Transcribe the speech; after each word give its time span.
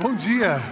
Bom 0.00 0.14
dia. 0.14 0.62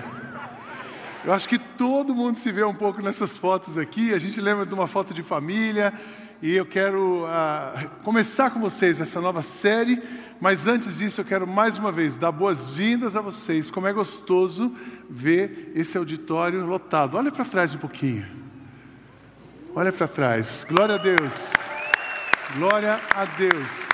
Eu 1.23 1.35
acho 1.35 1.47
que 1.47 1.59
todo 1.59 2.15
mundo 2.15 2.39
se 2.39 2.51
vê 2.51 2.65
um 2.65 2.73
pouco 2.73 3.03
nessas 3.03 3.37
fotos 3.37 3.77
aqui. 3.77 4.15
A 4.15 4.19
gente 4.19 4.41
lembra 4.41 4.65
de 4.65 4.73
uma 4.73 4.87
foto 4.87 5.13
de 5.13 5.23
família 5.23 5.93
e 6.41 6.55
eu 6.55 6.65
quero 6.65 7.25
uh, 7.25 7.91
começar 8.03 8.51
com 8.51 8.59
vocês 8.59 9.03
essa 9.03 9.21
nova 9.21 9.43
série. 9.43 10.03
Mas 10.41 10.67
antes 10.67 10.97
disso, 10.97 11.21
eu 11.21 11.27
quero 11.27 11.47
mais 11.47 11.77
uma 11.77 11.93
vez 11.93 12.17
dar 12.17 12.33
boas-vindas 12.33 13.17
a 13.17 13.21
vocês. 13.21 13.71
Como 13.71 13.87
é 13.87 13.93
gostoso 13.93 14.75
ver 15.11 15.73
esse 15.75 15.99
auditório 15.99 16.65
lotado. 16.65 17.19
Olha 17.19 17.31
para 17.31 17.45
trás 17.45 17.75
um 17.75 17.79
pouquinho. 17.79 18.27
Olha 19.75 19.93
para 19.93 20.09
trás. 20.09 20.67
Glória 20.67 20.95
a 20.95 20.99
Deus. 20.99 21.53
Glória 22.57 22.99
a 23.15 23.27
Deus. 23.27 23.89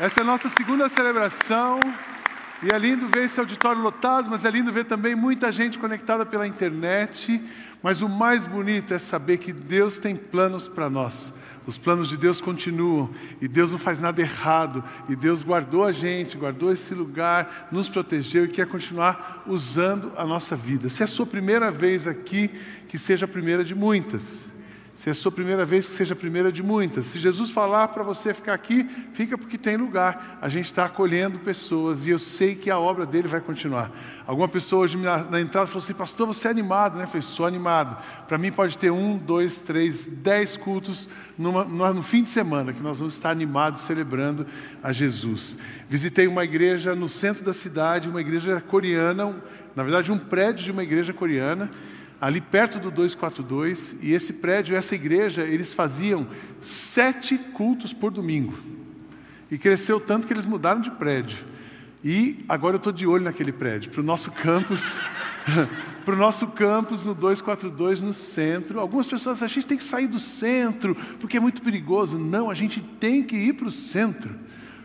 Essa 0.00 0.18
é 0.18 0.22
a 0.24 0.26
nossa 0.26 0.48
segunda 0.48 0.88
celebração. 0.88 1.78
E 2.64 2.72
é 2.72 2.78
lindo 2.78 3.06
ver 3.08 3.24
esse 3.24 3.38
auditório 3.38 3.82
lotado, 3.82 4.30
mas 4.30 4.42
é 4.46 4.50
lindo 4.50 4.72
ver 4.72 4.86
também 4.86 5.14
muita 5.14 5.52
gente 5.52 5.78
conectada 5.78 6.24
pela 6.24 6.46
internet. 6.46 7.38
Mas 7.82 8.00
o 8.00 8.08
mais 8.08 8.46
bonito 8.46 8.94
é 8.94 8.98
saber 8.98 9.36
que 9.36 9.52
Deus 9.52 9.98
tem 9.98 10.16
planos 10.16 10.66
para 10.66 10.88
nós. 10.88 11.30
Os 11.66 11.76
planos 11.76 12.08
de 12.08 12.16
Deus 12.16 12.40
continuam 12.40 13.10
e 13.38 13.46
Deus 13.46 13.70
não 13.70 13.78
faz 13.78 13.98
nada 13.98 14.18
errado. 14.22 14.82
E 15.10 15.14
Deus 15.14 15.42
guardou 15.42 15.84
a 15.84 15.92
gente, 15.92 16.38
guardou 16.38 16.72
esse 16.72 16.94
lugar, 16.94 17.68
nos 17.70 17.86
protegeu 17.86 18.46
e 18.46 18.48
quer 18.48 18.66
continuar 18.66 19.42
usando 19.46 20.12
a 20.16 20.24
nossa 20.24 20.56
vida. 20.56 20.88
Se 20.88 21.02
é 21.02 21.04
a 21.04 21.06
sua 21.06 21.26
primeira 21.26 21.70
vez 21.70 22.06
aqui, 22.06 22.50
que 22.88 22.96
seja 22.96 23.26
a 23.26 23.28
primeira 23.28 23.62
de 23.62 23.74
muitas. 23.74 24.46
Se 24.96 25.08
é 25.08 25.12
a 25.12 25.14
sua 25.14 25.32
primeira 25.32 25.64
vez, 25.64 25.88
que 25.88 25.94
seja 25.94 26.14
a 26.14 26.16
primeira 26.16 26.52
de 26.52 26.62
muitas. 26.62 27.06
Se 27.06 27.18
Jesus 27.18 27.50
falar 27.50 27.88
para 27.88 28.04
você 28.04 28.32
ficar 28.32 28.54
aqui, 28.54 28.88
fica 29.12 29.36
porque 29.36 29.58
tem 29.58 29.76
lugar. 29.76 30.38
A 30.40 30.48
gente 30.48 30.66
está 30.66 30.84
acolhendo 30.84 31.40
pessoas 31.40 32.06
e 32.06 32.10
eu 32.10 32.18
sei 32.18 32.54
que 32.54 32.70
a 32.70 32.78
obra 32.78 33.04
dele 33.04 33.26
vai 33.26 33.40
continuar. 33.40 33.90
Alguma 34.24 34.46
pessoa 34.46 34.84
hoje 34.84 34.96
na, 34.96 35.40
entrada 35.40 35.66
falou 35.66 35.82
assim: 35.82 35.94
Pastor, 35.94 36.28
você 36.28 36.46
é 36.46 36.50
animado, 36.50 36.96
né? 36.96 37.02
Eu 37.02 37.08
falei: 37.08 37.22
Sou 37.22 37.44
animado. 37.44 38.00
Para 38.28 38.38
mim 38.38 38.52
pode 38.52 38.78
ter 38.78 38.92
um, 38.92 39.18
dois, 39.18 39.58
três, 39.58 40.06
dez 40.06 40.56
cultos 40.56 41.08
numa, 41.36 41.64
no 41.64 42.02
fim 42.02 42.22
de 42.22 42.30
semana 42.30 42.72
que 42.72 42.80
nós 42.80 43.00
vamos 43.00 43.14
estar 43.14 43.30
animados 43.30 43.80
celebrando 43.80 44.46
a 44.80 44.92
Jesus. 44.92 45.58
Visitei 45.88 46.28
uma 46.28 46.44
igreja 46.44 46.94
no 46.94 47.08
centro 47.08 47.44
da 47.44 47.52
cidade, 47.52 48.08
uma 48.08 48.20
igreja 48.20 48.60
coreana, 48.60 49.34
na 49.74 49.82
verdade, 49.82 50.12
um 50.12 50.18
prédio 50.18 50.64
de 50.64 50.70
uma 50.70 50.84
igreja 50.84 51.12
coreana 51.12 51.68
ali 52.24 52.40
perto 52.40 52.78
do 52.78 52.90
242, 52.90 53.96
e 54.00 54.14
esse 54.14 54.32
prédio, 54.32 54.74
essa 54.74 54.94
igreja, 54.94 55.42
eles 55.42 55.74
faziam 55.74 56.26
sete 56.58 57.36
cultos 57.36 57.92
por 57.92 58.10
domingo. 58.10 58.58
E 59.50 59.58
cresceu 59.58 60.00
tanto 60.00 60.26
que 60.26 60.32
eles 60.32 60.46
mudaram 60.46 60.80
de 60.80 60.90
prédio. 60.90 61.44
E 62.02 62.42
agora 62.48 62.76
eu 62.76 62.78
estou 62.78 62.94
de 62.94 63.06
olho 63.06 63.24
naquele 63.24 63.52
prédio, 63.52 63.90
para 63.90 64.00
o 64.00 64.04
nosso 64.04 64.32
campus, 64.32 64.98
para 66.02 66.14
o 66.14 66.16
nosso 66.16 66.46
campus 66.46 67.04
no 67.04 67.14
242 67.14 68.00
no 68.00 68.14
centro. 68.14 68.80
Algumas 68.80 69.06
pessoas 69.06 69.42
acham 69.42 69.46
que 69.46 69.58
a 69.58 69.60
gente 69.60 69.68
tem 69.68 69.76
que 69.76 69.84
sair 69.84 70.06
do 70.06 70.18
centro, 70.18 70.96
porque 71.20 71.36
é 71.36 71.40
muito 71.40 71.60
perigoso. 71.60 72.16
Não, 72.18 72.48
a 72.48 72.54
gente 72.54 72.80
tem 72.80 73.22
que 73.22 73.36
ir 73.36 73.52
para 73.52 73.68
o 73.68 73.70
centro 73.70 74.34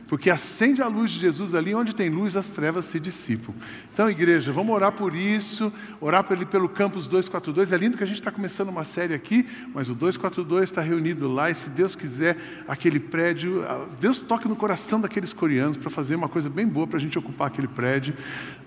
porque 0.09 0.31
acende 0.31 0.81
a 0.81 0.88
luz 0.88 1.11
de 1.11 1.19
Jesus 1.19 1.53
ali, 1.53 1.75
onde 1.75 1.93
tem 1.93 2.09
luz, 2.09 2.35
as 2.35 2.49
trevas 2.49 2.85
se 2.85 2.99
dissipam. 2.99 3.53
Então, 3.93 4.09
igreja, 4.09 4.52
vamos 4.52 4.73
orar 4.73 4.91
por 4.91 5.15
isso, 5.15 5.71
orar 6.02 6.23
pelo, 6.23 6.47
pelo 6.47 6.67
campus 6.67 7.07
242. 7.07 7.71
É 7.71 7.77
lindo 7.77 7.95
que 7.95 8.03
a 8.03 8.07
gente 8.07 8.17
está 8.17 8.31
começando 8.31 8.69
uma 8.69 8.83
série 8.83 9.13
aqui, 9.13 9.47
mas 9.71 9.87
o 9.87 9.93
242 9.93 10.63
está 10.63 10.81
reunido 10.81 11.31
lá, 11.31 11.52
e 11.52 11.55
se 11.55 11.69
Deus 11.69 11.93
quiser, 11.93 12.63
aquele 12.67 12.99
prédio, 12.99 13.63
Deus 13.99 14.19
toque 14.19 14.47
no 14.47 14.55
coração 14.55 14.99
daqueles 14.99 15.31
coreanos 15.31 15.77
para 15.77 15.91
fazer 15.91 16.15
uma 16.15 16.27
coisa 16.27 16.49
bem 16.49 16.67
boa 16.67 16.87
para 16.87 16.97
a 16.97 17.02
gente 17.02 17.19
ocupar 17.19 17.47
aquele 17.47 17.67
prédio. 17.67 18.15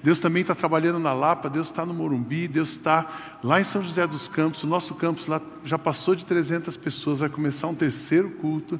Deus 0.01 0.21
também 0.21 0.43
está 0.43 0.55
trabalhando 0.55 1.01
na 1.01 1.13
Lapa, 1.13 1.51
Deus 1.51 1.67
está 1.67 1.85
no 1.85 1.93
Morumbi, 1.93 2.47
Deus 2.47 2.71
está 2.71 3.39
lá 3.43 3.61
em 3.61 3.65
São 3.65 3.83
José 3.83 4.07
dos 4.07 4.29
Campos, 4.29 4.63
o 4.63 4.67
nosso 4.69 4.95
campus 4.95 5.27
lá 5.27 5.43
já 5.65 5.77
passou 5.77 6.15
de 6.15 6.25
300 6.25 6.77
pessoas, 6.77 7.19
vai 7.19 7.29
começar 7.29 7.67
um 7.67 7.75
terceiro 7.75 8.31
culto. 8.31 8.79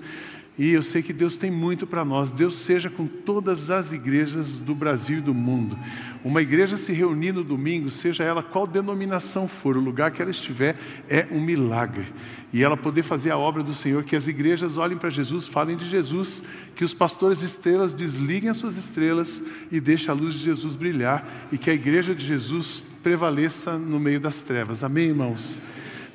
E 0.59 0.71
eu 0.71 0.83
sei 0.83 1.03
que 1.03 1.15
Deus 1.15 1.39
tem 1.39 1.51
muito 1.51 1.87
para 1.87 2.05
nós. 2.05 2.31
Deus 2.31 2.57
seja 2.57 2.91
com 2.91 3.07
todas 3.07 3.71
as 3.71 3.91
igrejas 3.91 4.59
do 4.59 4.75
Brasil 4.75 5.19
e 5.19 5.23
do 5.23 5.33
mundo. 5.33 5.79
Uma 6.23 6.43
igreja 6.43 6.77
se 6.77 6.93
reunir 6.93 7.33
no 7.33 7.43
domingo, 7.43 7.91
seja 7.91 8.23
ela 8.23 8.43
qual 8.43 8.67
denominação 8.67 9.49
for, 9.49 9.77
o 9.77 9.81
lugar 9.81 10.11
que 10.11 10.21
ela 10.21 10.31
estiver, 10.31 10.77
é 11.09 11.27
um 11.31 11.41
milagre. 11.41 12.07
E 12.53 12.63
ela 12.63 12.77
poder 12.77 13.03
fazer 13.03 13.31
a 13.31 13.39
obra 13.39 13.63
do 13.63 13.73
Senhor, 13.73 14.05
que 14.05 14.15
as 14.15 14.29
igrejas 14.29 14.77
olhem 14.77 14.99
para 14.99 15.09
Jesus, 15.09 15.47
falem 15.49 15.75
de 15.75 15.89
Jesus, 15.89 16.43
que 16.77 16.85
os 16.85 16.93
pastores 16.93 17.41
estrelas 17.41 17.95
desliguem 17.95 18.51
as 18.51 18.59
suas 18.59 18.77
estrelas 18.77 19.43
e 19.71 19.81
deixem 19.81 20.11
a 20.11 20.13
luz 20.13 20.35
de 20.35 20.41
Jesus 20.41 20.75
brilhar 20.75 21.49
e 21.51 21.57
que 21.57 21.71
a 21.71 21.75
igreja 21.75 22.15
de 22.15 22.27
Jesus 22.27 22.85
prevaleça 23.03 23.79
no 23.79 23.99
meio 23.99 24.21
das 24.21 24.43
trevas. 24.43 24.85
Amém, 24.85 25.09
irmãos? 25.09 25.63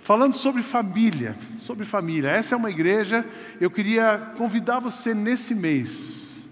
Falando 0.08 0.36
sobre 0.36 0.64
família, 0.64 1.36
sobre 1.60 1.84
família. 1.84 2.30
Essa 2.30 2.56
é 2.56 2.58
uma 2.58 2.70
igreja, 2.70 3.26
eu 3.60 3.70
queria 3.70 4.32
convidar 4.38 4.80
você 4.80 5.14
nesse 5.14 5.54
mês 5.54 6.46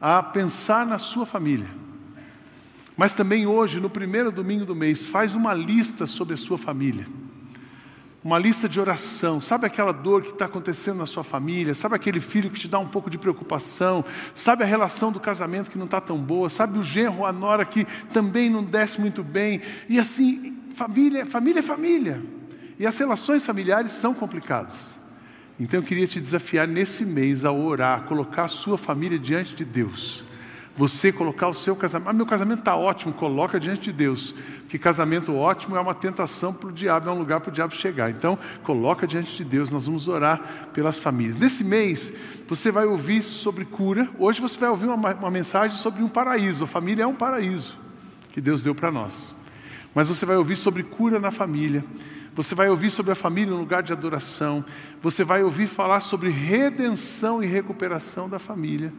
a 0.00 0.20
pensar 0.20 0.84
na 0.84 0.98
sua 0.98 1.24
família. 1.24 1.68
Mas 2.96 3.12
também 3.12 3.46
hoje, 3.46 3.78
no 3.78 3.88
primeiro 3.88 4.32
domingo 4.32 4.64
do 4.64 4.74
mês, 4.74 5.06
faz 5.06 5.36
uma 5.36 5.54
lista 5.54 6.04
sobre 6.04 6.34
a 6.34 6.36
sua 6.36 6.58
família. 6.58 7.06
Uma 8.24 8.40
lista 8.40 8.68
de 8.68 8.80
oração. 8.80 9.40
Sabe 9.40 9.66
aquela 9.66 9.92
dor 9.92 10.22
que 10.22 10.30
está 10.30 10.46
acontecendo 10.46 10.96
na 10.96 11.06
sua 11.06 11.22
família? 11.22 11.76
Sabe 11.76 11.94
aquele 11.94 12.18
filho 12.18 12.50
que 12.50 12.58
te 12.58 12.66
dá 12.66 12.80
um 12.80 12.88
pouco 12.88 13.08
de 13.08 13.18
preocupação? 13.18 14.04
Sabe 14.34 14.64
a 14.64 14.66
relação 14.66 15.12
do 15.12 15.20
casamento 15.20 15.70
que 15.70 15.78
não 15.78 15.84
está 15.84 16.00
tão 16.00 16.18
boa? 16.18 16.50
Sabe 16.50 16.76
o 16.76 16.82
genro, 16.82 17.24
a 17.24 17.32
nora 17.32 17.64
que 17.64 17.84
também 18.12 18.50
não 18.50 18.64
desce 18.64 19.00
muito 19.00 19.22
bem? 19.22 19.60
E 19.88 19.96
assim, 19.96 20.58
família, 20.74 21.24
família 21.24 21.60
é 21.60 21.62
família. 21.62 22.20
E 22.78 22.86
as 22.86 22.98
relações 22.98 23.44
familiares 23.44 23.92
são 23.92 24.14
complicadas. 24.14 24.94
Então 25.58 25.80
eu 25.80 25.84
queria 25.84 26.06
te 26.06 26.20
desafiar 26.20 26.66
nesse 26.66 27.04
mês 27.04 27.44
a 27.44 27.52
orar, 27.52 28.00
a 28.00 28.02
colocar 28.02 28.44
a 28.44 28.48
sua 28.48 28.76
família 28.76 29.18
diante 29.18 29.54
de 29.54 29.64
Deus. 29.64 30.24
Você 30.76 31.12
colocar 31.12 31.46
o 31.46 31.54
seu 31.54 31.76
casamento, 31.76 32.10
ah, 32.10 32.12
meu 32.12 32.26
casamento 32.26 32.58
está 32.58 32.74
ótimo, 32.74 33.12
coloca 33.12 33.60
diante 33.60 33.82
de 33.82 33.92
Deus, 33.92 34.34
porque 34.62 34.76
casamento 34.76 35.32
ótimo 35.32 35.76
é 35.76 35.80
uma 35.80 35.94
tentação 35.94 36.52
para 36.52 36.68
o 36.68 36.72
diabo, 36.72 37.08
é 37.08 37.12
um 37.12 37.18
lugar 37.18 37.38
para 37.38 37.50
o 37.50 37.52
diabo 37.52 37.72
chegar. 37.72 38.10
Então, 38.10 38.36
coloca 38.64 39.06
diante 39.06 39.36
de 39.36 39.44
Deus, 39.44 39.70
nós 39.70 39.86
vamos 39.86 40.08
orar 40.08 40.68
pelas 40.72 40.98
famílias. 40.98 41.36
Nesse 41.36 41.62
mês, 41.62 42.12
você 42.48 42.72
vai 42.72 42.86
ouvir 42.86 43.22
sobre 43.22 43.64
cura. 43.64 44.10
Hoje 44.18 44.40
você 44.40 44.58
vai 44.58 44.68
ouvir 44.68 44.86
uma, 44.86 45.14
uma 45.14 45.30
mensagem 45.30 45.76
sobre 45.76 46.02
um 46.02 46.08
paraíso. 46.08 46.64
A 46.64 46.66
família 46.66 47.04
é 47.04 47.06
um 47.06 47.14
paraíso 47.14 47.78
que 48.32 48.40
Deus 48.40 48.60
deu 48.60 48.74
para 48.74 48.90
nós. 48.90 49.32
Mas 49.94 50.08
você 50.08 50.26
vai 50.26 50.36
ouvir 50.36 50.56
sobre 50.56 50.82
cura 50.82 51.20
na 51.20 51.30
família. 51.30 51.84
Você 52.34 52.54
vai 52.54 52.68
ouvir 52.68 52.90
sobre 52.90 53.12
a 53.12 53.14
família 53.14 53.52
no 53.52 53.60
lugar 53.60 53.82
de 53.82 53.92
adoração. 53.92 54.64
Você 55.00 55.22
vai 55.22 55.44
ouvir 55.44 55.68
falar 55.68 56.00
sobre 56.00 56.30
redenção 56.30 57.42
e 57.42 57.46
recuperação 57.46 58.28
da 58.28 58.40
família. 58.40 58.92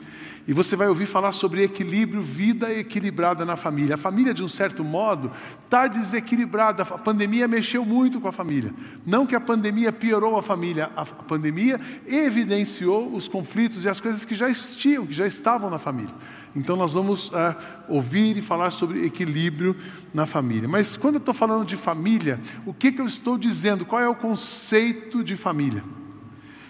E 0.48 0.54
você 0.54 0.76
vai 0.76 0.88
ouvir 0.88 1.06
falar 1.06 1.32
sobre 1.32 1.64
equilíbrio, 1.64 2.22
vida 2.22 2.72
equilibrada 2.72 3.44
na 3.44 3.58
família. 3.58 3.96
A 3.96 3.98
família, 3.98 4.34
de 4.34 4.44
um 4.44 4.48
certo 4.48 4.84
modo, 4.84 5.32
está 5.66 5.88
desequilibrada. 5.88 6.84
A 6.84 6.98
pandemia 6.98 7.48
mexeu 7.48 7.84
muito 7.84 8.22
com 8.22 8.28
a 8.28 8.32
família. 8.32 8.74
Não 9.06 9.26
que 9.26 9.36
a 9.36 9.42
pandemia 9.42 9.92
piorou 9.92 10.38
a 10.38 10.44
família, 10.44 10.90
a 10.96 11.04
pandemia 11.04 11.80
evidenciou 12.08 13.14
os 13.14 13.28
conflitos 13.28 13.84
e 13.84 13.90
as 13.90 14.00
coisas 14.00 14.24
que 14.24 14.36
já 14.36 14.50
existiam, 14.50 15.06
que 15.06 15.14
já 15.14 15.28
estavam 15.28 15.70
na 15.70 15.80
família. 15.80 16.14
Então 16.56 16.76
nós 16.76 16.94
vamos 16.94 17.28
uh, 17.30 17.56
ouvir 17.90 18.38
e 18.38 18.42
falar 18.42 18.72
sobre 18.72 19.06
equilíbrio 19.06 19.76
na 20.14 20.26
família. 20.26 20.70
Mas 20.70 20.96
quando 20.96 21.16
eu 21.16 21.20
estou 21.20 21.34
falando 21.34 21.66
de 21.66 21.76
família, 21.76 22.40
o 22.66 22.74
que, 22.74 22.92
que 22.92 23.02
eu 23.02 23.06
estou 23.06 23.38
dizendo? 23.38 23.86
Qual 23.86 24.02
é 24.02 24.08
o 24.08 24.16
conceito 24.16 25.24
de 25.24 25.36
família? 25.36 25.84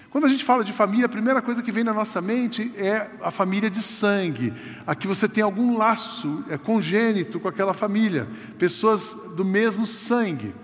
Quando 0.10 0.26
a 0.26 0.30
gente 0.30 0.46
fala 0.46 0.64
de 0.64 0.72
família, 0.72 1.08
a 1.08 1.10
primeira 1.10 1.42
coisa 1.42 1.62
que 1.62 1.74
vem 1.74 1.84
na 1.84 1.94
nossa 1.94 2.22
mente 2.22 2.72
é 2.78 3.12
a 3.22 3.30
família 3.30 3.70
de 3.70 3.82
sangue. 3.82 4.54
Aqui 4.88 5.08
você 5.08 5.28
tem 5.28 5.44
algum 5.44 5.78
laço 5.78 6.42
é, 6.50 6.58
congênito 6.58 7.38
com 7.38 7.50
aquela 7.50 7.74
família, 7.74 8.26
pessoas 8.58 9.14
do 9.36 9.44
mesmo 9.44 9.86
sangue. 9.86 10.56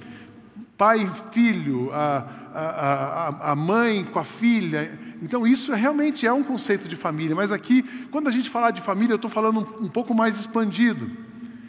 Pai 0.78 1.06
filho, 1.32 1.92
a, 1.94 2.26
a, 2.60 3.52
a, 3.52 3.56
mãe 3.56 4.04
com 4.04 4.20
a 4.20 4.24
filha 4.24 5.00
então, 5.22 5.46
isso 5.46 5.72
é, 5.72 5.76
realmente 5.76 6.26
é 6.26 6.34
um 6.34 6.42
conceito 6.42 6.88
de 6.88 6.96
família, 6.96 7.36
mas 7.36 7.52
aqui, 7.52 7.84
quando 8.10 8.28
a 8.28 8.32
gente 8.32 8.50
falar 8.50 8.72
de 8.72 8.82
família, 8.82 9.14
eu 9.14 9.18
estou 9.18 9.30
falando 9.30 9.60
um, 9.60 9.86
um 9.86 9.90
pouco 9.90 10.16
mais 10.16 10.38
expandido. 10.38 11.12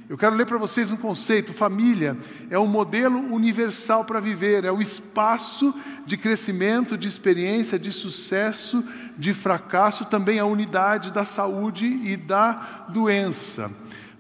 Eu 0.09 0.17
quero 0.17 0.35
ler 0.35 0.47
para 0.47 0.57
vocês 0.57 0.91
um 0.91 0.97
conceito: 0.97 1.53
família 1.53 2.17
é 2.49 2.59
um 2.59 2.67
modelo 2.67 3.19
universal 3.33 4.05
para 4.07 4.21
viver, 4.21 4.65
é 4.65 4.73
o 4.73 4.81
espaço 4.81 5.75
de 6.07 6.17
crescimento, 6.17 6.97
de 6.97 7.07
experiência, 7.07 7.79
de 7.79 7.93
sucesso, 7.93 8.83
de 9.19 9.35
fracasso, 9.35 10.07
também 10.07 10.39
a 10.39 10.47
unidade 10.47 11.13
da 11.13 11.25
saúde 11.25 11.87
e 11.87 12.17
da 12.17 12.87
doença. 12.89 13.71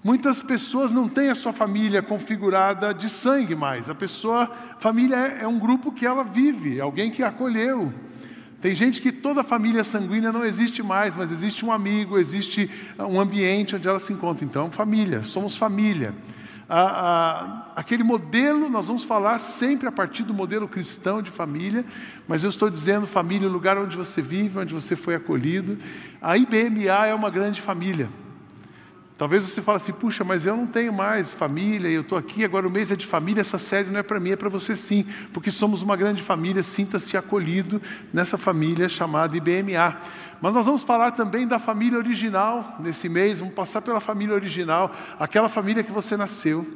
Muitas 0.05 0.43
pessoas 0.43 0.91
não 0.91 1.09
têm 1.09 1.29
a 1.29 1.35
sua 1.35 1.53
família 1.53 2.03
configurada 2.03 2.93
de 2.93 3.09
sangue 3.09 3.55
mais. 3.55 3.89
A 3.89 3.95
pessoa, 3.95 4.51
família 4.81 5.15
é, 5.17 5.45
é 5.45 5.49
um 5.49 5.61
grupo 5.61 5.93
que 5.93 6.05
ela 6.05 6.25
vive, 6.25 6.81
alguém 6.81 7.09
que 7.09 7.23
acolheu. 7.23 7.93
Tem 8.61 8.75
gente 8.75 9.01
que 9.01 9.13
toda 9.13 9.43
a 9.43 9.45
família 9.45 9.85
sanguínea 9.85 10.33
não 10.33 10.45
existe 10.45 10.83
mais, 10.83 11.15
mas 11.15 11.31
existe 11.31 11.65
um 11.65 11.71
amigo, 11.71 12.19
existe 12.19 12.69
um 12.99 13.21
ambiente 13.21 13.77
onde 13.77 13.87
ela 13.87 14.01
se 14.01 14.13
encontra. 14.13 14.45
Então, 14.45 14.73
família, 14.73 15.23
somos 15.23 15.57
família. 15.57 16.13
a, 16.69 16.81
a, 16.81 17.67
aquele 17.77 18.03
modelo, 18.03 18.69
nós 18.69 18.89
vamos 18.89 19.05
falar 19.05 19.39
sempre 19.39 19.87
a 19.87 19.93
partir 19.93 20.25
do 20.25 20.35
modelo 20.35 20.67
cristão 20.67 21.23
de 21.23 21.31
família, 21.31 21.85
mas 22.27 22.43
eu 22.43 22.51
estou 22.51 22.69
dizendo 22.69 23.07
família, 23.07 23.49
o 23.49 23.53
lugar 23.53 23.79
onde 23.79 23.97
você 23.97 24.21
vive, 24.21 24.59
onde 24.59 24.75
você 24.75 24.97
foi 24.97 25.15
acolhido. 25.15 25.79
A 26.21 26.37
IBMA 26.37 27.07
é 27.07 27.15
uma 27.15 27.31
grande 27.31 27.61
família. 27.61 28.09
Talvez 29.23 29.45
você 29.45 29.63
fale 29.63 29.77
assim, 29.77 29.93
puxa, 29.93 30.25
mas 30.25 30.47
eu 30.47 30.57
não 30.57 30.67
tenho 30.67 30.93
mais 30.93 31.33
família, 31.33 31.87
eu 31.87 32.01
estou 32.01 32.19
aqui, 32.19 32.45
agora 32.45 32.67
o 32.67 32.71
mês 32.71 32.91
é 32.91 32.97
de 32.97 33.07
família, 33.07 33.41
essa 33.41 33.57
série 33.57 33.89
não 33.89 34.01
é 34.01 34.03
para 34.03 34.19
mim, 34.19 34.33
é 34.33 34.37
para 34.37 34.49
você 34.49 34.75
sim, 34.75 35.07
porque 35.33 35.49
somos 35.49 35.81
uma 35.81 35.95
grande 35.95 36.21
família, 36.21 36.61
sinta-se 36.61 37.17
acolhido 37.17 37.81
nessa 38.13 38.37
família 38.37 38.89
chamada 38.89 39.37
IBMA. 39.37 39.97
Mas 40.41 40.55
nós 40.55 40.67
vamos 40.67 40.83
falar 40.83 41.13
também 41.13 41.47
da 41.47 41.61
família 41.61 41.97
original 41.97 42.77
nesse 42.81 43.09
mês, 43.09 43.39
vamos 43.39 43.55
passar 43.55 43.81
pela 43.81 44.01
família 44.01 44.35
original, 44.35 44.93
aquela 45.21 45.49
família 45.49 45.85
que 45.85 45.93
você 45.93 46.17
nasceu, 46.17 46.67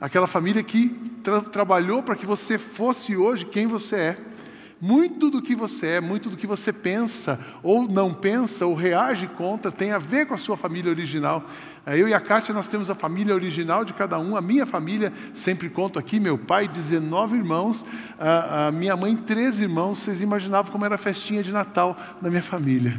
aquela 0.00 0.26
família 0.26 0.64
que 0.64 0.88
tra 1.22 1.42
trabalhou 1.42 2.02
para 2.02 2.16
que 2.16 2.26
você 2.26 2.58
fosse 2.58 3.16
hoje 3.16 3.44
quem 3.44 3.68
você 3.68 3.94
é. 3.94 4.18
Muito 4.80 5.30
do 5.30 5.40
que 5.40 5.54
você 5.54 5.86
é, 5.86 6.00
muito 6.00 6.28
do 6.28 6.36
que 6.36 6.46
você 6.46 6.72
pensa, 6.72 7.38
ou 7.62 7.88
não 7.88 8.12
pensa, 8.12 8.66
ou 8.66 8.74
reage 8.74 9.26
contra, 9.28 9.70
tem 9.70 9.92
a 9.92 9.98
ver 9.98 10.26
com 10.26 10.34
a 10.34 10.36
sua 10.38 10.56
família 10.56 10.90
original. 10.90 11.44
É, 11.86 11.96
eu 11.96 12.08
e 12.08 12.14
a 12.14 12.20
Kátia, 12.20 12.52
nós 12.52 12.68
temos 12.68 12.90
a 12.90 12.94
família 12.94 13.34
original 13.34 13.84
de 13.84 13.92
cada 13.92 14.18
um. 14.18 14.36
A 14.36 14.40
minha 14.40 14.66
família, 14.66 15.12
sempre 15.32 15.70
conto 15.70 15.98
aqui, 15.98 16.18
meu 16.18 16.36
pai, 16.36 16.66
19 16.66 17.36
irmãos, 17.36 17.84
a, 18.18 18.66
a 18.66 18.72
minha 18.72 18.96
mãe, 18.96 19.16
13 19.16 19.64
irmãos. 19.64 19.98
Vocês 19.98 20.20
imaginavam 20.20 20.70
como 20.70 20.84
era 20.84 20.96
a 20.96 20.98
festinha 20.98 21.42
de 21.42 21.52
Natal 21.52 21.96
da 22.20 22.28
minha 22.28 22.42
família. 22.42 22.98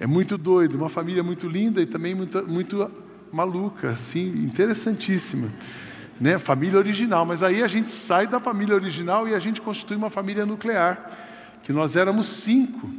É 0.00 0.06
muito 0.06 0.36
doido, 0.36 0.76
uma 0.76 0.88
família 0.88 1.22
muito 1.22 1.48
linda 1.48 1.80
e 1.80 1.86
também 1.86 2.14
muito, 2.14 2.46
muito 2.46 2.90
maluca, 3.32 3.90
assim, 3.90 4.26
interessantíssima 4.44 5.50
né? 6.20 6.38
família 6.38 6.78
original. 6.78 7.24
Mas 7.24 7.42
aí 7.42 7.62
a 7.62 7.68
gente 7.68 7.90
sai 7.90 8.26
da 8.26 8.40
família 8.40 8.74
original 8.74 9.28
e 9.28 9.34
a 9.34 9.38
gente 9.38 9.60
constitui 9.60 9.96
uma 9.96 10.10
família 10.10 10.46
nuclear, 10.46 11.10
que 11.62 11.72
nós 11.72 11.96
éramos 11.96 12.26
cinco. 12.26 12.90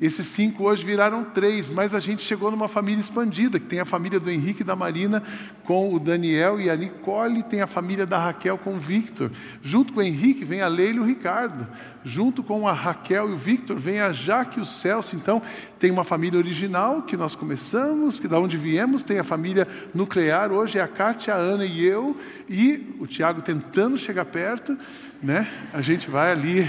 Esses 0.00 0.28
cinco 0.28 0.64
hoje 0.64 0.82
viraram 0.82 1.22
três, 1.24 1.68
mas 1.68 1.94
a 1.94 2.00
gente 2.00 2.22
chegou 2.22 2.50
numa 2.50 2.68
família 2.68 3.02
expandida, 3.02 3.60
que 3.60 3.66
tem 3.66 3.80
a 3.80 3.84
família 3.84 4.18
do 4.18 4.30
Henrique 4.30 4.62
e 4.62 4.64
da 4.64 4.74
Marina 4.74 5.22
com 5.64 5.94
o 5.94 6.00
Daniel 6.00 6.58
e 6.58 6.70
a 6.70 6.76
Nicole, 6.76 7.42
tem 7.42 7.60
a 7.60 7.66
família 7.66 8.06
da 8.06 8.18
Raquel 8.18 8.56
com 8.56 8.76
o 8.76 8.78
Victor. 8.78 9.30
Junto 9.62 9.92
com 9.92 10.00
o 10.00 10.02
Henrique 10.02 10.42
vem 10.42 10.62
a 10.62 10.68
Leila 10.68 10.96
e 10.96 11.00
o 11.00 11.04
Ricardo. 11.04 11.66
Junto 12.02 12.42
com 12.42 12.66
a 12.66 12.72
Raquel 12.72 13.28
e 13.28 13.34
o 13.34 13.36
Victor 13.36 13.78
vem 13.78 14.00
a 14.00 14.10
Jaque 14.10 14.58
e 14.58 14.62
o 14.62 14.64
Celso. 14.64 15.16
Então, 15.16 15.42
tem 15.78 15.90
uma 15.90 16.02
família 16.02 16.38
original 16.38 17.02
que 17.02 17.14
nós 17.14 17.34
começamos, 17.34 18.18
que 18.18 18.26
da 18.26 18.38
onde 18.38 18.56
viemos, 18.56 19.02
tem 19.02 19.18
a 19.18 19.24
família 19.24 19.68
nuclear, 19.94 20.50
hoje 20.50 20.78
é 20.78 20.82
a 20.82 20.88
Kátia, 20.88 21.34
a 21.34 21.36
Ana 21.36 21.66
e 21.66 21.84
eu, 21.84 22.16
e 22.48 22.96
o 22.98 23.06
Tiago 23.06 23.42
tentando 23.42 23.98
chegar 23.98 24.24
perto, 24.24 24.78
né? 25.22 25.46
A 25.74 25.82
gente 25.82 26.08
vai 26.08 26.32
ali 26.32 26.66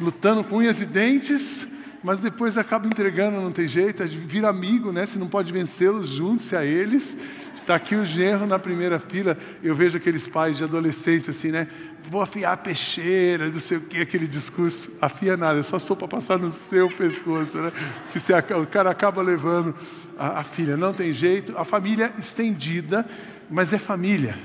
lutando 0.00 0.42
com 0.42 0.56
unhas 0.56 0.80
e 0.80 0.86
dentes 0.86 1.75
mas 2.06 2.20
depois 2.20 2.56
acaba 2.56 2.86
entregando, 2.86 3.40
não 3.40 3.50
tem 3.50 3.66
jeito, 3.66 4.06
vira 4.06 4.48
amigo, 4.48 4.92
né? 4.92 5.04
Se 5.04 5.18
não 5.18 5.26
pode 5.26 5.52
vencê-los, 5.52 6.10
junte-se 6.10 6.54
a 6.54 6.64
eles. 6.64 7.18
Está 7.60 7.74
aqui 7.74 7.96
o 7.96 8.04
genro 8.04 8.46
na 8.46 8.60
primeira 8.60 9.00
fila. 9.00 9.36
Eu 9.60 9.74
vejo 9.74 9.96
aqueles 9.96 10.24
pais 10.24 10.56
de 10.56 10.62
adolescente 10.62 11.30
assim, 11.30 11.50
né? 11.50 11.66
Vou 12.08 12.22
afiar 12.22 12.52
a 12.52 12.56
peixeira, 12.56 13.48
não 13.48 13.58
sei 13.58 13.78
o 13.78 13.80
que, 13.80 14.00
aquele 14.00 14.28
discurso. 14.28 14.88
Afia 15.00 15.36
nada, 15.36 15.58
é 15.58 15.64
só 15.64 15.76
se 15.80 15.84
for 15.84 15.96
para 15.96 16.06
passar 16.06 16.38
no 16.38 16.52
seu 16.52 16.88
pescoço, 16.88 17.58
né? 17.58 17.72
Que 18.12 18.20
você, 18.20 18.32
o 18.32 18.66
cara 18.68 18.88
acaba 18.88 19.20
levando 19.20 19.74
a, 20.16 20.38
a 20.38 20.44
filha. 20.44 20.76
Não 20.76 20.94
tem 20.94 21.12
jeito. 21.12 21.58
A 21.58 21.64
família 21.64 22.12
estendida, 22.16 23.04
mas 23.50 23.72
é 23.72 23.78
família. 23.78 24.38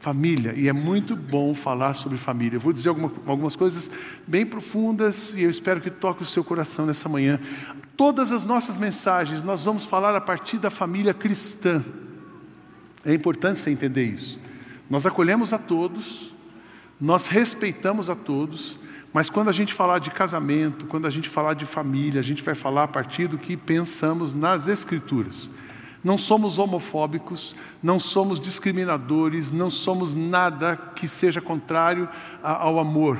Família, 0.00 0.54
e 0.56 0.66
é 0.66 0.72
muito 0.72 1.14
bom 1.14 1.54
falar 1.54 1.92
sobre 1.92 2.16
família. 2.16 2.56
Eu 2.56 2.60
vou 2.60 2.72
dizer 2.72 2.88
alguma, 2.88 3.12
algumas 3.26 3.54
coisas 3.54 3.90
bem 4.26 4.46
profundas 4.46 5.34
e 5.34 5.42
eu 5.42 5.50
espero 5.50 5.78
que 5.78 5.90
toque 5.90 6.22
o 6.22 6.26
seu 6.26 6.42
coração 6.42 6.86
nessa 6.86 7.06
manhã. 7.06 7.38
Todas 7.98 8.32
as 8.32 8.42
nossas 8.42 8.78
mensagens 8.78 9.42
nós 9.42 9.62
vamos 9.62 9.84
falar 9.84 10.14
a 10.14 10.20
partir 10.20 10.56
da 10.56 10.70
família 10.70 11.12
cristã. 11.12 11.84
É 13.04 13.12
importante 13.12 13.60
você 13.60 13.70
entender 13.70 14.04
isso. 14.04 14.40
Nós 14.88 15.04
acolhemos 15.04 15.52
a 15.52 15.58
todos, 15.58 16.32
nós 16.98 17.26
respeitamos 17.26 18.08
a 18.08 18.16
todos, 18.16 18.78
mas 19.12 19.28
quando 19.28 19.50
a 19.50 19.52
gente 19.52 19.74
falar 19.74 19.98
de 19.98 20.10
casamento, 20.10 20.86
quando 20.86 21.06
a 21.06 21.10
gente 21.10 21.28
falar 21.28 21.52
de 21.52 21.66
família, 21.66 22.20
a 22.20 22.24
gente 22.24 22.42
vai 22.42 22.54
falar 22.54 22.84
a 22.84 22.88
partir 22.88 23.26
do 23.26 23.36
que 23.36 23.54
pensamos 23.54 24.32
nas 24.32 24.66
Escrituras. 24.66 25.50
Não 26.02 26.16
somos 26.16 26.58
homofóbicos, 26.58 27.54
não 27.82 28.00
somos 28.00 28.40
discriminadores, 28.40 29.52
não 29.52 29.68
somos 29.68 30.14
nada 30.14 30.76
que 30.94 31.06
seja 31.06 31.40
contrário 31.40 32.08
ao 32.42 32.78
amor, 32.78 33.18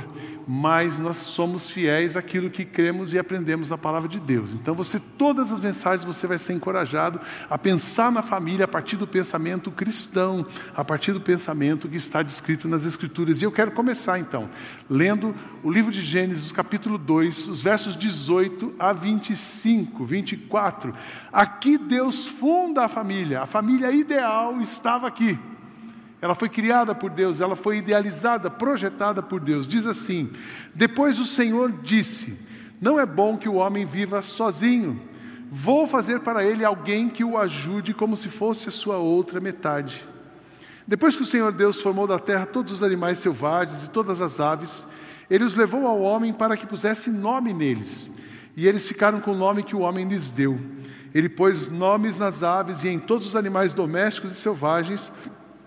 mas 0.48 0.98
nós 0.98 1.18
somos 1.18 1.68
fiéis 1.68 2.16
àquilo 2.16 2.48
que 2.50 2.64
cremos 2.64 3.12
e 3.12 3.18
aprendemos 3.18 3.68
na 3.68 3.76
palavra 3.76 4.08
de 4.08 4.18
Deus. 4.18 4.52
Então, 4.52 4.74
você, 4.74 4.98
todas 4.98 5.52
as 5.52 5.60
mensagens, 5.60 6.04
você 6.04 6.26
vai 6.26 6.38
ser 6.38 6.54
encorajado 6.54 7.20
a 7.48 7.58
pensar 7.58 8.10
na 8.10 8.22
família 8.22 8.64
a 8.64 8.68
partir 8.68 8.96
do 8.96 9.06
pensamento 9.06 9.70
cristão, 9.70 10.46
a 10.74 10.82
partir 10.82 11.12
do 11.12 11.20
pensamento 11.20 11.88
que 11.88 11.96
está 11.96 12.22
descrito 12.22 12.66
nas 12.66 12.84
Escrituras. 12.84 13.42
E 13.42 13.44
eu 13.44 13.52
quero 13.52 13.72
começar 13.72 14.18
então, 14.18 14.48
lendo 14.88 15.34
o 15.62 15.70
livro 15.70 15.92
de 15.92 16.00
Gênesis, 16.00 16.50
capítulo 16.50 16.96
2, 16.96 17.48
os 17.48 17.60
versos 17.60 17.94
18 17.94 18.74
a 18.78 18.92
25, 18.92 20.04
24. 20.04 20.94
Aqui 21.30 21.76
Deus 21.76 22.26
funda 22.26 22.69
a 22.78 22.88
família, 22.88 23.42
a 23.42 23.46
família 23.46 23.90
ideal 23.90 24.60
estava 24.60 25.06
aqui. 25.06 25.38
Ela 26.20 26.34
foi 26.34 26.48
criada 26.48 26.94
por 26.94 27.10
Deus, 27.10 27.40
ela 27.40 27.56
foi 27.56 27.78
idealizada, 27.78 28.50
projetada 28.50 29.22
por 29.22 29.40
Deus. 29.40 29.66
Diz 29.66 29.86
assim: 29.86 30.30
Depois 30.74 31.18
o 31.18 31.24
Senhor 31.24 31.72
disse: 31.82 32.38
Não 32.80 33.00
é 33.00 33.06
bom 33.06 33.36
que 33.38 33.48
o 33.48 33.54
homem 33.54 33.86
viva 33.86 34.20
sozinho. 34.20 35.00
Vou 35.50 35.86
fazer 35.86 36.20
para 36.20 36.44
ele 36.44 36.64
alguém 36.64 37.08
que 37.08 37.24
o 37.24 37.36
ajude 37.36 37.92
como 37.94 38.16
se 38.16 38.28
fosse 38.28 38.68
a 38.68 38.72
sua 38.72 38.98
outra 38.98 39.40
metade. 39.40 40.06
Depois 40.86 41.16
que 41.16 41.22
o 41.22 41.26
Senhor 41.26 41.52
Deus 41.52 41.80
formou 41.80 42.06
da 42.06 42.18
terra 42.18 42.46
todos 42.46 42.72
os 42.72 42.82
animais 42.82 43.18
selvagens 43.18 43.84
e 43.84 43.90
todas 43.90 44.20
as 44.20 44.40
aves, 44.40 44.86
ele 45.30 45.44
os 45.44 45.54
levou 45.54 45.86
ao 45.86 46.00
homem 46.00 46.32
para 46.32 46.56
que 46.56 46.66
pusesse 46.66 47.10
nome 47.10 47.52
neles. 47.52 48.10
E 48.56 48.66
eles 48.66 48.86
ficaram 48.86 49.20
com 49.20 49.30
o 49.30 49.36
nome 49.36 49.62
que 49.62 49.74
o 49.74 49.80
homem 49.80 50.06
lhes 50.06 50.30
deu. 50.30 50.60
Ele 51.14 51.28
pôs 51.28 51.68
nomes 51.68 52.16
nas 52.16 52.42
aves 52.42 52.84
e 52.84 52.88
em 52.88 52.98
todos 52.98 53.26
os 53.26 53.36
animais 53.36 53.74
domésticos 53.74 54.32
e 54.32 54.36
selvagens, 54.36 55.10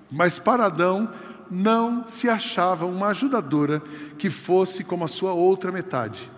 mas 0.09 0.39
para 0.39 0.65
Adão 0.65 1.11
não 1.49 2.07
se 2.07 2.29
achava 2.29 2.85
uma 2.85 3.07
ajudadora 3.07 3.81
que 4.17 4.29
fosse 4.29 4.83
como 4.83 5.03
a 5.03 5.07
sua 5.07 5.33
outra 5.33 5.71
metade. 5.71 6.31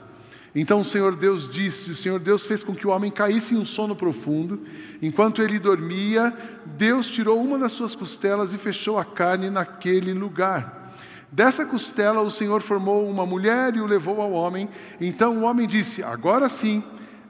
Então 0.55 0.79
o 0.79 0.85
Senhor 0.85 1.15
Deus 1.15 1.49
disse: 1.49 1.91
O 1.91 1.95
Senhor 1.95 2.19
Deus 2.19 2.45
fez 2.45 2.63
com 2.63 2.73
que 2.73 2.87
o 2.87 2.89
homem 2.89 3.11
caísse 3.11 3.53
em 3.53 3.57
um 3.57 3.65
sono 3.65 3.95
profundo. 3.95 4.61
Enquanto 5.01 5.41
ele 5.41 5.59
dormia, 5.59 6.33
Deus 6.65 7.07
tirou 7.07 7.43
uma 7.43 7.59
das 7.59 7.73
suas 7.73 7.93
costelas 7.93 8.53
e 8.53 8.57
fechou 8.57 8.97
a 8.97 9.03
carne 9.03 9.49
naquele 9.49 10.13
lugar. 10.13 10.93
Dessa 11.29 11.65
costela 11.65 12.21
o 12.21 12.31
Senhor 12.31 12.61
formou 12.61 13.09
uma 13.09 13.25
mulher 13.25 13.75
e 13.75 13.81
o 13.81 13.85
levou 13.85 14.21
ao 14.21 14.31
homem. 14.31 14.69
Então 15.01 15.39
o 15.39 15.43
homem 15.43 15.67
disse: 15.67 16.01
Agora 16.01 16.47
sim, 16.47 16.81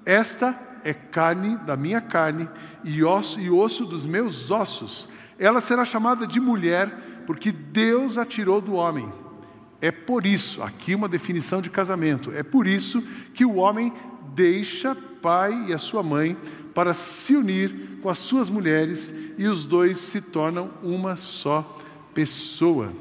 esta 0.06 0.56
é 0.86 0.94
carne 0.94 1.58
da 1.58 1.76
minha 1.76 2.00
carne 2.00 2.48
e 2.84 3.04
osso, 3.04 3.40
e 3.40 3.50
osso 3.50 3.86
dos 3.86 4.06
meus 4.06 4.52
ossos. 4.52 5.10
Ela 5.38 5.60
será 5.60 5.84
chamada 5.84 6.28
de 6.28 6.40
mulher, 6.40 7.24
porque 7.26 7.52
Deus 7.52 8.20
a 8.20 8.26
tirou 8.26 8.62
do 8.62 8.74
homem. 8.74 9.12
É 9.82 9.92
por 9.92 10.26
isso, 10.26 10.62
aqui 10.62 10.94
uma 10.94 11.10
definição 11.10 11.60
de 11.60 11.72
casamento, 11.72 12.32
é 12.32 12.44
por 12.44 12.68
isso 12.68 13.02
que 13.34 13.44
o 13.44 13.56
homem 13.56 13.92
deixa 14.36 14.96
pai 14.96 15.66
e 15.68 15.74
a 15.74 15.78
sua 15.80 16.04
mãe 16.04 16.38
para 16.74 16.94
se 16.94 17.36
unir 17.36 18.00
com 18.02 18.10
as 18.10 18.20
suas 18.20 18.50
mulheres 18.50 19.14
e 19.38 19.48
os 19.48 19.66
dois 19.66 19.98
se 19.98 20.22
tornam 20.22 20.70
uma 20.84 21.16
só 21.16 21.78
pessoa. 22.14 22.94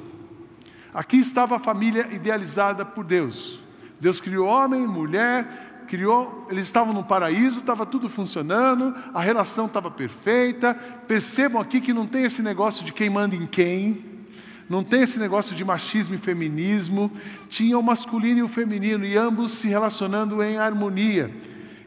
Aqui 0.93 1.19
estava 1.19 1.57
a 1.57 1.61
família 1.61 2.09
idealizada 2.13 2.85
por 2.85 3.05
Deus. 3.05 3.63
Deus 4.01 4.21
criou 4.21 4.47
homem, 4.47 4.87
mulher, 4.87 5.64
criou, 5.95 6.45
eles 6.51 6.65
estavam 6.65 6.93
no 6.93 7.05
paraíso, 7.05 7.61
estava 7.61 7.87
tudo 7.87 8.09
funcionando, 8.09 8.93
a 9.15 9.21
relação 9.21 9.67
estava 9.67 9.89
perfeita. 9.93 10.75
Percebam 11.07 11.63
aqui 11.63 11.81
que 11.81 11.93
não 11.93 12.05
tem 12.05 12.25
esse 12.25 12.43
negócio 12.43 12.85
de 12.85 12.93
quem 12.93 13.09
manda 13.09 13.37
em 13.37 13.47
quem, 13.47 14.05
não 14.69 14.83
tem 14.83 15.03
esse 15.03 15.21
negócio 15.21 15.55
de 15.55 15.65
machismo 15.65 16.17
e 16.17 16.19
feminismo, 16.19 17.13
tinha 17.49 17.79
o 17.79 17.83
masculino 17.83 18.41
e 18.41 18.43
o 18.43 18.49
feminino, 18.49 19.07
e 19.07 19.17
ambos 19.17 19.53
se 19.53 19.69
relacionando 19.69 20.43
em 20.43 20.59
harmonia. 20.59 21.31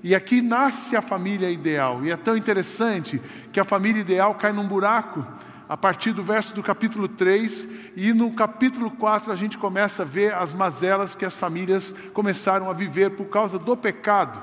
E 0.01 0.15
aqui 0.15 0.41
nasce 0.41 0.95
a 0.95 1.01
família 1.01 1.49
ideal, 1.49 2.05
e 2.05 2.09
é 2.09 2.15
tão 2.15 2.37
interessante 2.37 3.19
que 3.51 3.59
a 3.59 3.65
família 3.65 3.99
ideal 3.99 4.35
cai 4.35 4.53
num 4.53 4.65
buraco 4.65 5.27
a 5.67 5.75
partir 5.75 6.13
do 6.13 6.24
verso 6.24 6.53
do 6.53 6.63
capítulo 6.63 7.07
3, 7.07 7.67
e 7.95 8.13
no 8.13 8.31
capítulo 8.31 8.89
4 8.91 9.31
a 9.31 9.36
gente 9.36 9.57
começa 9.57 10.03
a 10.03 10.05
ver 10.05 10.33
as 10.33 10.53
mazelas 10.53 11.13
que 11.13 11.25
as 11.25 11.36
famílias 11.36 11.93
começaram 12.13 12.69
a 12.69 12.74
viver 12.74 13.12
por 13.12 13.25
causa 13.25 13.59
do 13.59 13.75
pecado. 13.75 14.41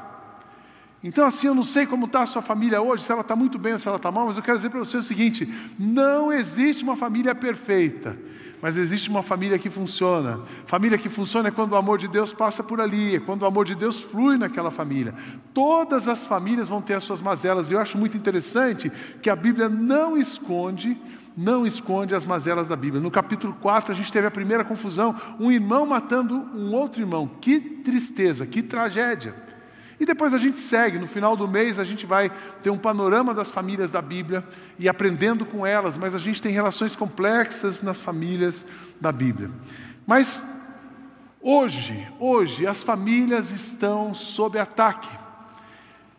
Então, 1.02 1.26
assim, 1.26 1.46
eu 1.46 1.54
não 1.54 1.64
sei 1.64 1.86
como 1.86 2.06
está 2.06 2.22
a 2.22 2.26
sua 2.26 2.40
família 2.40 2.80
hoje, 2.80 3.04
se 3.04 3.12
ela 3.12 3.20
está 3.20 3.36
muito 3.36 3.58
bem 3.58 3.74
ou 3.74 3.78
se 3.78 3.86
ela 3.86 3.98
está 3.98 4.10
mal, 4.10 4.26
mas 4.26 4.36
eu 4.36 4.42
quero 4.42 4.56
dizer 4.56 4.70
para 4.70 4.78
você 4.78 4.96
o 4.96 5.02
seguinte: 5.02 5.46
não 5.78 6.32
existe 6.32 6.82
uma 6.82 6.96
família 6.96 7.34
perfeita, 7.34 8.16
mas 8.64 8.78
existe 8.78 9.10
uma 9.10 9.22
família 9.22 9.58
que 9.58 9.68
funciona. 9.68 10.40
Família 10.64 10.96
que 10.96 11.10
funciona 11.10 11.48
é 11.48 11.52
quando 11.52 11.72
o 11.72 11.76
amor 11.76 11.98
de 11.98 12.08
Deus 12.08 12.32
passa 12.32 12.62
por 12.62 12.80
ali, 12.80 13.16
é 13.16 13.20
quando 13.20 13.42
o 13.42 13.44
amor 13.44 13.66
de 13.66 13.74
Deus 13.74 14.00
flui 14.00 14.38
naquela 14.38 14.70
família. 14.70 15.14
Todas 15.52 16.08
as 16.08 16.26
famílias 16.26 16.66
vão 16.66 16.80
ter 16.80 16.94
as 16.94 17.04
suas 17.04 17.20
mazelas, 17.20 17.70
e 17.70 17.74
eu 17.74 17.78
acho 17.78 17.98
muito 17.98 18.16
interessante 18.16 18.90
que 19.20 19.28
a 19.28 19.36
Bíblia 19.36 19.68
não 19.68 20.16
esconde 20.16 20.98
não 21.36 21.66
esconde 21.66 22.14
as 22.14 22.24
mazelas 22.24 22.66
da 22.66 22.76
Bíblia. 22.76 23.02
No 23.02 23.10
capítulo 23.10 23.54
4, 23.60 23.92
a 23.92 23.94
gente 23.94 24.10
teve 24.10 24.26
a 24.26 24.30
primeira 24.30 24.64
confusão: 24.64 25.14
um 25.38 25.52
irmão 25.52 25.84
matando 25.84 26.34
um 26.54 26.72
outro 26.72 27.02
irmão. 27.02 27.28
Que 27.42 27.60
tristeza, 27.60 28.46
que 28.46 28.62
tragédia. 28.62 29.43
E 29.98 30.04
depois 30.04 30.34
a 30.34 30.38
gente 30.38 30.58
segue, 30.58 30.98
no 30.98 31.06
final 31.06 31.36
do 31.36 31.46
mês 31.46 31.78
a 31.78 31.84
gente 31.84 32.04
vai 32.04 32.30
ter 32.62 32.70
um 32.70 32.78
panorama 32.78 33.32
das 33.32 33.50
famílias 33.50 33.90
da 33.90 34.02
Bíblia 34.02 34.44
e 34.78 34.88
aprendendo 34.88 35.46
com 35.46 35.66
elas, 35.66 35.96
mas 35.96 36.14
a 36.14 36.18
gente 36.18 36.42
tem 36.42 36.52
relações 36.52 36.96
complexas 36.96 37.80
nas 37.80 38.00
famílias 38.00 38.66
da 39.00 39.12
Bíblia. 39.12 39.50
Mas 40.06 40.42
hoje, 41.40 42.06
hoje 42.18 42.66
as 42.66 42.82
famílias 42.82 43.50
estão 43.50 44.12
sob 44.12 44.58
ataque. 44.58 45.24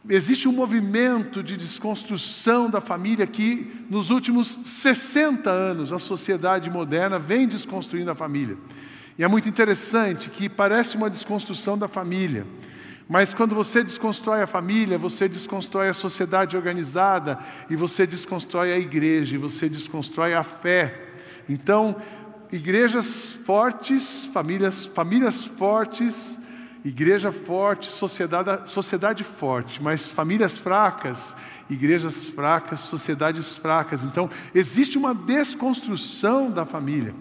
Existe 0.07 0.47
um 0.47 0.51
movimento 0.51 1.41
de 1.41 1.57
desconstrução 1.57 2.69
da 2.69 2.79
família 2.79 3.25
que, 3.25 3.85
nos 3.89 4.11
últimos 4.11 4.59
60 4.63 5.49
anos, 5.49 5.91
a 5.91 5.97
sociedade 5.97 6.69
moderna 6.69 7.17
vem 7.17 7.47
desconstruindo 7.47 8.11
a 8.11 8.15
família. 8.15 8.55
E 9.17 9.23
é 9.23 9.27
muito 9.27 9.49
interessante 9.49 10.29
que 10.29 10.47
parece 10.47 10.95
uma 10.95 11.09
desconstrução 11.09 11.75
da 11.75 11.87
família. 11.87 12.45
Mas 13.07 13.33
quando 13.33 13.53
você 13.53 13.83
desconstrói 13.83 14.41
a 14.41 14.47
família, 14.47 14.97
você 14.97 15.29
desconstrói 15.29 15.89
a 15.89 15.93
sociedade 15.93 16.57
organizada, 16.57 17.37
e 17.69 17.75
você 17.75 18.07
desconstrói 18.07 18.73
a 18.73 18.79
igreja, 18.79 19.35
e 19.35 19.39
você 19.39 19.69
desconstrói 19.69 20.33
a 20.33 20.41
fé. 20.41 21.01
Então, 21.47 21.95
igrejas 22.51 23.29
fortes, 23.29 24.25
famílias, 24.25 24.85
famílias 24.85 25.43
fortes, 25.43 26.39
igreja 26.83 27.31
forte, 27.31 27.91
sociedade, 27.91 28.71
sociedade 28.71 29.23
forte, 29.23 29.81
mas 29.81 30.09
famílias 30.09 30.57
fracas, 30.57 31.37
igrejas 31.69 32.23
fracas, 32.25 32.81
sociedades 32.81 33.55
fracas. 33.55 34.03
Então, 34.03 34.29
existe 34.53 34.97
uma 34.97 35.13
desconstrução 35.13 36.49
da 36.49 36.65
família. 36.65 37.13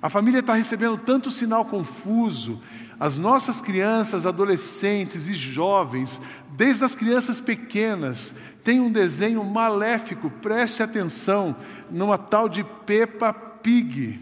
A 0.00 0.08
família 0.08 0.40
está 0.40 0.54
recebendo 0.54 0.98
tanto 0.98 1.30
sinal 1.30 1.64
confuso. 1.64 2.60
As 3.02 3.18
nossas 3.18 3.60
crianças, 3.60 4.26
adolescentes 4.26 5.26
e 5.26 5.34
jovens, 5.34 6.22
desde 6.52 6.84
as 6.84 6.94
crianças 6.94 7.40
pequenas, 7.40 8.32
têm 8.62 8.78
um 8.78 8.92
desenho 8.92 9.42
maléfico, 9.42 10.30
preste 10.30 10.84
atenção, 10.84 11.56
numa 11.90 12.16
tal 12.16 12.48
de 12.48 12.62
Peppa 12.62 13.32
Pig. 13.32 14.20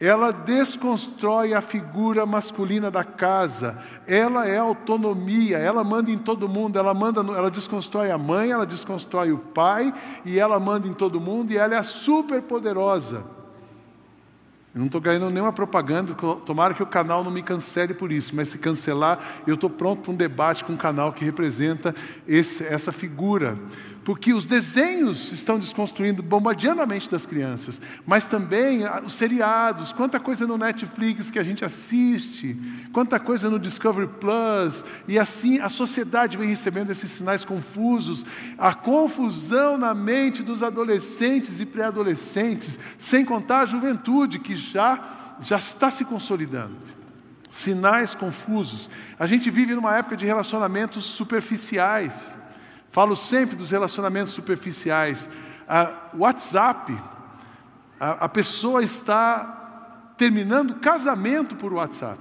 Ela 0.00 0.32
desconstrói 0.32 1.54
a 1.54 1.60
figura 1.60 2.26
masculina 2.26 2.90
da 2.90 3.04
casa. 3.04 3.78
Ela 4.04 4.48
é 4.48 4.58
autonomia, 4.58 5.58
ela 5.58 5.84
manda 5.84 6.10
em 6.10 6.18
todo 6.18 6.48
mundo, 6.48 6.76
ela 6.76 6.92
manda, 6.92 7.20
ela 7.20 7.52
desconstrói 7.52 8.10
a 8.10 8.18
mãe, 8.18 8.50
ela 8.50 8.66
desconstrói 8.66 9.30
o 9.30 9.38
pai 9.38 9.94
e 10.24 10.40
ela 10.40 10.58
manda 10.58 10.88
em 10.88 10.92
todo 10.92 11.20
mundo 11.20 11.52
e 11.52 11.56
ela 11.56 11.76
é 11.76 11.82
super 11.84 12.42
poderosa. 12.42 13.43
Eu 14.74 14.80
não 14.80 14.86
estou 14.86 15.00
ganhando 15.00 15.30
nenhuma 15.30 15.52
propaganda, 15.52 16.12
tomara 16.44 16.74
que 16.74 16.82
o 16.82 16.86
canal 16.86 17.22
não 17.22 17.30
me 17.30 17.42
cancele 17.42 17.94
por 17.94 18.10
isso, 18.10 18.34
mas 18.34 18.48
se 18.48 18.58
cancelar, 18.58 19.42
eu 19.46 19.54
estou 19.54 19.70
pronto 19.70 20.02
para 20.02 20.12
um 20.12 20.16
debate 20.16 20.64
com 20.64 20.72
um 20.72 20.76
canal 20.76 21.12
que 21.12 21.24
representa 21.24 21.94
esse, 22.26 22.64
essa 22.64 22.90
figura 22.90 23.56
porque 24.04 24.34
os 24.34 24.44
desenhos 24.44 25.32
estão 25.32 25.58
desconstruindo, 25.58 26.22
bombardeando 26.22 26.82
a 26.82 26.86
mente 26.86 27.10
das 27.10 27.24
crianças, 27.24 27.80
mas 28.06 28.26
também 28.26 28.82
os 29.04 29.14
seriados, 29.14 29.92
quanta 29.92 30.20
coisa 30.20 30.46
no 30.46 30.58
Netflix 30.58 31.30
que 31.30 31.38
a 31.38 31.42
gente 31.42 31.64
assiste, 31.64 32.56
quanta 32.92 33.18
coisa 33.18 33.48
no 33.48 33.58
Discovery 33.58 34.08
Plus, 34.20 34.84
e 35.08 35.18
assim 35.18 35.58
a 35.58 35.70
sociedade 35.70 36.36
vem 36.36 36.48
recebendo 36.48 36.90
esses 36.90 37.10
sinais 37.10 37.44
confusos, 37.44 38.26
a 38.58 38.74
confusão 38.74 39.78
na 39.78 39.94
mente 39.94 40.42
dos 40.42 40.62
adolescentes 40.62 41.60
e 41.60 41.64
pré-adolescentes, 41.64 42.78
sem 42.98 43.24
contar 43.24 43.60
a 43.60 43.66
juventude 43.66 44.38
que 44.38 44.54
já 44.54 45.20
já 45.40 45.56
está 45.56 45.90
se 45.90 46.04
consolidando. 46.04 46.76
Sinais 47.50 48.14
confusos. 48.14 48.90
A 49.18 49.26
gente 49.26 49.50
vive 49.50 49.74
numa 49.74 49.96
época 49.96 50.16
de 50.16 50.24
relacionamentos 50.24 51.04
superficiais. 51.04 52.34
Falo 52.94 53.16
sempre 53.16 53.56
dos 53.56 53.72
relacionamentos 53.72 54.32
superficiais. 54.32 55.28
WhatsApp, 56.16 56.96
a, 57.98 58.10
a 58.10 58.28
pessoa 58.28 58.84
está 58.84 60.12
terminando 60.16 60.76
casamento 60.76 61.56
por 61.56 61.72
WhatsApp. 61.72 62.20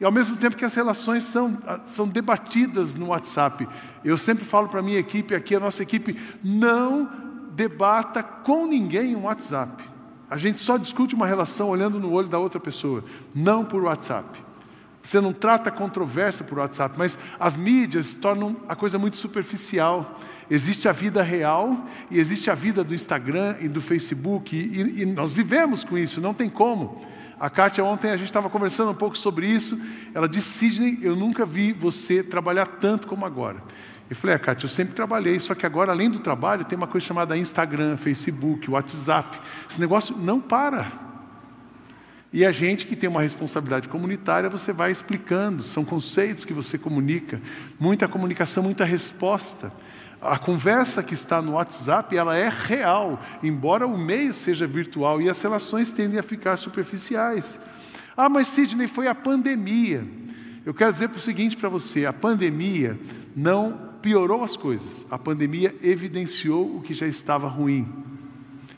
E 0.00 0.04
ao 0.04 0.12
mesmo 0.12 0.36
tempo 0.36 0.54
que 0.54 0.64
as 0.64 0.76
relações 0.76 1.24
são, 1.24 1.58
são 1.86 2.06
debatidas 2.06 2.94
no 2.94 3.06
WhatsApp. 3.06 3.68
Eu 4.04 4.16
sempre 4.16 4.44
falo 4.44 4.68
para 4.68 4.78
a 4.78 4.82
minha 4.82 5.00
equipe 5.00 5.34
aqui, 5.34 5.56
a 5.56 5.60
nossa 5.60 5.82
equipe, 5.82 6.16
não 6.40 7.10
debata 7.50 8.22
com 8.22 8.64
ninguém 8.64 9.10
em 9.10 9.16
WhatsApp. 9.16 9.82
A 10.30 10.36
gente 10.36 10.62
só 10.62 10.76
discute 10.76 11.16
uma 11.16 11.26
relação 11.26 11.68
olhando 11.68 11.98
no 11.98 12.12
olho 12.12 12.28
da 12.28 12.38
outra 12.38 12.60
pessoa, 12.60 13.02
não 13.34 13.64
por 13.64 13.82
WhatsApp. 13.82 14.40
Você 15.06 15.20
não 15.20 15.32
trata 15.32 15.70
controvérsia 15.70 16.44
por 16.44 16.58
WhatsApp, 16.58 16.96
mas 16.98 17.16
as 17.38 17.56
mídias 17.56 18.12
tornam 18.12 18.56
a 18.68 18.74
coisa 18.74 18.98
muito 18.98 19.16
superficial. 19.16 20.18
Existe 20.50 20.88
a 20.88 20.92
vida 20.92 21.22
real 21.22 21.86
e 22.10 22.18
existe 22.18 22.50
a 22.50 22.56
vida 22.56 22.82
do 22.82 22.92
Instagram 22.92 23.54
e 23.60 23.68
do 23.68 23.80
Facebook, 23.80 24.56
e, 24.56 25.02
e 25.02 25.06
nós 25.06 25.30
vivemos 25.30 25.84
com 25.84 25.96
isso, 25.96 26.20
não 26.20 26.34
tem 26.34 26.50
como. 26.50 27.06
A 27.38 27.48
Kátia, 27.48 27.84
ontem 27.84 28.10
a 28.10 28.16
gente 28.16 28.26
estava 28.26 28.50
conversando 28.50 28.90
um 28.90 28.94
pouco 28.96 29.16
sobre 29.16 29.46
isso. 29.46 29.80
Ela 30.12 30.28
disse: 30.28 30.48
Sidney, 30.48 30.98
eu 31.00 31.14
nunca 31.14 31.46
vi 31.46 31.72
você 31.72 32.20
trabalhar 32.20 32.66
tanto 32.66 33.06
como 33.06 33.24
agora. 33.24 33.62
Eu 34.10 34.16
falei: 34.16 34.34
ah, 34.34 34.40
Kátia, 34.40 34.64
eu 34.64 34.70
sempre 34.70 34.94
trabalhei, 34.94 35.38
só 35.38 35.54
que 35.54 35.64
agora, 35.64 35.92
além 35.92 36.10
do 36.10 36.18
trabalho, 36.18 36.64
tem 36.64 36.76
uma 36.76 36.88
coisa 36.88 37.06
chamada 37.06 37.38
Instagram, 37.38 37.96
Facebook, 37.96 38.68
WhatsApp. 38.68 39.38
Esse 39.70 39.80
negócio 39.80 40.16
não 40.16 40.40
para. 40.40 41.06
E 42.36 42.44
a 42.44 42.52
gente 42.52 42.86
que 42.86 42.94
tem 42.94 43.08
uma 43.08 43.22
responsabilidade 43.22 43.88
comunitária, 43.88 44.50
você 44.50 44.70
vai 44.70 44.90
explicando, 44.90 45.62
são 45.62 45.86
conceitos 45.86 46.44
que 46.44 46.52
você 46.52 46.76
comunica, 46.76 47.40
muita 47.80 48.06
comunicação, 48.06 48.62
muita 48.62 48.84
resposta. 48.84 49.72
A 50.20 50.36
conversa 50.36 51.02
que 51.02 51.14
está 51.14 51.40
no 51.40 51.52
WhatsApp, 51.52 52.14
ela 52.14 52.36
é 52.36 52.50
real, 52.50 53.18
embora 53.42 53.86
o 53.86 53.96
meio 53.96 54.34
seja 54.34 54.66
virtual 54.66 55.22
e 55.22 55.30
as 55.30 55.40
relações 55.40 55.92
tendem 55.92 56.18
a 56.18 56.22
ficar 56.22 56.58
superficiais. 56.58 57.58
Ah, 58.14 58.28
mas 58.28 58.48
Sidney, 58.48 58.86
foi 58.86 59.08
a 59.08 59.14
pandemia. 59.14 60.06
Eu 60.66 60.74
quero 60.74 60.92
dizer 60.92 61.08
o 61.08 61.18
seguinte 61.18 61.56
para 61.56 61.70
você: 61.70 62.04
a 62.04 62.12
pandemia 62.12 63.00
não 63.34 63.92
piorou 64.02 64.44
as 64.44 64.58
coisas, 64.58 65.06
a 65.10 65.18
pandemia 65.18 65.74
evidenciou 65.82 66.76
o 66.76 66.82
que 66.82 66.92
já 66.92 67.06
estava 67.06 67.48
ruim. 67.48 67.90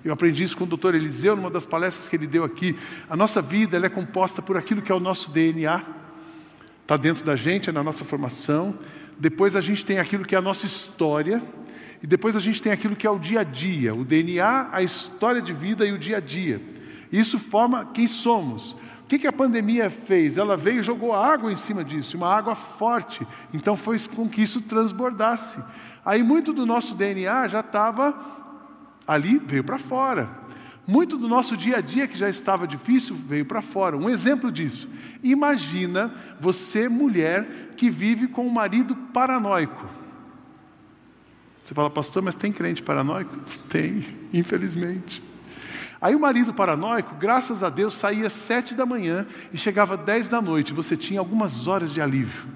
Eu 0.04 0.12
aprendi 0.12 0.44
isso 0.44 0.56
com 0.56 0.64
o 0.64 0.66
doutor 0.66 0.94
Eliseu, 0.94 1.34
numa 1.34 1.50
das 1.50 1.66
palestras 1.66 2.08
que 2.08 2.16
ele 2.16 2.26
deu 2.26 2.44
aqui. 2.44 2.76
A 3.10 3.16
nossa 3.16 3.42
vida 3.42 3.76
é 3.76 3.88
composta 3.88 4.40
por 4.40 4.56
aquilo 4.56 4.80
que 4.80 4.92
é 4.92 4.94
o 4.94 5.00
nosso 5.00 5.30
DNA, 5.30 5.82
está 6.82 6.96
dentro 6.96 7.24
da 7.24 7.34
gente, 7.34 7.68
é 7.68 7.72
na 7.72 7.82
nossa 7.82 8.04
formação. 8.04 8.78
Depois 9.18 9.56
a 9.56 9.60
gente 9.60 9.84
tem 9.84 9.98
aquilo 9.98 10.24
que 10.24 10.34
é 10.34 10.38
a 10.38 10.42
nossa 10.42 10.66
história, 10.66 11.42
e 12.02 12.06
depois 12.06 12.36
a 12.36 12.40
gente 12.40 12.62
tem 12.62 12.70
aquilo 12.70 12.94
que 12.94 13.06
é 13.06 13.10
o 13.10 13.18
dia 13.18 13.40
a 13.40 13.44
dia, 13.44 13.94
o 13.94 14.04
DNA, 14.04 14.68
a 14.70 14.82
história 14.82 15.42
de 15.42 15.52
vida 15.52 15.84
e 15.84 15.92
o 15.92 15.98
dia 15.98 16.18
a 16.18 16.20
dia. 16.20 16.62
Isso 17.10 17.38
forma 17.38 17.86
quem 17.92 18.06
somos. 18.06 18.72
O 19.02 19.08
que, 19.08 19.18
que 19.18 19.26
a 19.26 19.32
pandemia 19.32 19.90
fez? 19.90 20.38
Ela 20.38 20.56
veio 20.56 20.80
e 20.80 20.82
jogou 20.82 21.14
água 21.14 21.50
em 21.50 21.56
cima 21.56 21.82
disso, 21.82 22.16
uma 22.16 22.32
água 22.32 22.54
forte. 22.54 23.26
Então 23.52 23.74
foi 23.74 23.96
com 24.14 24.28
que 24.28 24.42
isso 24.42 24.60
transbordasse. 24.60 25.60
Aí 26.04 26.22
muito 26.22 26.52
do 26.52 26.64
nosso 26.64 26.94
DNA 26.94 27.48
já 27.48 27.60
estava 27.60 28.37
ali 29.08 29.38
veio 29.38 29.64
para 29.64 29.78
fora. 29.78 30.28
Muito 30.86 31.16
do 31.16 31.26
nosso 31.26 31.56
dia 31.56 31.78
a 31.78 31.80
dia 31.80 32.06
que 32.06 32.16
já 32.16 32.28
estava 32.28 32.66
difícil 32.66 33.16
veio 33.16 33.44
para 33.44 33.62
fora. 33.62 33.96
Um 33.96 34.08
exemplo 34.08 34.52
disso. 34.52 34.88
Imagina 35.22 36.14
você, 36.38 36.88
mulher, 36.88 37.74
que 37.76 37.90
vive 37.90 38.28
com 38.28 38.46
um 38.46 38.50
marido 38.50 38.94
paranoico. 38.94 39.86
Você 41.64 41.74
fala, 41.74 41.90
pastor, 41.90 42.22
mas 42.22 42.34
tem 42.34 42.50
crente 42.52 42.82
paranoico? 42.82 43.36
Tem, 43.68 44.02
infelizmente. 44.32 45.22
Aí 46.00 46.14
o 46.14 46.20
marido 46.20 46.54
paranoico, 46.54 47.16
graças 47.16 47.62
a 47.62 47.68
Deus, 47.68 47.92
saía 47.92 48.30
sete 48.30 48.74
da 48.74 48.86
manhã 48.86 49.26
e 49.52 49.58
chegava 49.58 49.96
dez 49.96 50.28
da 50.28 50.40
noite. 50.40 50.72
Você 50.72 50.96
tinha 50.96 51.20
algumas 51.20 51.66
horas 51.66 51.92
de 51.92 52.00
alívio. 52.00 52.48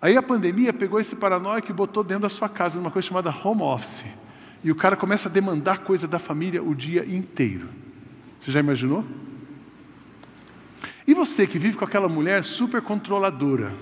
Aí 0.00 0.16
a 0.16 0.22
pandemia 0.22 0.72
pegou 0.72 1.00
esse 1.00 1.16
paranoico 1.16 1.70
e 1.70 1.74
botou 1.74 2.04
dentro 2.04 2.22
da 2.22 2.28
sua 2.28 2.48
casa, 2.48 2.78
numa 2.78 2.90
coisa 2.90 3.08
chamada 3.08 3.34
home 3.42 3.62
office. 3.62 4.04
E 4.64 4.70
o 4.70 4.74
cara 4.74 4.96
começa 4.96 5.28
a 5.28 5.32
demandar 5.32 5.78
coisa 5.78 6.08
da 6.08 6.18
família 6.18 6.62
o 6.62 6.74
dia 6.74 7.04
inteiro. 7.04 7.68
Você 8.40 8.50
já 8.50 8.60
imaginou? 8.60 9.04
E 11.06 11.12
você 11.12 11.46
que 11.46 11.58
vive 11.58 11.76
com 11.76 11.84
aquela 11.84 12.08
mulher 12.08 12.42
super 12.42 12.80
controladora, 12.80 13.74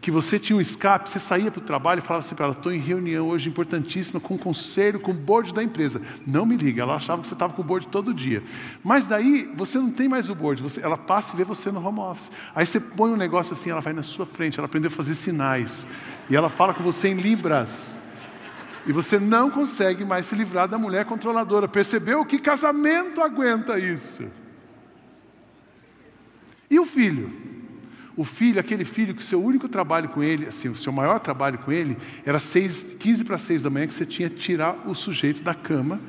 que 0.00 0.10
você 0.10 0.38
tinha 0.38 0.56
um 0.56 0.60
escape, 0.60 1.10
você 1.10 1.18
saía 1.18 1.50
para 1.50 1.60
o 1.60 1.64
trabalho 1.64 1.98
e 1.98 2.02
falava 2.02 2.24
assim 2.24 2.34
para 2.34 2.46
ela: 2.46 2.54
estou 2.54 2.72
em 2.72 2.78
reunião 2.78 3.28
hoje 3.28 3.50
importantíssima 3.50 4.18
com 4.18 4.36
o 4.36 4.38
conselho, 4.38 4.98
com 4.98 5.10
o 5.10 5.14
board 5.14 5.52
da 5.52 5.62
empresa. 5.62 6.00
Não 6.26 6.46
me 6.46 6.56
liga, 6.56 6.80
ela 6.82 6.94
achava 6.94 7.20
que 7.20 7.28
você 7.28 7.34
estava 7.34 7.52
com 7.52 7.60
o 7.60 7.64
board 7.64 7.88
todo 7.88 8.14
dia. 8.14 8.42
Mas 8.82 9.04
daí 9.04 9.52
você 9.54 9.76
não 9.78 9.90
tem 9.90 10.08
mais 10.08 10.30
o 10.30 10.34
board, 10.34 10.62
você, 10.62 10.80
ela 10.80 10.96
passa 10.96 11.34
e 11.34 11.36
vê 11.36 11.44
você 11.44 11.70
no 11.70 11.86
home 11.86 11.98
office. 11.98 12.30
Aí 12.54 12.64
você 12.64 12.80
põe 12.80 13.10
um 13.10 13.16
negócio 13.16 13.52
assim, 13.52 13.68
ela 13.68 13.82
vai 13.82 13.92
na 13.92 14.02
sua 14.02 14.24
frente, 14.24 14.58
ela 14.58 14.66
aprendeu 14.66 14.88
a 14.88 14.94
fazer 14.94 15.14
sinais. 15.14 15.86
E 16.30 16.36
ela 16.36 16.48
fala 16.48 16.72
com 16.72 16.82
você 16.82 17.08
em 17.08 17.14
libras. 17.14 18.05
E 18.86 18.92
você 18.92 19.18
não 19.18 19.50
consegue 19.50 20.04
mais 20.04 20.26
se 20.26 20.36
livrar 20.36 20.68
da 20.68 20.78
mulher 20.78 21.04
controladora. 21.04 21.66
Percebeu 21.66 22.24
que 22.24 22.38
casamento 22.38 23.20
aguenta 23.20 23.78
isso? 23.78 24.24
E 26.70 26.78
o 26.78 26.86
filho? 26.86 27.32
O 28.16 28.24
filho, 28.24 28.60
aquele 28.60 28.84
filho 28.84 29.14
que 29.14 29.20
o 29.20 29.24
seu 29.24 29.42
único 29.42 29.68
trabalho 29.68 30.08
com 30.08 30.22
ele, 30.22 30.46
assim, 30.46 30.68
o 30.68 30.76
seu 30.76 30.92
maior 30.92 31.18
trabalho 31.18 31.58
com 31.58 31.72
ele, 31.72 31.98
era 32.24 32.38
seis, 32.38 32.82
15 32.98 33.24
para 33.24 33.36
6 33.36 33.60
da 33.60 33.68
manhã 33.68 33.86
que 33.86 33.92
você 33.92 34.06
tinha 34.06 34.30
que 34.30 34.36
tirar 34.36 34.88
o 34.88 34.94
sujeito 34.94 35.42
da 35.42 35.52
cama. 35.52 36.00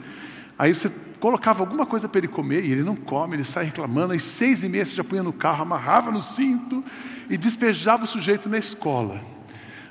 Aí 0.58 0.74
você 0.74 0.90
colocava 1.20 1.64
alguma 1.64 1.86
coisa 1.86 2.08
para 2.08 2.20
ele 2.20 2.28
comer 2.28 2.64
e 2.64 2.72
ele 2.72 2.84
não 2.84 2.96
come, 2.96 3.36
ele 3.36 3.44
sai 3.44 3.66
reclamando. 3.66 4.14
Aí 4.14 4.20
seis 4.20 4.64
e 4.64 4.70
meia 4.70 4.86
você 4.86 4.96
já 4.96 5.04
punha 5.04 5.24
no 5.24 5.34
carro, 5.34 5.64
amarrava 5.64 6.12
no 6.12 6.22
cinto 6.22 6.84
e 7.28 7.36
despejava 7.38 8.04
o 8.04 8.08
sujeito 8.08 8.48
na 8.48 8.58
escola. 8.58 9.37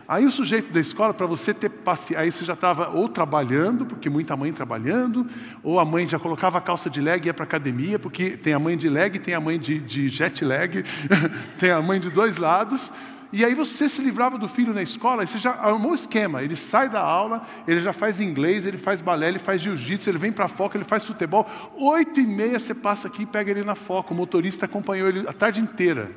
Aí 0.09 0.25
o 0.25 0.31
sujeito 0.31 0.73
da 0.73 0.81
escola, 0.81 1.13
para 1.13 1.27
você 1.27 1.53
ter 1.53 1.69
paciência, 1.69 2.23
aí 2.23 2.31
você 2.31 2.45
já 2.45 2.53
estava 2.53 2.91
ou 2.91 3.09
trabalhando, 3.09 3.85
porque 3.85 4.09
muita 4.09 4.37
mãe 4.37 4.53
trabalhando, 4.53 5.27
ou 5.65 5.81
a 5.81 5.85
mãe 5.85 6.07
já 6.07 6.19
colocava 6.19 6.59
a 6.59 6.61
calça 6.61 6.89
de 6.89 7.01
leg 7.01 7.25
e 7.25 7.27
ia 7.27 7.35
para 7.35 7.45
academia, 7.45 7.99
porque 7.99 8.37
tem 8.37 8.53
a 8.53 8.59
mãe 8.59 8.77
de 8.77 8.89
leg, 8.89 9.19
tem 9.19 9.35
a 9.35 9.41
mãe 9.41 9.59
de, 9.59 9.81
de 9.81 10.09
jet 10.09 10.45
lag, 10.45 10.85
tem 11.59 11.71
a 11.71 11.83
mãe 11.83 11.99
de 11.99 12.11
dois 12.11 12.39
lados. 12.39 12.93
E 13.33 13.45
aí 13.45 13.55
você 13.55 13.89
se 13.89 14.01
livrava 14.01 14.39
do 14.39 14.47
filho 14.47 14.73
na 14.73 14.81
escola, 14.81 15.25
e 15.25 15.27
você 15.27 15.39
já 15.39 15.51
armou 15.51 15.91
o 15.91 15.95
esquema. 15.95 16.41
Ele 16.41 16.55
sai 16.55 16.89
da 16.89 17.01
aula, 17.01 17.43
ele 17.67 17.81
já 17.81 17.93
faz 17.93 18.21
inglês, 18.21 18.65
ele 18.65 18.79
faz 18.79 19.01
balé, 19.01 19.27
ele 19.27 19.41
faz 19.41 19.61
jiu-jitsu, 19.61 20.09
ele 20.09 20.19
vem 20.19 20.31
para 20.31 20.45
a 20.45 20.49
foca, 20.49 20.77
ele 20.79 20.85
faz 20.85 21.05
futebol. 21.05 21.45
Oito 21.75 22.21
e 22.21 22.27
meia 22.27 22.61
você 22.61 22.73
passa 22.73 23.09
aqui 23.09 23.25
e 23.25 23.27
pega 23.27 23.51
ele 23.51 23.65
na 23.65 23.75
foca. 23.75 24.15
O 24.15 24.17
motorista 24.17 24.67
acompanhou 24.67 25.09
ele 25.09 25.29
a 25.29 25.33
tarde 25.33 25.61
inteira. 25.61 26.13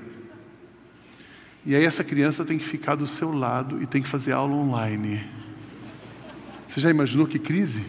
E 1.66 1.76
aí 1.76 1.84
essa 1.84 2.04
criança 2.04 2.46
tem 2.46 2.58
que 2.58 2.66
ficar 2.66 2.96
do 2.96 3.06
seu 3.06 3.32
lado 3.32 3.82
e 3.82 3.86
tem 3.86 4.02
que 4.02 4.08
fazer 4.08 4.32
aula 4.32 4.56
online. 4.56 5.22
Você 6.68 6.80
já 6.80 6.90
imaginou 6.90 7.28
que 7.28 7.40
crise? 7.40 7.86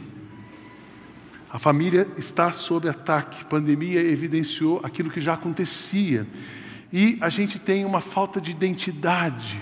A 1.52 1.58
família 1.58 2.06
está 2.16 2.52
sob 2.52 2.88
ataque. 2.88 3.44
Pandemia 3.44 4.00
evidenciou 4.00 4.80
aquilo 4.82 5.10
que 5.10 5.20
já 5.20 5.34
acontecia. 5.34 6.26
E 6.92 7.18
a 7.20 7.28
gente 7.28 7.58
tem 7.58 7.84
uma 7.84 8.00
falta 8.00 8.40
de 8.40 8.50
identidade. 8.50 9.60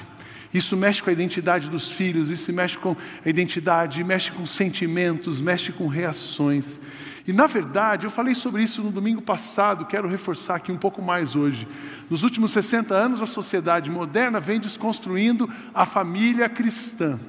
Isso 0.53 0.77
mexe 0.77 1.03
com 1.03 1.11
a 1.11 1.13
identidade 1.13 1.69
dos 1.69 1.91
filhos, 1.91 2.31
isso 2.31 2.51
mexe 2.53 2.79
com 2.79 2.97
a 3.25 3.29
identidade, 3.29 4.03
mexe 4.03 4.31
com 4.33 4.47
sentimentos, 4.47 5.41
mexe 5.41 5.73
com 5.73 5.87
reações. 5.87 6.81
E 7.29 7.33
na 7.35 7.47
verdade, 7.47 8.07
eu 8.07 8.11
falei 8.11 8.35
sobre 8.35 8.63
isso 8.63 8.83
no 8.83 8.91
domingo 8.91 9.21
passado, 9.21 9.85
quero 9.85 10.09
reforçar 10.09 10.55
aqui 10.55 10.73
um 10.73 10.79
pouco 10.79 11.03
mais 11.03 11.37
hoje. 11.37 11.69
Nos 12.09 12.23
últimos 12.23 12.53
60 12.53 12.95
anos, 12.95 13.21
a 13.21 13.27
sociedade 13.27 13.91
moderna 13.91 14.41
vem 14.41 14.59
desconstruindo 14.59 15.47
a 15.75 15.85
família 15.85 16.49
cristã. 16.49 17.21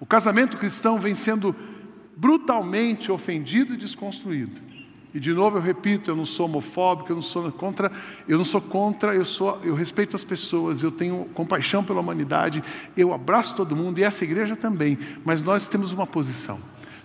O 0.00 0.04
casamento 0.04 0.56
cristão 0.56 0.98
vem 0.98 1.14
sendo 1.14 1.54
brutalmente 2.16 3.12
ofendido 3.12 3.74
e 3.74 3.76
desconstruído. 3.76 4.60
E 5.14 5.20
de 5.20 5.32
novo 5.32 5.58
eu 5.58 5.62
repito, 5.62 6.10
eu 6.10 6.16
não 6.16 6.24
sou 6.24 6.46
homofóbico, 6.46 7.12
eu 7.12 7.14
não 7.14 7.22
sou 7.22 7.52
contra, 7.52 7.92
eu 8.26 8.36
não 8.36 8.44
sou 8.44 8.60
contra, 8.60 9.14
eu 9.14 9.24
sou, 9.24 9.60
eu 9.62 9.76
respeito 9.76 10.16
as 10.16 10.24
pessoas, 10.24 10.82
eu 10.82 10.90
tenho 10.90 11.24
compaixão 11.34 11.84
pela 11.84 12.00
humanidade, 12.00 12.64
eu 12.96 13.14
abraço 13.14 13.54
todo 13.54 13.76
mundo 13.76 14.00
e 14.00 14.02
essa 14.02 14.24
igreja 14.24 14.56
também, 14.56 14.98
mas 15.24 15.40
nós 15.40 15.68
temos 15.68 15.92
uma 15.92 16.06
posição. 16.06 16.58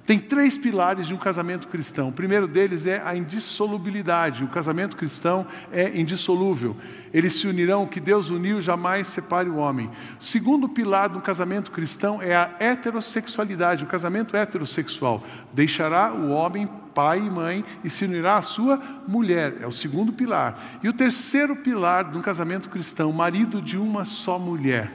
Tem 0.06 0.20
três 0.20 0.56
pilares 0.56 1.08
de 1.08 1.16
um 1.16 1.18
casamento 1.18 1.68
cristão. 1.68 2.10
O 2.10 2.14
primeiro 2.14 2.48
deles 2.48 2.86
é 2.86 3.02
a 3.04 3.18
indissolubilidade. 3.18 4.44
O 4.44 4.48
casamento 4.48 4.96
cristão 4.96 5.48
é 5.72 6.00
indissolúvel. 6.00 6.78
Eles 7.12 7.34
se 7.34 7.48
unirão, 7.48 7.84
o 7.84 7.88
que 7.88 8.00
Deus 8.00 8.30
uniu 8.30 8.62
jamais 8.62 9.08
separe 9.08 9.50
o 9.50 9.56
homem. 9.56 9.90
O 10.20 10.24
segundo 10.24 10.70
pilar 10.70 11.10
do 11.10 11.20
casamento 11.22 11.72
cristão 11.72 12.22
é 12.22 12.36
a 12.36 12.52
heterossexualidade, 12.60 13.84
o 13.84 13.88
casamento 13.88 14.38
heterossexual. 14.38 15.24
Deixará 15.52 16.14
o 16.14 16.30
homem 16.30 16.70
pai 16.94 17.20
e 17.20 17.30
mãe 17.30 17.66
e 17.84 17.90
se 17.90 18.06
unirá 18.06 18.38
à 18.38 18.42
sua 18.44 18.80
mulher. 19.08 19.56
É 19.60 19.66
o 19.66 19.72
segundo 19.72 20.14
pilar. 20.14 20.80
E 20.84 20.88
o 20.88 20.94
terceiro 20.94 21.56
pilar 21.56 22.12
de 22.12 22.18
um 22.18 22.22
casamento 22.22 22.70
cristão, 22.70 23.12
marido 23.12 23.60
de 23.60 23.76
uma 23.76 24.06
só 24.06 24.38
mulher. 24.38 24.92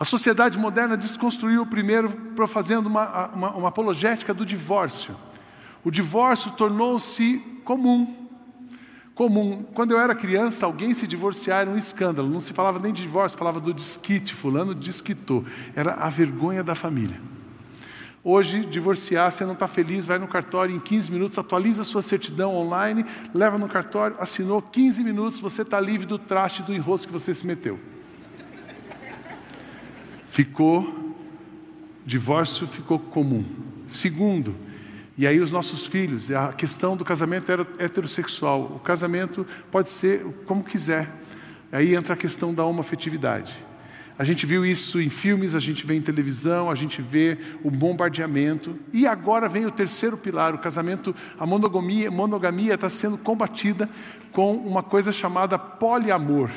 A 0.00 0.04
sociedade 0.06 0.56
moderna 0.56 0.96
desconstruiu 0.96 1.66
primeiro 1.66 2.10
fazendo 2.48 2.86
uma, 2.86 3.26
uma, 3.34 3.50
uma 3.50 3.68
apologética 3.68 4.32
do 4.32 4.46
divórcio. 4.46 5.14
O 5.84 5.90
divórcio 5.90 6.52
tornou-se 6.52 7.38
comum. 7.66 8.16
Comum. 9.14 9.62
Quando 9.74 9.90
eu 9.90 10.00
era 10.00 10.14
criança, 10.14 10.64
alguém 10.64 10.94
se 10.94 11.06
divorciar 11.06 11.60
era 11.60 11.70
um 11.70 11.76
escândalo. 11.76 12.30
Não 12.30 12.40
se 12.40 12.54
falava 12.54 12.78
nem 12.78 12.94
de 12.94 13.02
divórcio, 13.02 13.36
falava 13.38 13.60
do 13.60 13.74
desquite. 13.74 14.32
Fulano 14.32 14.74
desquitou. 14.74 15.44
Era 15.76 15.92
a 15.92 16.08
vergonha 16.08 16.64
da 16.64 16.74
família. 16.74 17.20
Hoje, 18.24 18.64
divorciar, 18.64 19.30
você 19.30 19.44
não 19.44 19.52
está 19.52 19.68
feliz, 19.68 20.06
vai 20.06 20.18
no 20.18 20.28
cartório 20.28 20.74
em 20.74 20.80
15 20.80 21.12
minutos, 21.12 21.36
atualiza 21.36 21.84
sua 21.84 22.00
certidão 22.00 22.54
online, 22.54 23.04
leva 23.34 23.58
no 23.58 23.68
cartório, 23.68 24.16
assinou 24.18 24.62
15 24.62 25.04
minutos, 25.04 25.40
você 25.40 25.60
está 25.60 25.78
livre 25.78 26.06
do 26.06 26.18
traste 26.18 26.62
do 26.62 26.74
enrosco 26.74 27.06
que 27.08 27.12
você 27.12 27.34
se 27.34 27.46
meteu 27.46 27.78
ficou, 30.30 31.14
divórcio 32.06 32.66
ficou 32.66 32.98
comum. 32.98 33.44
Segundo, 33.86 34.54
e 35.18 35.26
aí 35.26 35.38
os 35.38 35.50
nossos 35.50 35.86
filhos, 35.86 36.30
a 36.30 36.52
questão 36.52 36.96
do 36.96 37.04
casamento 37.04 37.52
heterossexual. 37.78 38.62
O 38.76 38.78
casamento 38.78 39.46
pode 39.70 39.90
ser 39.90 40.24
como 40.46 40.64
quiser. 40.64 41.10
Aí 41.70 41.94
entra 41.94 42.14
a 42.14 42.16
questão 42.16 42.54
da 42.54 42.64
homoafetividade. 42.64 43.54
A 44.18 44.24
gente 44.24 44.44
viu 44.44 44.66
isso 44.66 45.00
em 45.00 45.08
filmes, 45.08 45.54
a 45.54 45.60
gente 45.60 45.86
vê 45.86 45.94
em 45.94 46.02
televisão, 46.02 46.70
a 46.70 46.74
gente 46.74 47.00
vê 47.00 47.38
o 47.64 47.70
bombardeamento. 47.70 48.78
E 48.92 49.06
agora 49.06 49.48
vem 49.48 49.66
o 49.66 49.70
terceiro 49.70 50.16
pilar, 50.16 50.54
o 50.54 50.58
casamento, 50.58 51.14
a 51.38 51.46
monogamia, 51.46 52.10
monogamia 52.10 52.74
está 52.74 52.90
sendo 52.90 53.18
combatida 53.18 53.88
com 54.32 54.54
uma 54.54 54.82
coisa 54.82 55.12
chamada 55.12 55.58
poliamor, 55.58 56.50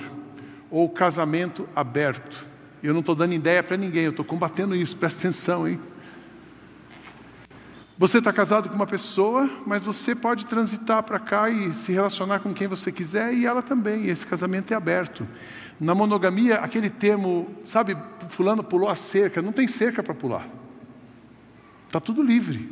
ou 0.70 0.90
casamento 0.90 1.68
aberto. 1.76 2.53
Eu 2.84 2.94
não 2.94 3.00
estou 3.00 3.16
dando 3.16 3.34
ideia 3.34 3.64
para 3.64 3.78
ninguém, 3.78 4.04
eu 4.04 4.12
estou 4.12 4.26
combatendo 4.26 4.76
isso, 4.76 4.98
presta 4.98 5.22
atenção, 5.22 5.66
hein? 5.66 5.80
Você 7.98 8.18
está 8.18 8.34
casado 8.34 8.68
com 8.68 8.76
uma 8.76 8.86
pessoa, 8.86 9.50
mas 9.66 9.84
você 9.84 10.14
pode 10.14 10.46
transitar 10.46 11.02
para 11.04 11.18
cá 11.18 11.50
e 11.50 11.74
se 11.74 11.94
relacionar 11.94 12.40
com 12.40 12.54
quem 12.54 12.68
você 12.68 12.92
quiser 12.92 13.34
e 13.34 13.46
ela 13.46 13.62
também, 13.62 14.10
esse 14.10 14.28
casamento 14.28 14.74
é 14.74 14.76
aberto. 14.76 15.26
Na 15.80 15.96
monogamia, 15.96 16.56
aquele 16.58 16.90
termo, 16.90 17.56
sabe, 17.66 17.96
fulano 18.28 18.62
pulou 18.62 18.90
a 18.90 18.96
cerca, 18.96 19.42
não 19.42 19.54
tem 19.54 19.66
cerca 19.66 20.04
para 20.04 20.14
pular. 20.14 20.46
Está 21.88 22.02
tudo 22.02 22.22
livre. 22.22 22.70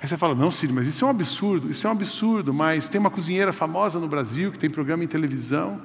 Aí 0.00 0.08
você 0.08 0.16
fala, 0.16 0.34
não, 0.34 0.50
Ciro, 0.50 0.72
mas 0.72 0.86
isso 0.86 1.04
é 1.04 1.08
um 1.08 1.10
absurdo, 1.10 1.70
isso 1.70 1.86
é 1.86 1.90
um 1.90 1.92
absurdo, 1.92 2.54
mas 2.54 2.88
tem 2.88 2.98
uma 2.98 3.10
cozinheira 3.10 3.52
famosa 3.52 3.98
no 3.98 4.08
Brasil 4.08 4.50
que 4.50 4.58
tem 4.58 4.70
programa 4.70 5.04
em 5.04 5.08
televisão, 5.08 5.82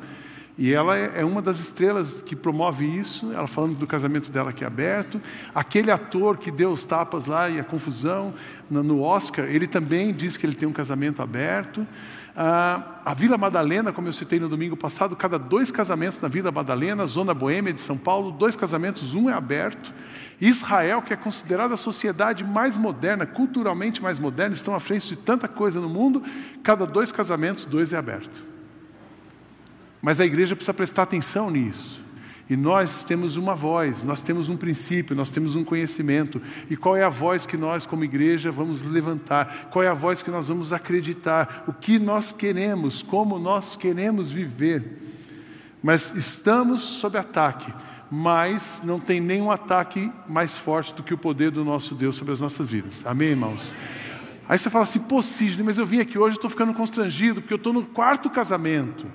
e 0.61 0.71
ela 0.71 0.95
é, 0.95 1.21
é 1.21 1.25
uma 1.25 1.41
das 1.41 1.57
estrelas 1.57 2.21
que 2.21 2.35
promove 2.35 2.85
isso, 2.85 3.31
ela 3.33 3.47
falando 3.47 3.73
do 3.73 3.87
casamento 3.87 4.29
dela 4.29 4.53
que 4.53 4.63
é 4.63 4.67
aberto. 4.67 5.19
Aquele 5.55 5.89
ator 5.89 6.37
que 6.37 6.51
deu 6.51 6.71
os 6.71 6.85
tapas 6.85 7.25
lá 7.25 7.49
e 7.49 7.59
a 7.59 7.63
confusão 7.63 8.31
no 8.69 9.01
Oscar, 9.01 9.45
ele 9.45 9.65
também 9.65 10.13
diz 10.13 10.37
que 10.37 10.45
ele 10.45 10.53
tem 10.53 10.69
um 10.69 10.71
casamento 10.71 11.19
aberto. 11.19 11.83
Ah, 12.37 13.01
a 13.03 13.15
Vila 13.15 13.39
Madalena, 13.39 13.91
como 13.91 14.07
eu 14.07 14.13
citei 14.13 14.39
no 14.39 14.47
domingo 14.47 14.77
passado, 14.77 15.15
cada 15.15 15.39
dois 15.39 15.71
casamentos 15.71 16.21
na 16.21 16.27
Vila 16.27 16.51
Madalena, 16.51 17.07
Zona 17.07 17.33
Boêmia 17.33 17.73
de 17.73 17.81
São 17.81 17.97
Paulo, 17.97 18.31
dois 18.31 18.55
casamentos, 18.55 19.15
um 19.15 19.31
é 19.31 19.33
aberto. 19.33 19.91
Israel, 20.39 21.01
que 21.01 21.11
é 21.11 21.17
considerada 21.17 21.73
a 21.73 21.77
sociedade 21.77 22.43
mais 22.43 22.77
moderna, 22.77 23.25
culturalmente 23.25 23.99
mais 23.99 24.19
moderna, 24.19 24.53
estão 24.53 24.75
à 24.75 24.79
frente 24.79 25.07
de 25.07 25.15
tanta 25.15 25.47
coisa 25.47 25.81
no 25.81 25.89
mundo, 25.89 26.21
cada 26.61 26.85
dois 26.85 27.11
casamentos, 27.11 27.65
dois 27.65 27.93
é 27.93 27.97
aberto. 27.97 28.50
Mas 30.01 30.19
a 30.19 30.25
igreja 30.25 30.55
precisa 30.55 30.73
prestar 30.73 31.03
atenção 31.03 31.49
nisso. 31.49 32.01
E 32.49 32.57
nós 32.57 33.05
temos 33.05 33.37
uma 33.37 33.55
voz, 33.55 34.03
nós 34.03 34.19
temos 34.19 34.49
um 34.49 34.57
princípio, 34.57 35.15
nós 35.15 35.29
temos 35.29 35.55
um 35.55 35.63
conhecimento. 35.63 36.41
E 36.69 36.75
qual 36.75 36.97
é 36.97 37.03
a 37.03 37.07
voz 37.07 37.45
que 37.45 37.55
nós, 37.55 37.85
como 37.85 38.03
igreja, 38.03 38.51
vamos 38.51 38.83
levantar? 38.83 39.69
Qual 39.71 39.81
é 39.81 39.87
a 39.87 39.93
voz 39.93 40.21
que 40.21 40.29
nós 40.29 40.49
vamos 40.49 40.73
acreditar? 40.73 41.63
O 41.65 41.71
que 41.71 41.97
nós 41.97 42.33
queremos, 42.33 43.01
como 43.01 43.39
nós 43.39 43.77
queremos 43.77 44.29
viver? 44.29 45.01
Mas 45.81 46.13
estamos 46.13 46.81
sob 46.81 47.17
ataque, 47.17 47.73
mas 48.11 48.81
não 48.83 48.99
tem 48.99 49.21
nenhum 49.21 49.49
ataque 49.49 50.11
mais 50.27 50.57
forte 50.57 50.93
do 50.93 51.03
que 51.03 51.13
o 51.13 51.17
poder 51.17 51.51
do 51.51 51.63
nosso 51.63 51.95
Deus 51.95 52.17
sobre 52.17 52.33
as 52.33 52.41
nossas 52.41 52.69
vidas. 52.69 53.05
Amém, 53.05 53.29
irmãos? 53.29 53.73
Aí 54.49 54.59
você 54.59 54.69
fala 54.69 54.83
assim, 54.83 54.99
pô, 54.99 55.23
Sidney, 55.23 55.63
mas 55.63 55.77
eu 55.77 55.85
vim 55.85 56.01
aqui 56.01 56.19
hoje, 56.19 56.35
estou 56.35 56.49
ficando 56.49 56.73
constrangido, 56.73 57.39
porque 57.39 57.53
eu 57.53 57.57
estou 57.57 57.71
no 57.71 57.85
quarto 57.85 58.29
casamento. 58.29 59.07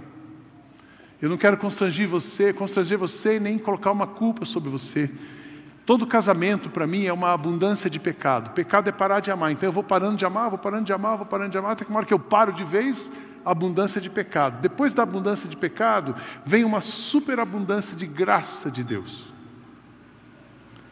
Eu 1.21 1.31
não 1.31 1.37
quero 1.37 1.57
constranger 1.57 2.07
você, 2.07 2.53
constranger 2.53 2.99
você 2.99 3.37
e 3.37 3.41
nem 3.41 3.59
colocar 3.59 3.91
uma 3.91 4.07
culpa 4.07 4.45
sobre 4.45 4.69
você. 4.69 5.11
Todo 5.87 6.07
casamento 6.07 6.69
para 6.69 6.87
mim 6.87 7.07
é 7.07 7.13
uma 7.13 7.33
abundância 7.33 7.89
de 7.89 7.99
pecado. 7.99 8.51
Pecado 8.51 8.89
é 8.89 8.93
parar 8.93 9.21
de 9.21 9.31
amar. 9.31 9.53
Então 9.53 9.69
eu 9.69 9.73
vou 9.73 9.85
parando 9.85 10.17
de 10.17 10.27
amar, 10.27 10.51
vou 10.51 10.59
parando 10.59 10.85
de 10.85 10.93
amar, 10.93 11.17
vou 11.17 11.27
parando 11.27 11.51
de 11.51 11.59
amar, 11.59 11.73
até 11.73 11.85
que 11.85 11.91
uma 11.91 11.99
hora 11.99 12.07
que 12.07 12.13
eu 12.13 12.19
paro 12.19 12.53
de 12.53 12.65
vez, 12.65 13.11
abundância 13.45 14.01
de 14.01 14.11
pecado. 14.11 14.61
Depois 14.61 14.93
da 14.93 15.05
abundância 15.05 15.49
de 15.49 15.57
pecado, 15.57 16.17
vem 16.45 16.65
uma 16.65 16.81
superabundância 16.81 17.97
de 17.97 18.05
graça 18.05 18.71
de 18.71 18.83
Deus. 18.83 19.33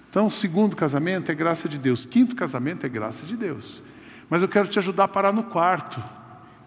Então, 0.09 0.31
segundo 0.31 0.77
casamento 0.77 1.33
é 1.33 1.35
graça 1.35 1.69
de 1.69 1.77
Deus, 1.77 2.05
quinto 2.05 2.37
casamento 2.37 2.87
é 2.87 2.89
graça 2.89 3.27
de 3.27 3.37
Deus. 3.37 3.83
Mas 4.31 4.43
eu 4.43 4.49
quero 4.49 4.69
te 4.69 4.79
ajudar 4.79 5.05
a 5.05 5.09
parar 5.09 5.33
no 5.33 5.43
quarto. 5.43 6.01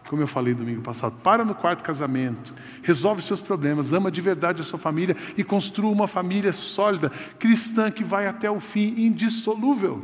Como 0.07 0.21
eu 0.21 0.27
falei 0.27 0.53
domingo 0.53 0.81
passado, 0.81 1.17
para 1.21 1.43
no 1.43 1.53
quarto 1.53 1.83
casamento, 1.83 2.53
resolve 2.81 3.21
seus 3.21 3.41
problemas, 3.41 3.91
ama 3.91 4.09
de 4.09 4.21
verdade 4.21 4.61
a 4.61 4.65
sua 4.65 4.79
família 4.79 5.17
e 5.35 5.43
construa 5.43 5.91
uma 5.91 6.07
família 6.07 6.53
sólida, 6.53 7.11
cristã 7.37 7.91
que 7.91 8.03
vai 8.03 8.25
até 8.25 8.49
o 8.49 8.59
fim, 8.59 8.93
indissolúvel. 8.97 10.03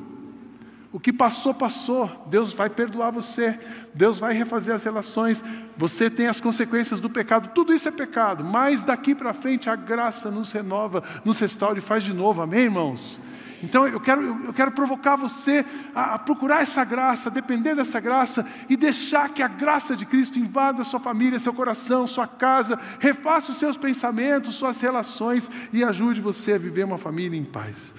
O 0.91 0.99
que 0.99 1.11
passou, 1.11 1.55
passou. 1.55 2.27
Deus 2.27 2.53
vai 2.53 2.69
perdoar 2.69 3.11
você. 3.11 3.59
Deus 3.95 4.19
vai 4.19 4.31
refazer 4.31 4.75
as 4.75 4.83
relações. 4.83 5.43
Você 5.75 6.07
tem 6.07 6.27
as 6.27 6.39
consequências 6.39 7.01
do 7.01 7.09
pecado. 7.09 7.49
Tudo 7.55 7.73
isso 7.73 7.87
é 7.87 7.91
pecado. 7.91 8.43
Mas 8.43 8.83
daqui 8.83 9.15
para 9.15 9.33
frente 9.33 9.71
a 9.71 9.75
graça 9.75 10.29
nos 10.29 10.51
renova, 10.51 11.01
nos 11.25 11.39
restaura 11.39 11.79
e 11.79 11.81
faz 11.81 12.03
de 12.03 12.13
novo. 12.13 12.43
Amém, 12.43 12.65
irmãos? 12.65 13.19
Então 13.63 13.87
eu 13.87 13.99
quero, 13.99 14.21
eu 14.43 14.53
quero 14.53 14.71
provocar 14.73 15.15
você 15.15 15.65
a, 15.95 16.15
a, 16.15 16.19
procurar 16.19 16.61
essa 16.61 16.83
graça, 16.83 17.31
depender 17.31 17.73
dessa 17.73 17.97
graça 17.97 18.45
e 18.67 18.75
deixar 18.75 19.29
que 19.29 19.41
a 19.41 19.47
graça 19.47 19.95
de 19.95 20.05
Cristo 20.05 20.37
invada 20.37 20.83
sua 20.83 20.99
família, 20.99 21.39
seu 21.39 21.53
coração, 21.53 22.05
sua 22.05 22.27
casa, 22.27 22.77
refaça 22.99 23.51
os 23.51 23.57
seus 23.57 23.77
pensamentos, 23.77 24.55
suas 24.55 24.81
relações 24.81 25.49
e 25.71 25.81
ajude 25.81 26.19
você 26.19 26.53
a 26.53 26.57
viver 26.57 26.83
uma 26.83 26.97
família 26.97 27.39
em 27.39 27.45
paz. 27.45 27.93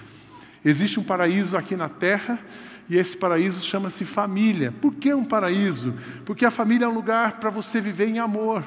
Existe 0.63 0.99
um 0.99 1.03
paraíso 1.03 1.57
aqui 1.57 1.75
na 1.75 1.89
terra 1.89 2.39
e 2.87 2.95
esse 2.95 3.17
paraíso 3.17 3.59
chama-se 3.65 4.05
família. 4.05 4.71
Por 4.79 4.93
que 4.93 5.15
um 5.15 5.25
paraíso? 5.25 5.95
Porque 6.25 6.45
a 6.45 6.51
família 6.51 6.85
é 6.85 6.87
um 6.87 6.93
lugar 6.93 7.39
para 7.39 7.49
você 7.49 7.81
viver 7.81 8.07
em 8.07 8.19
amor. 8.19 8.63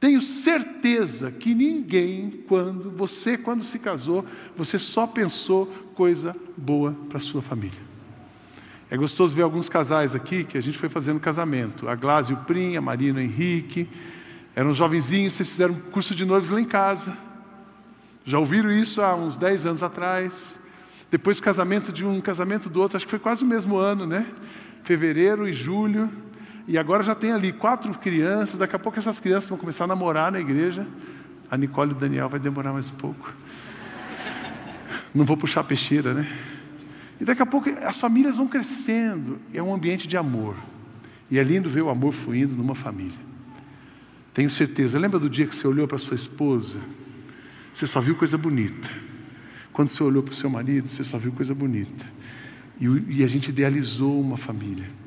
Tenho 0.00 0.20
certeza 0.20 1.30
que 1.30 1.54
ninguém, 1.54 2.44
quando 2.46 2.90
você, 2.90 3.36
quando 3.36 3.64
se 3.64 3.78
casou, 3.78 4.24
você 4.56 4.78
só 4.78 5.06
pensou 5.06 5.66
coisa 5.94 6.36
boa 6.56 6.94
para 7.08 7.18
sua 7.18 7.42
família. 7.42 7.88
É 8.90 8.96
gostoso 8.96 9.34
ver 9.34 9.42
alguns 9.42 9.68
casais 9.68 10.14
aqui 10.14 10.44
que 10.44 10.56
a 10.56 10.60
gente 10.60 10.78
foi 10.78 10.88
fazendo 10.88 11.18
casamento. 11.18 11.88
A 11.88 11.94
Glásio 11.94 12.34
e 12.34 12.40
o 12.40 12.44
Prim, 12.44 12.76
a 12.76 12.80
Marina 12.80 13.20
e 13.20 13.26
o 13.26 13.26
Henrique. 13.26 13.88
Eram 14.54 14.72
jovenzinhos, 14.72 15.34
vocês 15.34 15.50
fizeram 15.50 15.74
curso 15.74 16.14
de 16.14 16.24
noivos 16.24 16.50
lá 16.50 16.60
em 16.60 16.64
casa. 16.64 17.16
Já 18.24 18.38
ouviram 18.38 18.70
isso 18.70 19.02
há 19.02 19.14
uns 19.14 19.36
10 19.36 19.66
anos 19.66 19.82
atrás. 19.82 20.58
Depois 21.10 21.40
casamento 21.40 21.92
de 21.92 22.04
um, 22.04 22.20
casamento 22.20 22.68
do 22.68 22.80
outro, 22.80 22.96
acho 22.96 23.04
que 23.04 23.10
foi 23.10 23.18
quase 23.18 23.42
o 23.42 23.46
mesmo 23.46 23.76
ano, 23.76 24.06
né? 24.06 24.26
Fevereiro 24.84 25.48
e 25.48 25.52
julho. 25.52 26.10
E 26.68 26.76
agora 26.76 27.02
já 27.02 27.14
tem 27.14 27.32
ali 27.32 27.50
quatro 27.50 27.90
crianças, 27.98 28.58
daqui 28.58 28.76
a 28.76 28.78
pouco 28.78 28.98
essas 28.98 29.18
crianças 29.18 29.48
vão 29.48 29.56
começar 29.56 29.84
a 29.84 29.86
namorar 29.86 30.30
na 30.30 30.38
igreja. 30.38 30.86
A 31.50 31.56
Nicole 31.56 31.92
e 31.92 31.94
o 31.94 31.96
Daniel 31.96 32.28
vai 32.28 32.38
demorar 32.38 32.74
mais 32.74 32.90
um 32.90 32.94
pouco. 32.94 33.34
Não 35.14 35.24
vou 35.24 35.34
puxar 35.34 35.62
a 35.62 35.64
peixeira, 35.64 36.12
né? 36.12 36.30
E 37.18 37.24
daqui 37.24 37.40
a 37.40 37.46
pouco 37.46 37.70
as 37.70 37.96
famílias 37.96 38.36
vão 38.36 38.46
crescendo. 38.46 39.38
É 39.54 39.62
um 39.62 39.74
ambiente 39.74 40.06
de 40.06 40.18
amor. 40.18 40.56
E 41.30 41.38
é 41.38 41.42
lindo 41.42 41.70
ver 41.70 41.80
o 41.80 41.88
amor 41.88 42.12
fluindo 42.12 42.54
numa 42.54 42.74
família. 42.74 43.18
Tenho 44.34 44.50
certeza. 44.50 44.98
Lembra 44.98 45.18
do 45.18 45.30
dia 45.30 45.46
que 45.46 45.56
você 45.56 45.66
olhou 45.66 45.88
para 45.88 45.96
sua 45.96 46.16
esposa? 46.16 46.80
Você 47.74 47.86
só 47.86 47.98
viu 47.98 48.14
coisa 48.14 48.36
bonita. 48.36 48.90
Quando 49.72 49.88
você 49.88 50.02
olhou 50.02 50.22
para 50.22 50.32
o 50.32 50.36
seu 50.36 50.50
marido, 50.50 50.86
você 50.86 51.02
só 51.02 51.16
viu 51.16 51.32
coisa 51.32 51.54
bonita. 51.54 52.04
E, 52.78 52.84
e 53.08 53.24
a 53.24 53.26
gente 53.26 53.48
idealizou 53.48 54.20
uma 54.20 54.36
família 54.36 54.97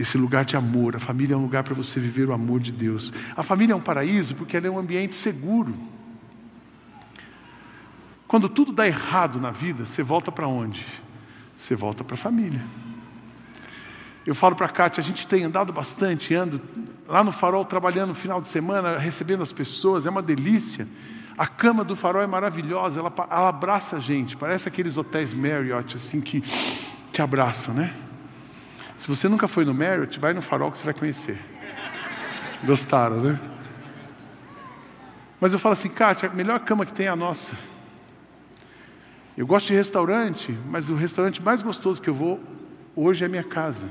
esse 0.00 0.16
lugar 0.16 0.44
de 0.44 0.56
amor. 0.56 0.96
A 0.96 0.98
família 0.98 1.34
é 1.34 1.36
um 1.36 1.42
lugar 1.42 1.62
para 1.62 1.74
você 1.74 2.00
viver 2.00 2.28
o 2.28 2.32
amor 2.32 2.60
de 2.60 2.72
Deus. 2.72 3.12
A 3.36 3.42
família 3.42 3.74
é 3.74 3.76
um 3.76 3.80
paraíso 3.80 4.34
porque 4.34 4.56
ela 4.56 4.66
é 4.66 4.70
um 4.70 4.78
ambiente 4.78 5.14
seguro. 5.14 5.74
Quando 8.26 8.48
tudo 8.48 8.72
dá 8.72 8.86
errado 8.86 9.40
na 9.40 9.50
vida, 9.50 9.84
você 9.84 10.02
volta 10.02 10.32
para 10.32 10.48
onde? 10.48 10.86
Você 11.56 11.74
volta 11.74 12.02
para 12.02 12.14
a 12.14 12.16
família. 12.16 12.62
Eu 14.24 14.34
falo 14.34 14.54
para 14.54 14.66
a 14.66 14.68
Kátia, 14.68 15.00
a 15.00 15.04
gente 15.04 15.26
tem 15.26 15.44
andado 15.44 15.72
bastante, 15.72 16.34
ando 16.34 16.60
lá 17.08 17.24
no 17.24 17.32
farol 17.32 17.64
trabalhando 17.64 18.10
no 18.10 18.14
final 18.14 18.40
de 18.40 18.48
semana, 18.48 18.96
recebendo 18.96 19.42
as 19.42 19.52
pessoas, 19.52 20.06
é 20.06 20.10
uma 20.10 20.22
delícia. 20.22 20.86
A 21.36 21.46
cama 21.46 21.82
do 21.82 21.96
farol 21.96 22.22
é 22.22 22.26
maravilhosa, 22.26 23.00
ela, 23.00 23.12
ela 23.30 23.48
abraça 23.48 23.96
a 23.96 24.00
gente, 24.00 24.36
parece 24.36 24.68
aqueles 24.68 24.96
hotéis 24.96 25.34
Marriott 25.34 25.96
assim 25.96 26.20
que 26.20 26.42
te 27.12 27.20
abraçam, 27.20 27.74
né? 27.74 27.94
Se 29.00 29.08
você 29.08 29.30
nunca 29.30 29.48
foi 29.48 29.64
no 29.64 29.72
Marriott, 29.72 30.20
vai 30.20 30.34
no 30.34 30.42
Farol 30.42 30.70
que 30.70 30.76
você 30.76 30.84
vai 30.84 30.92
conhecer. 30.92 31.38
Gostaram, 32.62 33.22
né? 33.22 33.40
Mas 35.40 35.54
eu 35.54 35.58
falo 35.58 35.72
assim, 35.72 35.88
Kátia, 35.88 36.28
a 36.28 36.34
melhor 36.34 36.60
cama 36.60 36.84
que 36.84 36.92
tem 36.92 37.06
é 37.06 37.08
a 37.08 37.16
nossa. 37.16 37.54
Eu 39.38 39.46
gosto 39.46 39.68
de 39.68 39.74
restaurante, 39.74 40.52
mas 40.66 40.90
o 40.90 40.96
restaurante 40.96 41.42
mais 41.42 41.62
gostoso 41.62 42.02
que 42.02 42.10
eu 42.10 42.14
vou 42.14 42.44
hoje 42.94 43.24
é 43.24 43.26
a 43.26 43.30
minha 43.30 43.42
casa. 43.42 43.88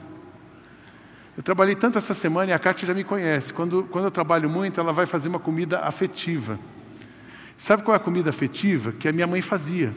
Eu 1.35 1.41
trabalhei 1.41 1.73
tanto 1.73 1.97
essa 1.97 2.13
semana 2.13 2.51
e 2.51 2.53
a 2.53 2.59
Kátia 2.59 2.85
já 2.85 2.93
me 2.93 3.03
conhece. 3.03 3.51
Quando, 3.51 3.85
quando 3.85 4.05
eu 4.05 4.11
trabalho 4.11 4.47
muito, 4.47 4.79
ela 4.79 4.93
vai 4.93 5.07
fazer 5.07 5.27
uma 5.27 5.39
comida 5.39 5.79
afetiva. 5.79 6.59
Sabe 7.57 7.81
qual 7.81 7.95
é 7.95 7.97
a 7.97 7.99
comida 7.99 8.29
afetiva? 8.29 8.91
Que 8.91 9.07
a 9.07 9.11
minha 9.11 9.25
mãe 9.25 9.41
fazia 9.41 9.91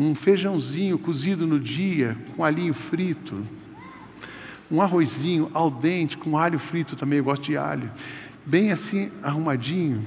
um 0.00 0.14
feijãozinho 0.14 0.98
cozido 0.98 1.46
no 1.46 1.60
dia 1.60 2.16
com 2.34 2.42
alhinho 2.42 2.72
frito, 2.72 3.44
um 4.70 4.80
arrozinho 4.80 5.50
al 5.52 5.70
dente 5.70 6.16
com 6.16 6.38
alho 6.38 6.58
frito 6.58 6.96
também, 6.96 7.18
eu 7.18 7.24
gosto 7.24 7.42
de 7.42 7.56
alho, 7.56 7.90
bem 8.46 8.72
assim 8.72 9.12
arrumadinho. 9.22 10.02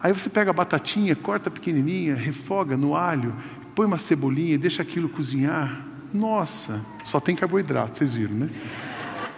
Aí 0.00 0.10
você 0.14 0.30
pega 0.30 0.50
a 0.50 0.54
batatinha, 0.54 1.14
corta 1.14 1.50
pequenininha, 1.50 2.14
refoga 2.14 2.78
no 2.78 2.96
alho, 2.96 3.34
põe 3.74 3.84
uma 3.84 3.98
cebolinha 3.98 4.54
e 4.54 4.58
deixa 4.58 4.80
aquilo 4.80 5.10
cozinhar. 5.10 5.84
Nossa, 6.14 6.80
só 7.04 7.20
tem 7.20 7.36
carboidrato, 7.36 7.98
vocês 7.98 8.14
viram, 8.14 8.34
né? 8.34 8.50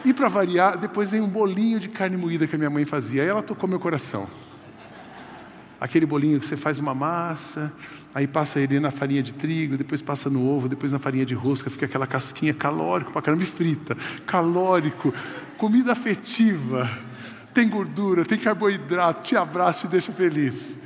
E 0.04 0.14
para 0.14 0.28
variar, 0.28 0.78
depois 0.78 1.10
vem 1.10 1.20
um 1.20 1.28
bolinho 1.28 1.80
de 1.80 1.88
carne 1.88 2.16
moída 2.16 2.46
que 2.46 2.54
a 2.54 2.58
minha 2.58 2.70
mãe 2.70 2.84
fazia. 2.84 3.22
Aí 3.22 3.28
ela 3.28 3.42
tocou 3.42 3.68
meu 3.68 3.80
coração. 3.80 4.28
Aquele 5.80 6.06
bolinho 6.06 6.38
que 6.38 6.46
você 6.46 6.56
faz 6.56 6.78
uma 6.78 6.94
massa, 6.94 7.72
Aí 8.14 8.26
passa 8.26 8.60
ele 8.60 8.78
na 8.78 8.90
farinha 8.90 9.22
de 9.22 9.32
trigo, 9.32 9.76
depois 9.76 10.02
passa 10.02 10.28
no 10.28 10.46
ovo, 10.46 10.68
depois 10.68 10.92
na 10.92 10.98
farinha 10.98 11.24
de 11.24 11.34
rosca, 11.34 11.70
fica 11.70 11.86
aquela 11.86 12.06
casquinha 12.06 12.52
calórico 12.52 13.10
para 13.10 13.22
caramba 13.22 13.42
e 13.42 13.46
frita. 13.46 13.96
Calórico, 14.26 15.14
comida 15.56 15.92
afetiva, 15.92 16.90
tem 17.54 17.68
gordura, 17.68 18.24
tem 18.24 18.38
carboidrato, 18.38 19.22
te 19.22 19.34
abraço 19.34 19.86
e 19.86 19.88
te 19.88 19.92
deixa 19.92 20.12
feliz. 20.12 20.78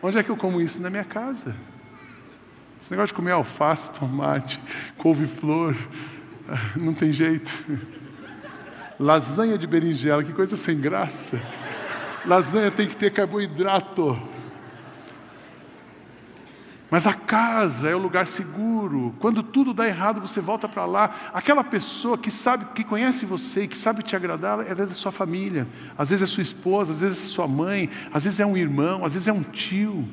Onde 0.00 0.18
é 0.18 0.22
que 0.22 0.30
eu 0.30 0.36
como 0.36 0.60
isso? 0.60 0.80
Na 0.80 0.88
minha 0.88 1.04
casa. 1.04 1.54
Esse 2.80 2.90
negócio 2.90 3.08
de 3.08 3.14
comer 3.14 3.32
alface, 3.32 3.90
tomate, 3.92 4.60
couve-flor, 4.98 5.76
não 6.76 6.94
tem 6.94 7.12
jeito. 7.12 7.52
Lasanha 8.98 9.58
de 9.58 9.66
berinjela, 9.66 10.22
que 10.22 10.32
coisa 10.32 10.56
sem 10.56 10.78
graça. 10.78 11.40
Lasanha 12.24 12.70
tem 12.70 12.88
que 12.88 12.96
ter 12.96 13.12
carboidrato. 13.12 14.20
Mas 16.92 17.06
a 17.06 17.14
casa 17.14 17.88
é 17.88 17.94
o 17.94 17.98
lugar 17.98 18.26
seguro. 18.26 19.14
Quando 19.18 19.42
tudo 19.42 19.72
dá 19.72 19.88
errado, 19.88 20.20
você 20.20 20.42
volta 20.42 20.68
para 20.68 20.84
lá. 20.84 21.10
Aquela 21.32 21.64
pessoa 21.64 22.18
que 22.18 22.30
sabe, 22.30 22.66
que 22.74 22.84
conhece 22.84 23.24
você, 23.24 23.66
que 23.66 23.78
sabe 23.78 24.02
te 24.02 24.14
agradar, 24.14 24.60
ela 24.60 24.82
é 24.82 24.86
da 24.86 24.92
sua 24.92 25.10
família. 25.10 25.66
Às 25.96 26.10
vezes 26.10 26.24
é 26.24 26.26
sua 26.26 26.42
esposa, 26.42 26.92
às 26.92 27.00
vezes 27.00 27.24
é 27.24 27.26
sua 27.28 27.48
mãe, 27.48 27.88
às 28.12 28.24
vezes 28.24 28.40
é 28.40 28.44
um 28.44 28.58
irmão, 28.58 29.06
às 29.06 29.14
vezes 29.14 29.26
é 29.26 29.32
um 29.32 29.42
tio. 29.42 30.06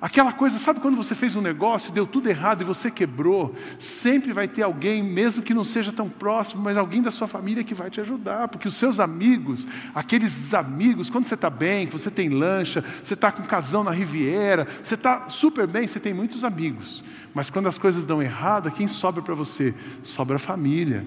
Aquela 0.00 0.32
coisa, 0.32 0.58
sabe 0.60 0.78
quando 0.78 0.96
você 0.96 1.12
fez 1.12 1.34
um 1.34 1.40
negócio, 1.40 1.92
deu 1.92 2.06
tudo 2.06 2.28
errado 2.28 2.62
e 2.62 2.64
você 2.64 2.88
quebrou? 2.88 3.54
Sempre 3.80 4.32
vai 4.32 4.46
ter 4.46 4.62
alguém, 4.62 5.02
mesmo 5.02 5.42
que 5.42 5.52
não 5.52 5.64
seja 5.64 5.90
tão 5.90 6.08
próximo, 6.08 6.62
mas 6.62 6.76
alguém 6.76 7.02
da 7.02 7.10
sua 7.10 7.26
família 7.26 7.64
que 7.64 7.74
vai 7.74 7.90
te 7.90 8.00
ajudar, 8.00 8.46
porque 8.46 8.68
os 8.68 8.74
seus 8.74 9.00
amigos, 9.00 9.66
aqueles 9.92 10.54
amigos, 10.54 11.10
quando 11.10 11.26
você 11.26 11.34
está 11.34 11.50
bem, 11.50 11.86
você 11.86 12.12
tem 12.12 12.28
lancha, 12.28 12.84
você 13.02 13.14
está 13.14 13.32
com 13.32 13.42
casão 13.42 13.82
na 13.82 13.90
Riviera, 13.90 14.68
você 14.82 14.94
está 14.94 15.28
super 15.28 15.66
bem, 15.66 15.88
você 15.88 15.98
tem 15.98 16.14
muitos 16.14 16.44
amigos. 16.44 17.02
Mas 17.34 17.50
quando 17.50 17.66
as 17.66 17.76
coisas 17.76 18.06
dão 18.06 18.22
errado, 18.22 18.70
quem 18.70 18.86
sobra 18.86 19.20
para 19.20 19.34
você? 19.34 19.74
Sobra 20.04 20.36
a 20.36 20.40
família. 20.40 21.04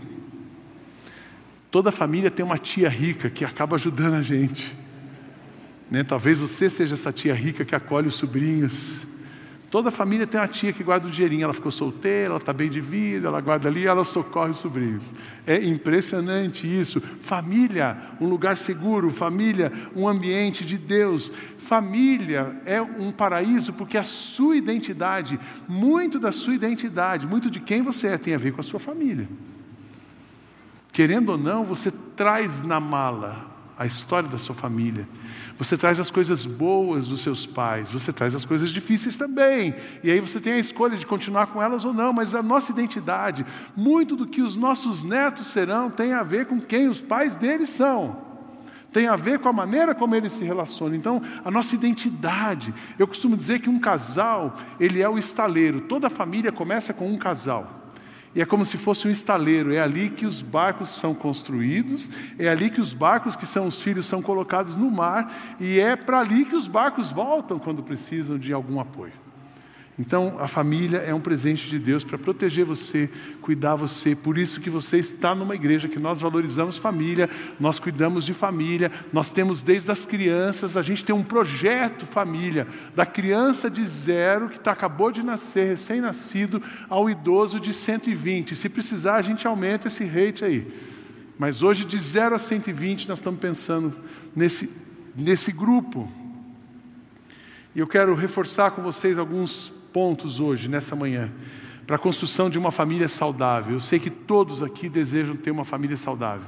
Toda 1.69 1.93
família 1.93 2.29
tem 2.29 2.43
uma 2.43 2.57
tia 2.57 2.89
rica 2.89 3.29
que 3.29 3.45
acaba 3.45 3.77
ajudando 3.77 4.15
a 4.15 4.21
gente. 4.21 4.80
Né? 5.91 6.05
Talvez 6.05 6.37
você 6.37 6.69
seja 6.69 6.93
essa 6.93 7.11
tia 7.11 7.33
rica 7.33 7.65
que 7.65 7.75
acolhe 7.75 8.07
os 8.07 8.15
sobrinhos. 8.15 9.05
Toda 9.69 9.91
família 9.91 10.27
tem 10.27 10.39
uma 10.39 10.47
tia 10.47 10.73
que 10.73 10.83
guarda 10.83 11.07
o 11.07 11.11
dinheirinho, 11.11 11.45
ela 11.45 11.53
ficou 11.53 11.71
solteira, 11.71 12.31
ela 12.31 12.37
está 12.37 12.51
bem 12.51 12.69
de 12.69 12.81
vida, 12.81 13.29
ela 13.29 13.39
guarda 13.39 13.69
ali, 13.69 13.87
ela 13.87 14.03
socorre 14.03 14.51
os 14.51 14.57
sobrinhos. 14.57 15.13
É 15.45 15.63
impressionante 15.63 16.67
isso. 16.67 16.99
Família, 17.21 17.97
um 18.19 18.27
lugar 18.27 18.57
seguro, 18.57 19.09
família, 19.11 19.71
um 19.95 20.07
ambiente 20.07 20.65
de 20.65 20.77
Deus. 20.77 21.31
Família 21.57 22.61
é 22.65 22.81
um 22.81 23.13
paraíso 23.13 23.71
porque 23.71 23.97
a 23.97 24.03
sua 24.03 24.57
identidade, 24.57 25.39
muito 25.69 26.19
da 26.19 26.33
sua 26.33 26.53
identidade, 26.53 27.25
muito 27.25 27.49
de 27.49 27.61
quem 27.61 27.81
você 27.81 28.07
é, 28.07 28.17
tem 28.17 28.33
a 28.33 28.37
ver 28.37 28.51
com 28.51 28.59
a 28.59 28.63
sua 28.65 28.79
família. 28.79 29.27
Querendo 30.91 31.29
ou 31.29 31.37
não, 31.37 31.63
você 31.63 31.91
traz 31.91 32.61
na 32.61 32.79
mala 32.79 33.49
a 33.77 33.85
história 33.85 34.27
da 34.27 34.37
sua 34.37 34.53
família. 34.53 35.07
Você 35.61 35.77
traz 35.77 35.99
as 35.99 36.09
coisas 36.09 36.43
boas 36.43 37.07
dos 37.07 37.21
seus 37.21 37.45
pais, 37.45 37.91
você 37.91 38.11
traz 38.11 38.33
as 38.33 38.43
coisas 38.43 38.71
difíceis 38.71 39.15
também. 39.15 39.75
E 40.03 40.09
aí 40.09 40.19
você 40.19 40.39
tem 40.39 40.53
a 40.53 40.57
escolha 40.57 40.97
de 40.97 41.05
continuar 41.05 41.45
com 41.45 41.61
elas 41.61 41.85
ou 41.85 41.93
não, 41.93 42.11
mas 42.11 42.33
a 42.33 42.41
nossa 42.41 42.71
identidade, 42.71 43.45
muito 43.77 44.15
do 44.15 44.25
que 44.25 44.41
os 44.41 44.55
nossos 44.55 45.03
netos 45.03 45.45
serão, 45.45 45.91
tem 45.91 46.13
a 46.13 46.23
ver 46.23 46.47
com 46.47 46.59
quem 46.59 46.89
os 46.89 46.99
pais 46.99 47.35
deles 47.35 47.69
são. 47.69 48.17
Tem 48.91 49.07
a 49.07 49.15
ver 49.15 49.37
com 49.37 49.49
a 49.49 49.53
maneira 49.53 49.93
como 49.93 50.15
eles 50.15 50.31
se 50.31 50.43
relacionam. 50.43 50.95
Então, 50.95 51.21
a 51.45 51.51
nossa 51.51 51.75
identidade. 51.75 52.73
Eu 52.97 53.07
costumo 53.07 53.37
dizer 53.37 53.59
que 53.59 53.69
um 53.69 53.79
casal, 53.79 54.55
ele 54.79 54.99
é 54.99 55.07
o 55.07 55.15
estaleiro. 55.15 55.81
Toda 55.81 56.09
família 56.09 56.51
começa 56.51 56.91
com 56.91 57.07
um 57.07 57.19
casal. 57.19 57.80
E 58.33 58.41
é 58.41 58.45
como 58.45 58.65
se 58.65 58.77
fosse 58.77 59.07
um 59.07 59.11
estaleiro, 59.11 59.73
é 59.73 59.79
ali 59.79 60.09
que 60.09 60.25
os 60.25 60.41
barcos 60.41 60.89
são 60.89 61.13
construídos, 61.13 62.09
é 62.39 62.47
ali 62.47 62.69
que 62.69 62.79
os 62.79 62.93
barcos 62.93 63.35
que 63.35 63.45
são 63.45 63.67
os 63.67 63.81
filhos 63.81 64.05
são 64.05 64.21
colocados 64.21 64.75
no 64.75 64.89
mar, 64.89 65.55
e 65.59 65.79
é 65.79 65.97
para 65.97 66.19
ali 66.19 66.45
que 66.45 66.55
os 66.55 66.67
barcos 66.67 67.11
voltam 67.11 67.59
quando 67.59 67.83
precisam 67.83 68.37
de 68.37 68.53
algum 68.53 68.79
apoio. 68.79 69.20
Então, 70.01 70.37
a 70.39 70.47
família 70.47 70.97
é 70.97 71.13
um 71.13 71.19
presente 71.19 71.69
de 71.69 71.77
Deus 71.77 72.03
para 72.03 72.17
proteger 72.17 72.65
você, 72.65 73.07
cuidar 73.39 73.75
você. 73.75 74.15
Por 74.15 74.35
isso 74.35 74.59
que 74.59 74.67
você 74.67 74.97
está 74.97 75.35
numa 75.35 75.53
igreja 75.53 75.87
que 75.87 75.99
nós 75.99 76.19
valorizamos 76.19 76.79
família, 76.79 77.29
nós 77.59 77.77
cuidamos 77.77 78.25
de 78.25 78.33
família, 78.33 78.91
nós 79.13 79.29
temos 79.29 79.61
desde 79.61 79.91
as 79.91 80.03
crianças, 80.03 80.75
a 80.75 80.81
gente 80.81 81.05
tem 81.05 81.13
um 81.13 81.21
projeto 81.21 82.07
família, 82.07 82.67
da 82.95 83.05
criança 83.05 83.69
de 83.69 83.85
zero 83.85 84.49
que 84.49 84.59
tá, 84.59 84.71
acabou 84.71 85.11
de 85.11 85.21
nascer, 85.21 85.67
recém-nascido, 85.67 86.63
ao 86.89 87.07
idoso 87.07 87.59
de 87.59 87.71
120. 87.71 88.55
Se 88.55 88.69
precisar, 88.69 89.17
a 89.17 89.21
gente 89.21 89.45
aumenta 89.45 89.85
esse 89.85 90.03
rate 90.03 90.43
aí. 90.43 90.67
Mas 91.37 91.61
hoje, 91.61 91.85
de 91.85 91.99
zero 91.99 92.33
a 92.33 92.39
120, 92.39 93.07
nós 93.07 93.19
estamos 93.19 93.39
pensando 93.39 93.95
nesse, 94.35 94.67
nesse 95.15 95.51
grupo. 95.51 96.11
E 97.75 97.79
eu 97.79 97.85
quero 97.85 98.15
reforçar 98.15 98.71
com 98.71 98.81
vocês 98.81 99.19
alguns 99.19 99.79
pontos 99.91 100.39
hoje, 100.39 100.67
nessa 100.67 100.95
manhã, 100.95 101.31
para 101.85 101.95
a 101.95 101.99
construção 101.99 102.49
de 102.49 102.57
uma 102.57 102.71
família 102.71 103.07
saudável. 103.07 103.73
Eu 103.73 103.79
sei 103.79 103.99
que 103.99 104.09
todos 104.09 104.63
aqui 104.63 104.89
desejam 104.89 105.35
ter 105.35 105.51
uma 105.51 105.65
família 105.65 105.97
saudável. 105.97 106.47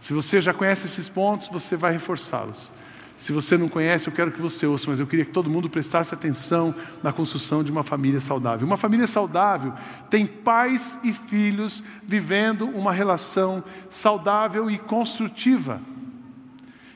Se 0.00 0.12
você 0.12 0.40
já 0.40 0.52
conhece 0.52 0.86
esses 0.86 1.08
pontos, 1.08 1.48
você 1.48 1.76
vai 1.76 1.92
reforçá-los. 1.92 2.70
Se 3.16 3.32
você 3.32 3.56
não 3.56 3.68
conhece, 3.68 4.08
eu 4.08 4.12
quero 4.12 4.32
que 4.32 4.40
você 4.40 4.66
ouça, 4.66 4.90
mas 4.90 4.98
eu 4.98 5.06
queria 5.06 5.24
que 5.24 5.30
todo 5.30 5.48
mundo 5.48 5.70
prestasse 5.70 6.12
atenção 6.12 6.74
na 7.02 7.12
construção 7.12 7.62
de 7.62 7.70
uma 7.70 7.82
família 7.82 8.20
saudável. 8.20 8.66
Uma 8.66 8.76
família 8.76 9.06
saudável 9.06 9.72
tem 10.10 10.26
pais 10.26 10.98
e 11.04 11.12
filhos 11.12 11.82
vivendo 12.02 12.66
uma 12.68 12.92
relação 12.92 13.62
saudável 13.88 14.70
e 14.70 14.78
construtiva. 14.78 15.80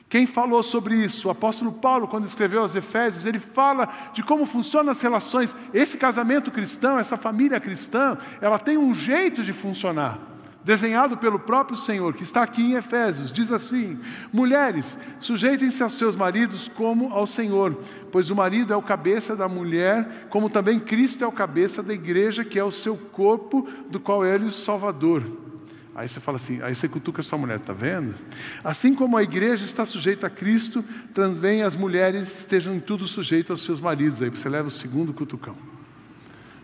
Quem 0.09 0.27
falou 0.27 0.63
sobre 0.63 0.95
isso? 0.95 1.29
O 1.29 1.31
apóstolo 1.31 1.71
Paulo, 1.71 2.09
quando 2.09 2.25
escreveu 2.25 2.63
aos 2.63 2.75
Efésios, 2.75 3.27
ele 3.27 3.39
fala 3.39 3.89
de 4.15 4.23
como 4.23 4.47
funcionam 4.47 4.91
as 4.91 5.03
relações. 5.03 5.55
Esse 5.75 5.99
casamento 5.99 6.51
cristão, 6.51 6.99
essa 6.99 7.19
família 7.19 7.61
cristã, 7.61 8.17
ela 8.41 8.59
tem 8.59 8.79
um 8.79 8.95
jeito 8.95 9.43
de 9.43 9.53
funcionar, 9.53 10.19
desenhado 10.65 11.19
pelo 11.19 11.39
próprio 11.39 11.77
Senhor, 11.77 12.15
que 12.15 12.23
está 12.23 12.43
aqui 12.43 12.63
em 12.63 12.73
Efésios. 12.73 13.31
Diz 13.31 13.53
assim: 13.53 14.01
Mulheres, 14.33 14.99
sujeitem-se 15.21 15.83
aos 15.83 15.99
seus 15.99 16.17
maridos 16.17 16.69
como 16.69 17.13
ao 17.13 17.27
Senhor, 17.27 17.79
pois 18.11 18.31
o 18.31 18.37
marido 18.37 18.73
é 18.73 18.77
o 18.77 18.83
cabeça 18.83 19.37
da 19.37 19.47
mulher, 19.47 20.27
como 20.31 20.49
também 20.49 20.81
Cristo 20.81 21.23
é 21.23 21.27
o 21.27 21.33
cabeça 21.33 21.83
da 21.83 21.93
igreja, 21.93 22.47
que 22.47 22.59
é 22.59 22.65
o 22.65 22.71
seu 22.71 22.97
corpo, 22.97 23.69
do 23.91 24.01
qual 24.01 24.25
ele 24.25 24.45
é 24.45 24.49
o 24.49 24.51
Salvador. 24.51 25.48
Aí 25.99 26.09
você 26.09 26.21
fala 26.21 26.37
assim, 26.37 26.63
aí 26.63 26.77
você 26.77 26.89
cutuca 26.89 27.25
sua 27.25 27.37
mulher, 27.37 27.57
está 27.57 27.73
vendo? 27.73 28.15
Assim 28.63 28.95
como 28.95 29.17
a 29.17 29.23
igreja 29.25 29.65
está 29.65 29.85
sujeita 29.85 30.29
a 30.29 30.31
Cristo, 30.31 30.85
também 31.13 31.63
as 31.63 31.75
mulheres 31.75 32.39
estejam 32.39 32.73
em 32.73 32.79
tudo 32.79 33.05
sujeitas 33.09 33.51
aos 33.51 33.63
seus 33.63 33.81
maridos. 33.81 34.23
Aí 34.23 34.31
você 34.31 34.49
leva 34.49 34.69
o 34.69 34.71
segundo 34.71 35.13
cutucão. 35.13 35.57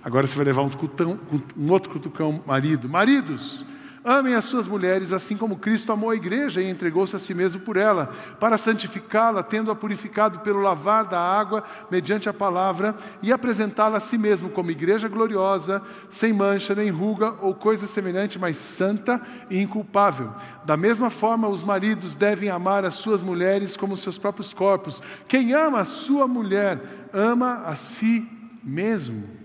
Agora 0.05 0.25
você 0.25 0.37
vai 0.37 0.45
levar 0.45 0.63
um, 0.63 0.71
cutão, 0.71 1.19
um 1.57 1.69
outro 1.73 1.91
cutucão, 1.91 2.45
marido. 2.47 2.89
Maridos, 2.89 3.67
Amem 4.05 4.35
as 4.35 4.45
suas 4.45 4.69
mulheres, 4.69 5.15
assim 5.15 5.35
como 5.35 5.57
Cristo 5.57 5.91
amou 5.91 6.11
a 6.11 6.15
igreja 6.15 6.61
e 6.61 6.69
entregou-se 6.69 7.17
a 7.17 7.19
si 7.19 7.33
mesmo 7.33 7.63
por 7.63 7.79
ela, 7.79 8.11
para 8.39 8.59
santificá-la, 8.59 9.43
tendo-a 9.43 9.75
purificado 9.75 10.41
pelo 10.41 10.61
lavar 10.61 11.07
da 11.07 11.19
água, 11.19 11.65
mediante 11.91 12.29
a 12.29 12.33
palavra, 12.35 12.95
e 13.23 13.33
apresentá-la 13.33 13.97
a 13.97 14.01
si 14.01 14.19
mesmo 14.19 14.51
como 14.51 14.71
igreja 14.71 15.09
gloriosa, 15.09 15.81
sem 16.11 16.35
mancha, 16.35 16.75
nem 16.75 16.91
ruga 16.91 17.35
ou 17.41 17.55
coisa 17.55 17.87
semelhante, 17.87 18.39
mas 18.39 18.59
santa 18.59 19.23
e 19.49 19.59
inculpável. 19.59 20.35
Da 20.67 20.77
mesma 20.77 21.09
forma, 21.09 21.49
os 21.49 21.63
maridos 21.63 22.15
devem 22.15 22.51
amar 22.51 22.85
as 22.85 22.97
suas 22.97 23.23
mulheres 23.23 23.75
como 23.75 23.97
seus 23.97 24.19
próprios 24.19 24.53
corpos. 24.53 25.03
Quem 25.27 25.55
ama 25.55 25.81
a 25.81 25.85
sua 25.87 26.29
mulher, 26.29 27.09
ama 27.11 27.63
a 27.65 27.75
si 27.75 28.29
mesmo. 28.63 29.44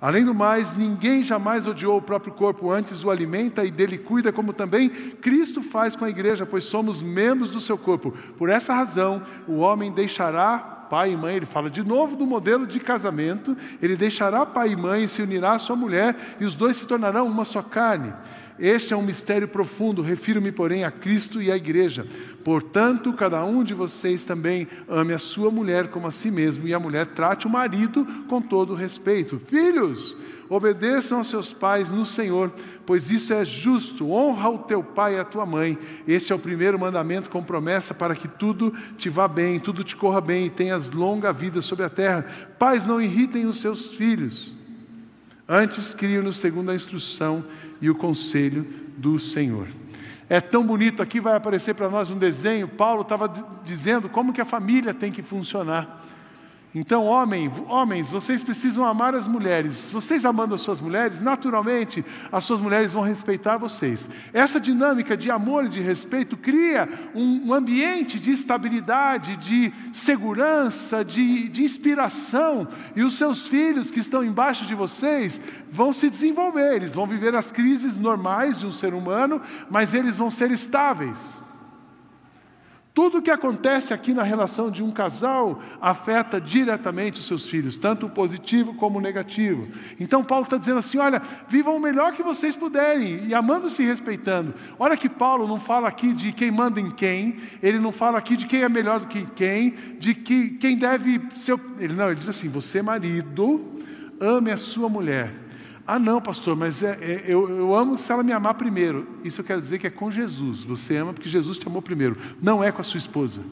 Além 0.00 0.24
do 0.24 0.34
mais, 0.34 0.74
ninguém 0.74 1.22
jamais 1.22 1.66
odiou 1.66 1.98
o 1.98 2.02
próprio 2.02 2.32
corpo, 2.32 2.70
antes 2.70 3.04
o 3.04 3.10
alimenta 3.10 3.64
e 3.64 3.70
dele 3.70 3.96
cuida, 3.98 4.32
como 4.32 4.52
também 4.52 4.88
Cristo 4.88 5.62
faz 5.62 5.96
com 5.96 6.04
a 6.04 6.10
igreja, 6.10 6.44
pois 6.44 6.64
somos 6.64 7.00
membros 7.00 7.50
do 7.50 7.60
seu 7.60 7.78
corpo. 7.78 8.12
Por 8.36 8.48
essa 8.48 8.74
razão, 8.74 9.22
o 9.46 9.58
homem 9.58 9.92
deixará 9.92 10.74
pai 10.84 11.12
e 11.12 11.16
mãe, 11.16 11.36
ele 11.36 11.46
fala 11.46 11.70
de 11.70 11.82
novo 11.82 12.14
do 12.14 12.26
modelo 12.26 12.66
de 12.66 12.78
casamento, 12.78 13.56
ele 13.82 13.96
deixará 13.96 14.44
pai 14.44 14.70
e 14.70 14.76
mãe 14.76 15.04
e 15.04 15.08
se 15.08 15.22
unirá 15.22 15.52
à 15.52 15.58
sua 15.58 15.74
mulher, 15.74 16.36
e 16.38 16.44
os 16.44 16.54
dois 16.54 16.76
se 16.76 16.86
tornarão 16.86 17.26
uma 17.26 17.44
só 17.44 17.62
carne. 17.62 18.12
Este 18.58 18.94
é 18.94 18.96
um 18.96 19.02
mistério 19.02 19.48
profundo, 19.48 20.00
refiro-me, 20.00 20.52
porém, 20.52 20.84
a 20.84 20.90
Cristo 20.90 21.42
e 21.42 21.50
à 21.50 21.56
igreja. 21.56 22.06
Portanto, 22.44 23.12
cada 23.12 23.44
um 23.44 23.64
de 23.64 23.74
vocês 23.74 24.22
também 24.22 24.68
ame 24.88 25.12
a 25.12 25.18
sua 25.18 25.50
mulher 25.50 25.88
como 25.88 26.06
a 26.06 26.12
si 26.12 26.30
mesmo, 26.30 26.68
e 26.68 26.72
a 26.72 26.78
mulher 26.78 27.06
trate 27.06 27.46
o 27.46 27.50
marido 27.50 28.06
com 28.28 28.40
todo 28.40 28.74
respeito. 28.74 29.40
Filhos, 29.48 30.16
obedeçam 30.48 31.18
aos 31.18 31.28
seus 31.28 31.52
pais 31.52 31.90
no 31.90 32.04
Senhor, 32.04 32.52
pois 32.86 33.10
isso 33.10 33.32
é 33.32 33.44
justo. 33.44 34.10
Honra 34.10 34.48
o 34.50 34.58
teu 34.58 34.84
pai 34.84 35.16
e 35.16 35.18
a 35.18 35.24
tua 35.24 35.44
mãe. 35.44 35.76
Este 36.06 36.32
é 36.32 36.36
o 36.36 36.38
primeiro 36.38 36.78
mandamento 36.78 37.30
com 37.30 37.42
promessa 37.42 37.92
para 37.92 38.14
que 38.14 38.28
tudo 38.28 38.72
te 38.96 39.08
vá 39.08 39.26
bem, 39.26 39.58
tudo 39.58 39.82
te 39.82 39.96
corra 39.96 40.20
bem 40.20 40.46
e 40.46 40.50
tenhas 40.50 40.90
longa 40.90 41.32
vida 41.32 41.60
sobre 41.60 41.84
a 41.84 41.90
terra. 41.90 42.24
Pais, 42.58 42.86
não 42.86 43.00
irritem 43.00 43.46
os 43.46 43.60
seus 43.60 43.86
filhos. 43.86 44.53
Antes, 45.48 45.94
criam-nos 45.94 46.36
segundo 46.36 46.70
a 46.70 46.74
instrução 46.74 47.44
e 47.80 47.90
o 47.90 47.94
conselho 47.94 48.66
do 48.96 49.18
Senhor. 49.18 49.68
É 50.28 50.40
tão 50.40 50.66
bonito, 50.66 51.02
aqui 51.02 51.20
vai 51.20 51.36
aparecer 51.36 51.74
para 51.74 51.90
nós 51.90 52.10
um 52.10 52.16
desenho. 52.16 52.66
Paulo 52.66 53.02
estava 53.02 53.30
dizendo 53.62 54.08
como 54.08 54.32
que 54.32 54.40
a 54.40 54.46
família 54.46 54.94
tem 54.94 55.12
que 55.12 55.22
funcionar. 55.22 56.02
Então, 56.76 57.06
homem, 57.06 57.48
homens, 57.68 58.10
vocês 58.10 58.42
precisam 58.42 58.84
amar 58.84 59.14
as 59.14 59.28
mulheres. 59.28 59.88
Vocês 59.90 60.24
amando 60.24 60.56
as 60.56 60.60
suas 60.60 60.80
mulheres, 60.80 61.20
naturalmente, 61.20 62.04
as 62.32 62.42
suas 62.42 62.60
mulheres 62.60 62.92
vão 62.92 63.02
respeitar 63.04 63.58
vocês. 63.58 64.10
Essa 64.32 64.58
dinâmica 64.58 65.16
de 65.16 65.30
amor 65.30 65.66
e 65.66 65.68
de 65.68 65.80
respeito 65.80 66.36
cria 66.36 66.88
um, 67.14 67.54
ambiente 67.54 68.18
de 68.18 68.32
estabilidade, 68.32 69.36
de 69.36 69.72
segurança, 69.92 71.04
de, 71.04 71.48
de 71.48 71.62
inspiração. 71.62 72.66
E 72.96 73.04
os 73.04 73.14
seus 73.14 73.46
filhos 73.46 73.92
que 73.92 74.00
estão 74.00 74.24
embaixo 74.24 74.66
de 74.66 74.74
vocês 74.74 75.40
vão 75.70 75.92
se 75.92 76.10
desenvolver, 76.10 76.74
eles 76.74 76.92
vão 76.92 77.06
viver 77.06 77.36
as 77.36 77.52
crises 77.52 77.94
normais 77.94 78.58
de 78.58 78.66
um 78.66 78.72
ser 78.72 78.94
humano, 78.94 79.40
mas 79.70 79.94
eles 79.94 80.18
vão 80.18 80.28
ser 80.28 80.50
estáveis. 80.50 81.43
Tudo 82.94 83.18
o 83.18 83.22
que 83.22 83.30
acontece 83.32 83.92
aqui 83.92 84.14
na 84.14 84.22
relação 84.22 84.70
de 84.70 84.80
um 84.80 84.92
casal 84.92 85.60
afeta 85.80 86.40
diretamente 86.40 87.18
os 87.18 87.26
seus 87.26 87.44
filhos, 87.44 87.76
tanto 87.76 88.06
o 88.06 88.10
positivo 88.10 88.72
como 88.74 89.00
o 89.00 89.02
negativo. 89.02 89.66
Então, 89.98 90.22
Paulo 90.22 90.44
está 90.44 90.56
dizendo 90.56 90.78
assim: 90.78 90.98
olha, 90.98 91.20
vivam 91.48 91.76
o 91.76 91.80
melhor 91.80 92.12
que 92.12 92.22
vocês 92.22 92.54
puderem, 92.54 93.26
e 93.26 93.34
amando-se 93.34 93.82
e 93.82 93.86
respeitando. 93.86 94.54
Olha 94.78 94.96
que 94.96 95.08
Paulo 95.08 95.48
não 95.48 95.58
fala 95.58 95.88
aqui 95.88 96.12
de 96.12 96.30
quem 96.30 96.52
manda 96.52 96.80
em 96.80 96.88
quem, 96.88 97.40
ele 97.60 97.80
não 97.80 97.90
fala 97.90 98.16
aqui 98.16 98.36
de 98.36 98.46
quem 98.46 98.62
é 98.62 98.68
melhor 98.68 99.00
do 99.00 99.08
que 99.08 99.26
quem, 99.34 99.74
de 99.98 100.14
que, 100.14 100.50
quem 100.50 100.78
deve 100.78 101.20
ser. 101.34 101.58
Ele, 101.80 101.94
não, 101.94 102.06
ele 102.06 102.20
diz 102.20 102.28
assim: 102.28 102.48
você, 102.48 102.80
marido, 102.80 103.60
ame 104.20 104.52
a 104.52 104.56
sua 104.56 104.88
mulher 104.88 105.43
ah, 105.86 105.98
não, 105.98 106.20
pastor, 106.20 106.56
mas 106.56 106.82
é, 106.82 106.98
é, 107.00 107.24
eu, 107.26 107.48
eu 107.48 107.74
amo 107.74 107.98
se 107.98 108.10
ela 108.10 108.22
me 108.22 108.32
amar 108.32 108.54
primeiro. 108.54 109.06
Isso 109.22 109.42
eu 109.42 109.44
quero 109.44 109.60
dizer 109.60 109.78
que 109.78 109.86
é 109.86 109.90
com 109.90 110.10
Jesus. 110.10 110.64
Você 110.64 110.96
ama 110.96 111.12
porque 111.12 111.28
Jesus 111.28 111.58
te 111.58 111.66
amou 111.66 111.82
primeiro. 111.82 112.16
Não 112.40 112.64
é 112.64 112.72
com 112.72 112.80
a 112.80 112.84
sua 112.84 112.96
esposa. 112.96 113.42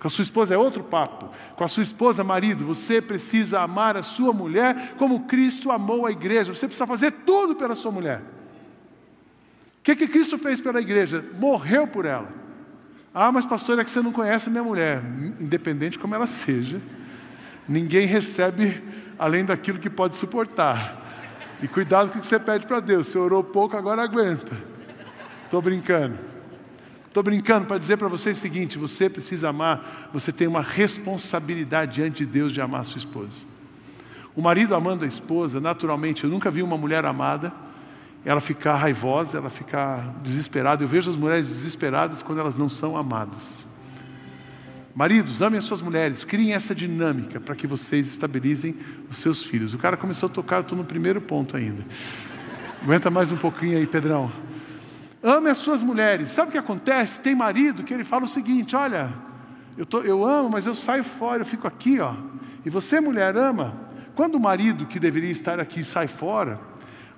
Com 0.00 0.06
a 0.06 0.10
sua 0.10 0.22
esposa 0.22 0.54
é 0.54 0.58
outro 0.58 0.82
papo. 0.82 1.28
Com 1.56 1.62
a 1.62 1.68
sua 1.68 1.82
esposa, 1.82 2.24
marido, 2.24 2.64
você 2.64 3.02
precisa 3.02 3.60
amar 3.60 3.98
a 3.98 4.02
sua 4.02 4.32
mulher 4.32 4.94
como 4.96 5.26
Cristo 5.26 5.70
amou 5.70 6.06
a 6.06 6.10
igreja. 6.10 6.54
Você 6.54 6.66
precisa 6.66 6.86
fazer 6.86 7.10
tudo 7.10 7.54
pela 7.54 7.74
sua 7.74 7.92
mulher. 7.92 8.22
O 9.78 9.82
que, 9.82 9.94
que 9.94 10.08
Cristo 10.08 10.38
fez 10.38 10.58
pela 10.58 10.80
igreja? 10.80 11.22
Morreu 11.38 11.86
por 11.86 12.06
ela. 12.06 12.32
Ah, 13.12 13.30
mas 13.30 13.44
pastor, 13.44 13.78
é 13.78 13.84
que 13.84 13.90
você 13.90 14.00
não 14.00 14.12
conhece 14.12 14.48
minha 14.48 14.64
mulher. 14.64 15.02
Independente 15.38 15.98
como 15.98 16.14
ela 16.14 16.26
seja, 16.26 16.80
ninguém 17.68 18.06
recebe 18.06 18.82
além 19.18 19.44
daquilo 19.44 19.78
que 19.78 19.90
pode 19.90 20.16
suportar. 20.16 20.99
E 21.62 21.68
cuidado 21.68 22.10
com 22.10 22.18
o 22.18 22.20
que 22.20 22.26
você 22.26 22.38
pede 22.38 22.66
para 22.66 22.80
Deus. 22.80 23.08
Você 23.08 23.18
orou 23.18 23.44
pouco, 23.44 23.76
agora 23.76 24.02
aguenta. 24.02 24.56
Estou 25.44 25.60
brincando. 25.60 26.18
Estou 27.06 27.22
brincando 27.22 27.66
para 27.66 27.76
dizer 27.76 27.96
para 27.96 28.08
vocês 28.08 28.38
o 28.38 28.40
seguinte: 28.40 28.78
você 28.78 29.10
precisa 29.10 29.48
amar, 29.48 30.08
você 30.12 30.30
tem 30.32 30.46
uma 30.46 30.62
responsabilidade 30.62 31.96
diante 31.96 32.24
de 32.24 32.26
Deus 32.26 32.52
de 32.52 32.60
amar 32.60 32.82
a 32.82 32.84
sua 32.84 32.98
esposa. 32.98 33.44
O 34.34 34.40
marido 34.40 34.74
amando 34.74 35.04
a 35.04 35.08
esposa, 35.08 35.60
naturalmente, 35.60 36.22
eu 36.22 36.30
nunca 36.30 36.50
vi 36.50 36.62
uma 36.62 36.78
mulher 36.78 37.04
amada, 37.04 37.52
ela 38.24 38.40
ficar 38.40 38.76
raivosa, 38.76 39.38
ela 39.38 39.50
ficar 39.50 40.14
desesperada. 40.22 40.84
Eu 40.84 40.88
vejo 40.88 41.10
as 41.10 41.16
mulheres 41.16 41.48
desesperadas 41.48 42.22
quando 42.22 42.38
elas 42.38 42.56
não 42.56 42.68
são 42.68 42.96
amadas. 42.96 43.66
Maridos, 44.94 45.40
amem 45.40 45.58
as 45.58 45.64
suas 45.64 45.80
mulheres, 45.80 46.24
criem 46.24 46.52
essa 46.52 46.74
dinâmica 46.74 47.38
para 47.38 47.54
que 47.54 47.66
vocês 47.66 48.08
estabilizem 48.08 48.76
os 49.08 49.18
seus 49.18 49.42
filhos. 49.42 49.72
O 49.72 49.78
cara 49.78 49.96
começou 49.96 50.28
a 50.28 50.32
tocar, 50.32 50.56
eu 50.56 50.62
estou 50.62 50.76
no 50.76 50.84
primeiro 50.84 51.20
ponto 51.20 51.56
ainda. 51.56 51.86
Aguenta 52.82 53.08
mais 53.08 53.30
um 53.30 53.36
pouquinho 53.36 53.78
aí, 53.78 53.86
Pedrão. 53.86 54.30
Ame 55.22 55.48
as 55.48 55.58
suas 55.58 55.82
mulheres. 55.82 56.30
Sabe 56.30 56.48
o 56.48 56.52
que 56.52 56.58
acontece? 56.58 57.20
Tem 57.20 57.34
marido 57.34 57.84
que 57.84 57.94
ele 57.94 58.04
fala 58.04 58.24
o 58.24 58.28
seguinte: 58.28 58.74
olha, 58.74 59.12
eu, 59.76 59.86
tô, 59.86 60.00
eu 60.00 60.24
amo, 60.26 60.50
mas 60.50 60.66
eu 60.66 60.74
saio 60.74 61.04
fora, 61.04 61.42
eu 61.42 61.46
fico 61.46 61.68
aqui, 61.68 62.00
ó. 62.00 62.14
E 62.64 62.70
você, 62.70 63.00
mulher, 63.00 63.36
ama. 63.36 63.74
Quando 64.14 64.34
o 64.34 64.40
marido 64.40 64.86
que 64.86 64.98
deveria 64.98 65.30
estar 65.30 65.60
aqui 65.60 65.84
sai 65.84 66.06
fora, 66.06 66.58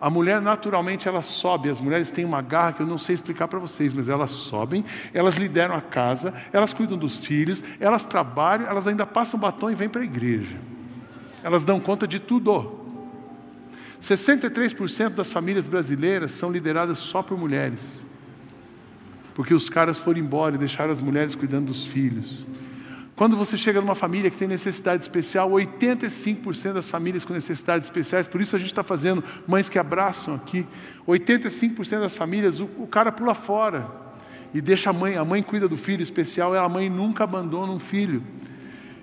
a 0.02 0.10
mulher 0.10 0.42
naturalmente 0.42 1.06
ela 1.06 1.22
sobe. 1.22 1.70
As 1.70 1.80
mulheres 1.80 2.10
têm 2.10 2.24
uma 2.24 2.42
garra 2.42 2.72
que 2.72 2.82
eu 2.82 2.86
não 2.86 2.98
sei 2.98 3.14
explicar 3.14 3.46
para 3.46 3.60
vocês, 3.60 3.94
mas 3.94 4.08
elas 4.08 4.32
sobem, 4.32 4.84
elas 5.14 5.36
lideram 5.36 5.76
a 5.76 5.80
casa, 5.80 6.34
elas 6.52 6.74
cuidam 6.74 6.98
dos 6.98 7.20
filhos, 7.20 7.62
elas 7.78 8.02
trabalham, 8.02 8.66
elas 8.66 8.88
ainda 8.88 9.06
passam 9.06 9.38
batom 9.38 9.70
e 9.70 9.76
vêm 9.76 9.88
para 9.88 10.00
a 10.00 10.04
igreja. 10.04 10.56
Elas 11.40 11.62
dão 11.62 11.78
conta 11.78 12.08
de 12.08 12.18
tudo. 12.18 12.80
63% 14.02 15.10
das 15.10 15.30
famílias 15.30 15.68
brasileiras 15.68 16.32
são 16.32 16.50
lideradas 16.50 16.98
só 16.98 17.22
por 17.22 17.38
mulheres. 17.38 18.02
Porque 19.36 19.54
os 19.54 19.70
caras 19.70 20.00
foram 20.00 20.18
embora 20.18 20.56
e 20.56 20.58
deixaram 20.58 20.90
as 20.90 21.00
mulheres 21.00 21.36
cuidando 21.36 21.66
dos 21.66 21.84
filhos. 21.84 22.44
Quando 23.14 23.36
você 23.36 23.56
chega 23.56 23.80
numa 23.80 23.94
família 23.94 24.30
que 24.30 24.36
tem 24.36 24.48
necessidade 24.48 25.02
especial, 25.02 25.50
85% 25.50 26.72
das 26.72 26.88
famílias 26.88 27.24
com 27.24 27.34
necessidades 27.34 27.86
especiais, 27.86 28.26
por 28.26 28.40
isso 28.40 28.56
a 28.56 28.58
gente 28.58 28.70
está 28.70 28.82
fazendo 28.82 29.22
mães 29.46 29.68
que 29.68 29.78
abraçam 29.78 30.34
aqui. 30.34 30.66
85% 31.06 32.00
das 32.00 32.16
famílias, 32.16 32.58
o, 32.58 32.64
o 32.78 32.86
cara 32.86 33.12
pula 33.12 33.34
fora 33.34 33.86
e 34.54 34.60
deixa 34.60 34.90
a 34.90 34.92
mãe, 34.92 35.16
a 35.16 35.24
mãe 35.24 35.42
cuida 35.42 35.68
do 35.68 35.76
filho 35.76 36.02
especial, 36.02 36.54
a 36.54 36.68
mãe 36.68 36.88
nunca 36.88 37.24
abandona 37.24 37.72
um 37.72 37.78
filho. 37.78 38.22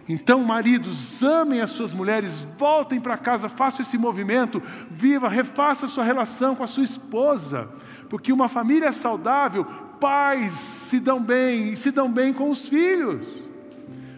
Então, 0.08 0.44
maridos, 0.44 1.22
amem 1.22 1.62
as 1.62 1.70
suas 1.70 1.94
mulheres, 1.94 2.44
voltem 2.58 3.00
para 3.00 3.16
casa, 3.16 3.48
façam 3.48 3.84
esse 3.84 3.96
movimento, 3.96 4.60
viva, 4.90 5.30
refaça 5.30 5.86
a 5.86 5.90
sua 5.90 6.04
relação 6.04 6.56
com 6.56 6.64
a 6.64 6.68
sua 6.68 6.84
esposa, 6.84 7.70
porque 8.10 8.34
uma 8.34 8.50
família 8.50 8.92
saudável, 8.92 9.64
pais 10.00 10.52
se 10.52 11.00
dão 11.00 11.22
bem 11.22 11.74
e 11.74 11.78
se 11.78 11.92
dão 11.92 12.12
bem 12.12 12.34
com 12.34 12.50
os 12.50 12.68
filhos. 12.68 13.49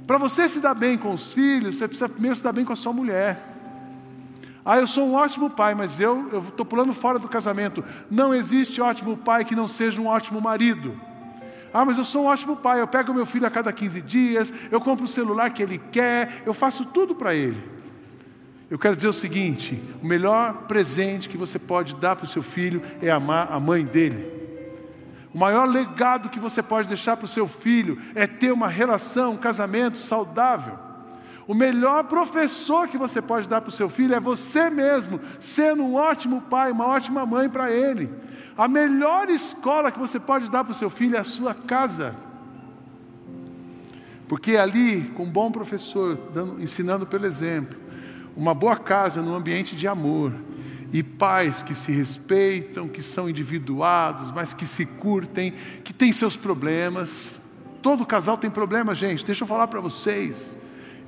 Para 0.05 0.17
você 0.17 0.49
se 0.49 0.59
dar 0.59 0.73
bem 0.73 0.97
com 0.97 1.13
os 1.13 1.29
filhos, 1.29 1.75
você 1.75 1.87
precisa 1.87 2.09
primeiro 2.09 2.35
se 2.35 2.43
dar 2.43 2.51
bem 2.51 2.65
com 2.65 2.73
a 2.73 2.75
sua 2.75 2.93
mulher. 2.93 3.51
Ah, 4.63 4.77
eu 4.77 4.85
sou 4.85 5.07
um 5.07 5.13
ótimo 5.13 5.49
pai, 5.49 5.73
mas 5.73 5.99
eu 5.99 6.43
estou 6.49 6.65
pulando 6.65 6.93
fora 6.93 7.17
do 7.17 7.27
casamento. 7.27 7.83
Não 8.09 8.33
existe 8.33 8.79
ótimo 8.79 9.17
pai 9.17 9.43
que 9.43 9.55
não 9.55 9.67
seja 9.67 9.99
um 9.99 10.07
ótimo 10.07 10.39
marido. 10.39 10.99
Ah, 11.73 11.85
mas 11.85 11.97
eu 11.97 12.03
sou 12.03 12.23
um 12.23 12.27
ótimo 12.27 12.55
pai, 12.57 12.81
eu 12.81 12.87
pego 12.87 13.13
meu 13.13 13.25
filho 13.25 13.47
a 13.47 13.49
cada 13.49 13.71
15 13.71 14.01
dias, 14.01 14.53
eu 14.69 14.81
compro 14.81 15.05
o 15.05 15.07
celular 15.07 15.49
que 15.51 15.63
ele 15.63 15.77
quer, 15.91 16.43
eu 16.45 16.53
faço 16.53 16.85
tudo 16.85 17.15
para 17.15 17.33
ele. 17.33 17.61
Eu 18.69 18.77
quero 18.77 18.95
dizer 18.95 19.07
o 19.07 19.13
seguinte: 19.13 19.81
o 20.01 20.05
melhor 20.05 20.65
presente 20.67 21.27
que 21.27 21.37
você 21.37 21.57
pode 21.57 21.95
dar 21.95 22.15
para 22.15 22.25
o 22.25 22.27
seu 22.27 22.43
filho 22.43 22.81
é 23.01 23.09
amar 23.09 23.51
a 23.51 23.59
mãe 23.59 23.83
dele. 23.83 24.41
O 25.33 25.37
maior 25.37 25.65
legado 25.65 26.29
que 26.29 26.39
você 26.39 26.61
pode 26.61 26.87
deixar 26.87 27.15
para 27.15 27.25
o 27.25 27.27
seu 27.27 27.47
filho 27.47 27.97
é 28.13 28.27
ter 28.27 28.51
uma 28.51 28.67
relação, 28.67 29.33
um 29.33 29.37
casamento 29.37 29.97
saudável. 29.97 30.77
O 31.47 31.53
melhor 31.53 32.03
professor 32.05 32.87
que 32.87 32.97
você 32.97 33.21
pode 33.21 33.47
dar 33.47 33.61
para 33.61 33.69
o 33.69 33.73
seu 33.73 33.89
filho 33.89 34.13
é 34.13 34.19
você 34.19 34.69
mesmo, 34.69 35.19
sendo 35.39 35.83
um 35.83 35.95
ótimo 35.95 36.41
pai, 36.41 36.71
uma 36.71 36.85
ótima 36.85 37.25
mãe 37.25 37.49
para 37.49 37.71
ele. 37.71 38.09
A 38.57 38.67
melhor 38.67 39.29
escola 39.29 39.91
que 39.91 39.99
você 39.99 40.19
pode 40.19 40.51
dar 40.51 40.63
para 40.63 40.71
o 40.71 40.75
seu 40.75 40.89
filho 40.89 41.15
é 41.15 41.19
a 41.19 41.23
sua 41.23 41.53
casa. 41.53 42.15
Porque 44.27 44.55
ali, 44.55 45.11
com 45.15 45.23
um 45.23 45.29
bom 45.29 45.51
professor, 45.51 46.15
dando, 46.33 46.61
ensinando 46.61 47.05
pelo 47.05 47.25
exemplo, 47.25 47.77
uma 48.35 48.53
boa 48.53 48.77
casa 48.77 49.21
num 49.21 49.35
ambiente 49.35 49.75
de 49.75 49.87
amor, 49.87 50.33
e 50.93 51.01
pais 51.01 51.63
que 51.63 51.73
se 51.73 51.91
respeitam, 51.91 52.88
que 52.88 53.01
são 53.01 53.30
individuados, 53.30 54.32
mas 54.32 54.54
que 54.54 54.65
se 54.65 54.86
curtem, 54.86 55.54
que 55.84 55.93
têm 55.93 56.12
seus 56.12 56.36
problemas. 56.36 57.32
Todo 57.82 58.06
casal 58.06 58.38
tem 58.38 58.49
problema, 58.49 58.93
gente. 58.93 59.25
Deixa 59.25 59.43
eu 59.43 59.47
falar 59.47 59.67
para 59.67 59.80
vocês. 59.80 60.56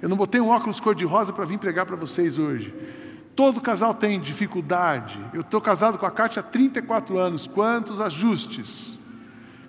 Eu 0.01 0.09
não 0.09 0.17
botei 0.17 0.39
um 0.39 0.49
óculos 0.49 0.79
cor-de-rosa 0.79 1.33
para 1.33 1.45
vir 1.45 1.57
pregar 1.57 1.85
para 1.85 1.95
vocês 1.95 2.37
hoje. 2.37 2.73
Todo 3.35 3.59
casal 3.59 3.93
tem 3.93 4.19
dificuldade. 4.19 5.19
Eu 5.33 5.41
estou 5.41 5.59
casado 5.59 5.97
com 5.97 6.05
a 6.05 6.11
Kátia 6.11 6.39
há 6.39 6.43
34 6.43 7.17
anos. 7.17 7.47
Quantos 7.47 7.99
ajustes? 7.99 8.97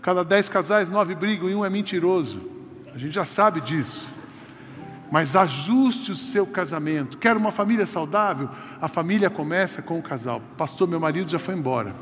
Cada 0.03 0.23
dez 0.23 0.49
casais, 0.49 0.89
nove 0.89 1.15
brigam 1.15 1.49
e 1.49 1.55
um 1.55 1.65
é 1.65 1.71
mentiroso. 1.71 2.43
A 2.95 2.99
gente 2.99 3.15
já 3.15 3.25
sabe 3.25 3.61
disso. 3.61 4.14
Mas 5.15 5.37
ajuste 5.37 6.11
o 6.11 6.17
seu 6.17 6.45
casamento. 6.45 7.17
Quer 7.19 7.37
uma 7.37 7.53
família 7.53 7.87
saudável? 7.87 8.49
A 8.83 8.89
família 8.89 9.31
começa 9.31 9.81
com 9.81 9.97
o 9.97 10.03
casal. 10.03 10.43
Pastor, 10.59 10.89
meu 10.89 10.99
marido 10.99 11.31
já 11.31 11.39
foi 11.39 11.55
embora. 11.55 11.95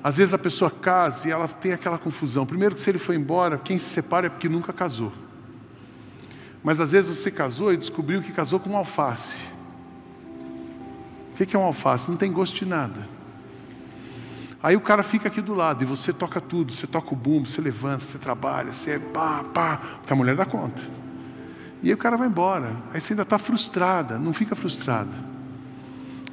Às 0.00 0.18
vezes 0.18 0.32
a 0.32 0.38
pessoa 0.38 0.70
casa 0.70 1.26
e 1.26 1.32
ela 1.32 1.48
tem 1.48 1.72
aquela 1.72 1.98
confusão. 1.98 2.46
Primeiro 2.46 2.76
que 2.76 2.80
se 2.80 2.88
ele 2.88 3.00
foi 3.00 3.16
embora, 3.16 3.58
quem 3.58 3.80
se 3.80 3.86
separa 3.86 4.28
é 4.28 4.30
porque 4.30 4.48
nunca 4.48 4.72
casou. 4.72 5.12
Mas 6.62 6.78
às 6.78 6.92
vezes 6.92 7.18
você 7.18 7.32
casou 7.32 7.72
e 7.72 7.76
descobriu 7.76 8.22
que 8.22 8.30
casou 8.30 8.60
com 8.60 8.70
um 8.70 8.76
alface. 8.76 9.40
O 11.32 11.44
que 11.44 11.56
é 11.56 11.58
um 11.58 11.64
alface? 11.64 12.08
Não 12.08 12.16
tem 12.16 12.30
gosto 12.30 12.54
de 12.54 12.64
nada. 12.64 13.08
Aí 14.62 14.76
o 14.76 14.80
cara 14.80 15.02
fica 15.02 15.28
aqui 15.28 15.40
do 15.40 15.54
lado 15.54 15.82
e 15.82 15.86
você 15.86 16.12
toca 16.12 16.40
tudo, 16.40 16.72
você 16.72 16.86
toca 16.86 17.14
o 17.14 17.16
bumbo, 17.16 17.48
você 17.48 17.60
levanta, 17.60 18.04
você 18.04 18.18
trabalha, 18.18 18.72
você 18.72 18.92
é 18.92 18.98
pá, 18.98 19.42
pá, 19.42 19.80
porque 19.98 20.12
a 20.12 20.16
mulher 20.16 20.36
dá 20.36 20.44
conta. 20.44 20.82
E 21.82 21.88
aí 21.88 21.94
o 21.94 21.96
cara 21.96 22.16
vai 22.16 22.28
embora. 22.28 22.76
Aí 22.92 23.00
você 23.00 23.14
ainda 23.14 23.22
está 23.22 23.38
frustrada, 23.38 24.18
não 24.18 24.34
fica 24.34 24.54
frustrada. 24.54 25.12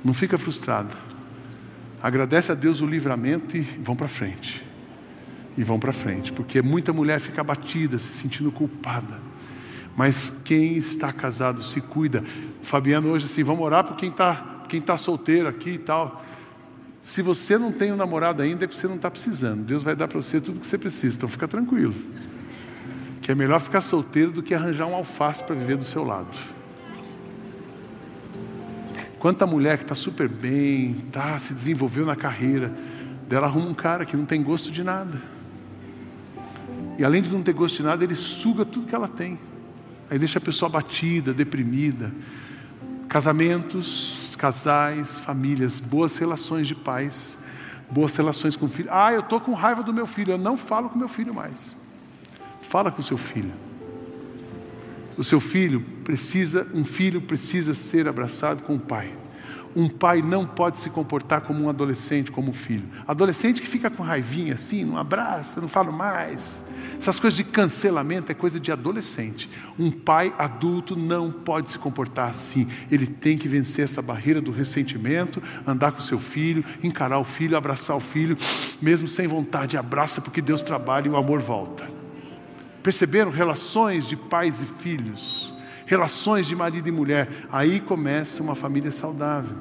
Não 0.04 0.14
fica 0.14 0.38
frustrada. 0.38 0.90
Agradece 2.04 2.52
a 2.52 2.56
Deus 2.56 2.82
o 2.82 2.86
livramento 2.86 3.56
e 3.56 3.62
vão 3.62 3.96
para 3.96 4.10
frente. 4.10 4.66
E 5.58 5.64
vão 5.64 5.80
para 5.80 5.94
frente, 5.94 6.32
porque 6.34 6.62
muita 6.62 6.92
mulher 6.94 7.20
fica 7.20 7.42
abatida, 7.42 7.98
se 7.98 8.12
sentindo 8.12 8.52
culpada. 8.52 9.20
Mas 9.96 10.30
quem 10.44 10.76
está 10.76 11.12
casado 11.12 11.64
se 11.64 11.82
cuida. 11.82 12.24
Fabiano 12.62 13.10
hoje 13.10 13.26
assim, 13.26 13.42
vamos 13.42 13.66
orar 13.66 13.84
por 13.84 13.96
quem 13.96 14.10
está 14.10 14.56
quem 14.68 14.82
tá 14.82 14.98
solteiro 14.98 15.48
aqui 15.48 15.72
e 15.72 15.78
tal. 15.78 16.24
Se 17.08 17.22
você 17.22 17.58
não 17.58 17.72
tem 17.72 17.90
um 17.94 17.96
namorado 17.96 18.44
ainda, 18.44 18.66
é 18.66 18.68
porque 18.68 18.82
você 18.82 18.86
não 18.86 18.98
está 18.98 19.10
precisando. 19.10 19.64
Deus 19.64 19.82
vai 19.82 19.96
dar 19.96 20.10
para 20.10 20.22
você 20.22 20.42
tudo 20.42 20.60
que 20.60 20.68
você 20.68 20.78
precisa, 20.78 21.16
então 21.16 21.30
fica 21.30 21.48
tranquilo. 21.48 21.96
Que 23.22 23.32
é 23.32 23.36
melhor 23.36 23.62
ficar 23.62 23.80
solteiro 23.80 24.30
do 24.30 24.44
que 24.44 24.54
arranjar 24.54 24.88
um 24.88 24.94
alface 24.94 25.42
para 25.42 25.56
viver 25.56 25.78
do 25.78 25.86
seu 25.86 26.04
lado. 26.04 26.38
Quanta 29.20 29.48
mulher 29.48 29.78
que 29.78 29.86
está 29.86 29.96
super 29.96 30.28
bem, 30.28 30.96
tá, 31.10 31.40
se 31.40 31.54
desenvolveu 31.54 32.06
na 32.06 32.14
carreira, 32.18 32.74
dela 33.30 33.48
arruma 33.48 33.70
um 33.70 33.74
cara 33.74 34.06
que 34.06 34.18
não 34.18 34.26
tem 34.26 34.44
gosto 34.44 34.70
de 34.70 34.84
nada. 34.84 35.18
E 37.00 37.06
além 37.06 37.22
de 37.22 37.32
não 37.32 37.42
ter 37.42 37.54
gosto 37.54 37.78
de 37.78 37.84
nada, 37.84 38.04
ele 38.04 38.16
suga 38.16 38.66
tudo 38.66 38.86
que 38.86 38.94
ela 38.94 39.08
tem. 39.08 39.40
Aí 40.10 40.20
deixa 40.20 40.40
a 40.40 40.42
pessoa 40.42 40.68
abatida, 40.68 41.34
deprimida. 41.34 42.12
Casamentos, 43.08 44.36
casais, 44.38 45.20
famílias, 45.20 45.80
boas 45.80 46.18
relações 46.18 46.68
de 46.68 46.76
pais, 46.76 47.38
boas 47.90 48.16
relações 48.16 48.56
com 48.56 48.66
o 48.66 48.70
filho. 48.70 48.90
Ah, 48.92 49.14
eu 49.14 49.22
estou 49.22 49.40
com 49.40 49.54
raiva 49.54 49.82
do 49.82 49.94
meu 49.94 50.06
filho, 50.06 50.34
eu 50.34 50.38
não 50.38 50.58
falo 50.58 50.90
com 50.90 51.00
meu 51.00 51.08
filho 51.08 51.34
mais. 51.34 51.76
Fala 52.62 52.92
com 52.92 53.00
o 53.00 53.04
seu 53.04 53.18
filho. 53.18 53.54
O 55.18 55.24
seu 55.24 55.40
filho 55.40 55.82
precisa, 56.04 56.68
um 56.74 56.86
filho 56.86 57.22
precisa 57.22 57.74
ser 57.74 58.08
abraçado 58.08 58.64
com 58.64 58.76
o 58.76 58.80
pai. 58.80 59.12
Um 59.78 59.88
pai 59.88 60.24
não 60.24 60.44
pode 60.44 60.80
se 60.80 60.90
comportar 60.90 61.42
como 61.42 61.64
um 61.64 61.70
adolescente, 61.70 62.32
como 62.32 62.50
um 62.50 62.54
filho. 62.54 62.90
Adolescente 63.08 63.62
que 63.62 63.68
fica 63.68 63.92
com 63.92 64.02
raivinha 64.02 64.56
assim, 64.56 64.84
não 64.84 64.98
abraça, 64.98 65.62
não 65.62 65.70
fala 65.70 65.92
mais. 65.92 66.64
Essas 66.98 67.20
coisas 67.20 67.38
de 67.38 67.44
cancelamento 67.44 68.32
é 68.32 68.36
coisa 68.36 68.60
de 68.60 68.72
adolescente. 68.72 69.48
Um 69.78 69.92
pai 69.92 70.34
adulto 70.36 70.96
não 70.96 71.32
pode 71.32 71.72
se 71.72 71.78
comportar 71.78 72.32
assim. 72.32 72.68
Ele 72.90 73.06
tem 73.06 73.38
que 73.38 73.48
vencer 73.48 73.86
essa 73.86 74.02
barreira 74.02 74.42
do 74.42 74.52
ressentimento, 74.52 75.44
andar 75.66 75.92
com 75.92 76.02
seu 76.02 76.18
filho, 76.18 76.66
encarar 76.84 77.20
o 77.20 77.24
filho, 77.24 77.56
abraçar 77.56 77.96
o 77.96 78.00
filho, 78.00 78.36
mesmo 78.82 79.08
sem 79.08 79.28
vontade, 79.28 79.78
abraça 79.78 80.20
porque 80.20 80.42
Deus 80.42 80.64
trabalha 80.64 81.06
e 81.06 81.12
o 81.12 81.16
amor 81.16 81.40
volta. 81.40 81.88
Perceberam 82.82 83.30
relações 83.30 84.08
de 84.08 84.16
pais 84.16 84.60
e 84.60 84.66
filhos? 84.66 85.47
Relações 85.88 86.46
de 86.46 86.56
marido 86.56 86.88
e 86.88 86.92
mulher. 86.92 87.48
Aí 87.52 87.80
começa 87.80 88.44
uma 88.44 88.54
família 88.54 88.92
saudável. 88.92 89.58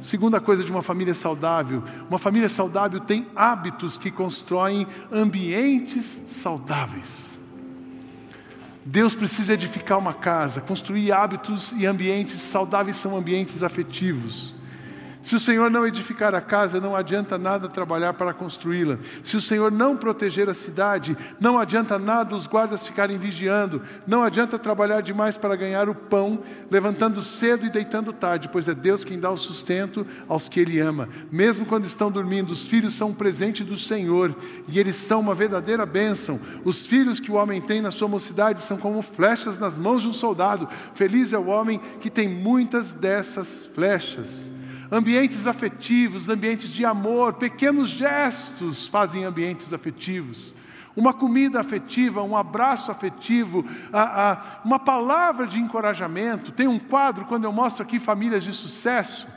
Segunda 0.00 0.40
coisa 0.40 0.64
de 0.64 0.70
uma 0.70 0.82
família 0.82 1.14
saudável: 1.14 1.84
uma 2.08 2.18
família 2.18 2.48
saudável 2.48 3.00
tem 3.00 3.26
hábitos 3.36 3.98
que 3.98 4.10
constroem 4.10 4.86
ambientes 5.12 6.22
saudáveis. 6.26 7.28
Deus 8.82 9.14
precisa 9.14 9.52
edificar 9.52 9.98
uma 9.98 10.14
casa, 10.14 10.62
construir 10.62 11.12
hábitos 11.12 11.72
e 11.72 11.84
ambientes 11.84 12.38
saudáveis 12.38 12.96
são 12.96 13.14
ambientes 13.14 13.62
afetivos. 13.62 14.54
Se 15.22 15.36
o 15.36 15.40
Senhor 15.40 15.70
não 15.70 15.86
edificar 15.86 16.34
a 16.34 16.40
casa, 16.40 16.80
não 16.80 16.96
adianta 16.96 17.36
nada 17.36 17.68
trabalhar 17.68 18.14
para 18.14 18.32
construí-la. 18.32 18.98
Se 19.22 19.36
o 19.36 19.40
Senhor 19.40 19.70
não 19.70 19.94
proteger 19.94 20.48
a 20.48 20.54
cidade, 20.54 21.16
não 21.38 21.58
adianta 21.58 21.98
nada 21.98 22.34
os 22.34 22.46
guardas 22.46 22.86
ficarem 22.86 23.18
vigiando. 23.18 23.82
Não 24.06 24.22
adianta 24.22 24.58
trabalhar 24.58 25.02
demais 25.02 25.36
para 25.36 25.56
ganhar 25.56 25.90
o 25.90 25.94
pão, 25.94 26.42
levantando 26.70 27.20
cedo 27.20 27.66
e 27.66 27.70
deitando 27.70 28.14
tarde, 28.14 28.48
pois 28.48 28.66
é 28.66 28.74
Deus 28.74 29.04
quem 29.04 29.20
dá 29.20 29.30
o 29.30 29.36
sustento 29.36 30.06
aos 30.26 30.48
que 30.48 30.58
Ele 30.58 30.80
ama. 30.80 31.06
Mesmo 31.30 31.66
quando 31.66 31.84
estão 31.84 32.10
dormindo, 32.10 32.50
os 32.50 32.64
filhos 32.64 32.94
são 32.94 33.08
um 33.08 33.14
presente 33.14 33.62
do 33.62 33.76
Senhor 33.76 34.34
e 34.66 34.78
eles 34.78 34.96
são 34.96 35.20
uma 35.20 35.34
verdadeira 35.34 35.84
bênção. 35.84 36.40
Os 36.64 36.86
filhos 36.86 37.20
que 37.20 37.30
o 37.30 37.34
homem 37.34 37.60
tem 37.60 37.82
na 37.82 37.90
sua 37.90 38.08
mocidade 38.08 38.62
são 38.62 38.78
como 38.78 39.02
flechas 39.02 39.58
nas 39.58 39.78
mãos 39.78 40.00
de 40.00 40.08
um 40.08 40.14
soldado. 40.14 40.66
Feliz 40.94 41.34
é 41.34 41.38
o 41.38 41.48
homem 41.48 41.78
que 42.00 42.08
tem 42.08 42.26
muitas 42.26 42.94
dessas 42.94 43.66
flechas 43.74 44.48
ambientes 44.90 45.46
afetivos, 45.46 46.28
ambientes 46.28 46.68
de 46.68 46.84
amor, 46.84 47.34
pequenos 47.34 47.88
gestos 47.88 48.86
fazem 48.86 49.24
ambientes 49.24 49.72
afetivos. 49.72 50.52
Uma 50.96 51.14
comida 51.14 51.60
afetiva, 51.60 52.22
um 52.22 52.36
abraço 52.36 52.90
afetivo, 52.90 53.64
uma 54.64 54.78
palavra 54.78 55.46
de 55.46 55.58
encorajamento. 55.60 56.50
Tem 56.50 56.66
um 56.66 56.80
quadro, 56.80 57.24
quando 57.26 57.44
eu 57.44 57.52
mostro 57.52 57.84
aqui 57.84 58.00
famílias 58.00 58.42
de 58.42 58.52
sucesso. 58.52 59.28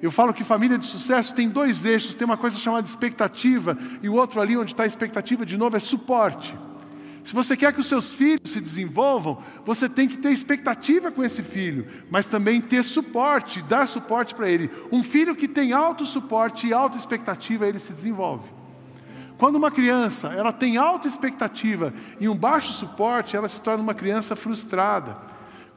Eu 0.00 0.10
falo 0.10 0.32
que 0.32 0.42
família 0.42 0.78
de 0.78 0.86
sucesso 0.86 1.34
tem 1.34 1.46
dois 1.46 1.84
eixos: 1.84 2.14
tem 2.14 2.24
uma 2.24 2.38
coisa 2.38 2.56
chamada 2.56 2.86
expectativa, 2.86 3.76
e 4.02 4.08
o 4.08 4.14
outro 4.14 4.40
ali, 4.40 4.56
onde 4.56 4.72
está 4.72 4.84
a 4.84 4.86
expectativa, 4.86 5.44
de 5.44 5.58
novo, 5.58 5.76
é 5.76 5.80
suporte. 5.80 6.58
Se 7.22 7.34
você 7.34 7.56
quer 7.56 7.72
que 7.72 7.80
os 7.80 7.86
seus 7.86 8.10
filhos 8.10 8.50
se 8.50 8.60
desenvolvam, 8.60 9.42
você 9.64 9.88
tem 9.88 10.08
que 10.08 10.18
ter 10.18 10.30
expectativa 10.30 11.10
com 11.12 11.22
esse 11.22 11.42
filho, 11.42 11.86
mas 12.10 12.26
também 12.26 12.60
ter 12.60 12.82
suporte, 12.82 13.62
dar 13.62 13.86
suporte 13.86 14.34
para 14.34 14.48
ele. 14.48 14.70
Um 14.90 15.02
filho 15.02 15.36
que 15.36 15.46
tem 15.46 15.72
alto 15.72 16.06
suporte 16.06 16.66
e 16.66 16.72
alta 16.72 16.96
expectativa, 16.96 17.66
ele 17.66 17.78
se 17.78 17.92
desenvolve. 17.92 18.48
Quando 19.36 19.56
uma 19.56 19.70
criança 19.70 20.28
ela 20.28 20.52
tem 20.52 20.76
alta 20.76 21.08
expectativa 21.08 21.94
e 22.18 22.28
um 22.28 22.36
baixo 22.36 22.72
suporte, 22.72 23.36
ela 23.36 23.48
se 23.48 23.60
torna 23.60 23.82
uma 23.82 23.94
criança 23.94 24.36
frustrada. 24.36 25.16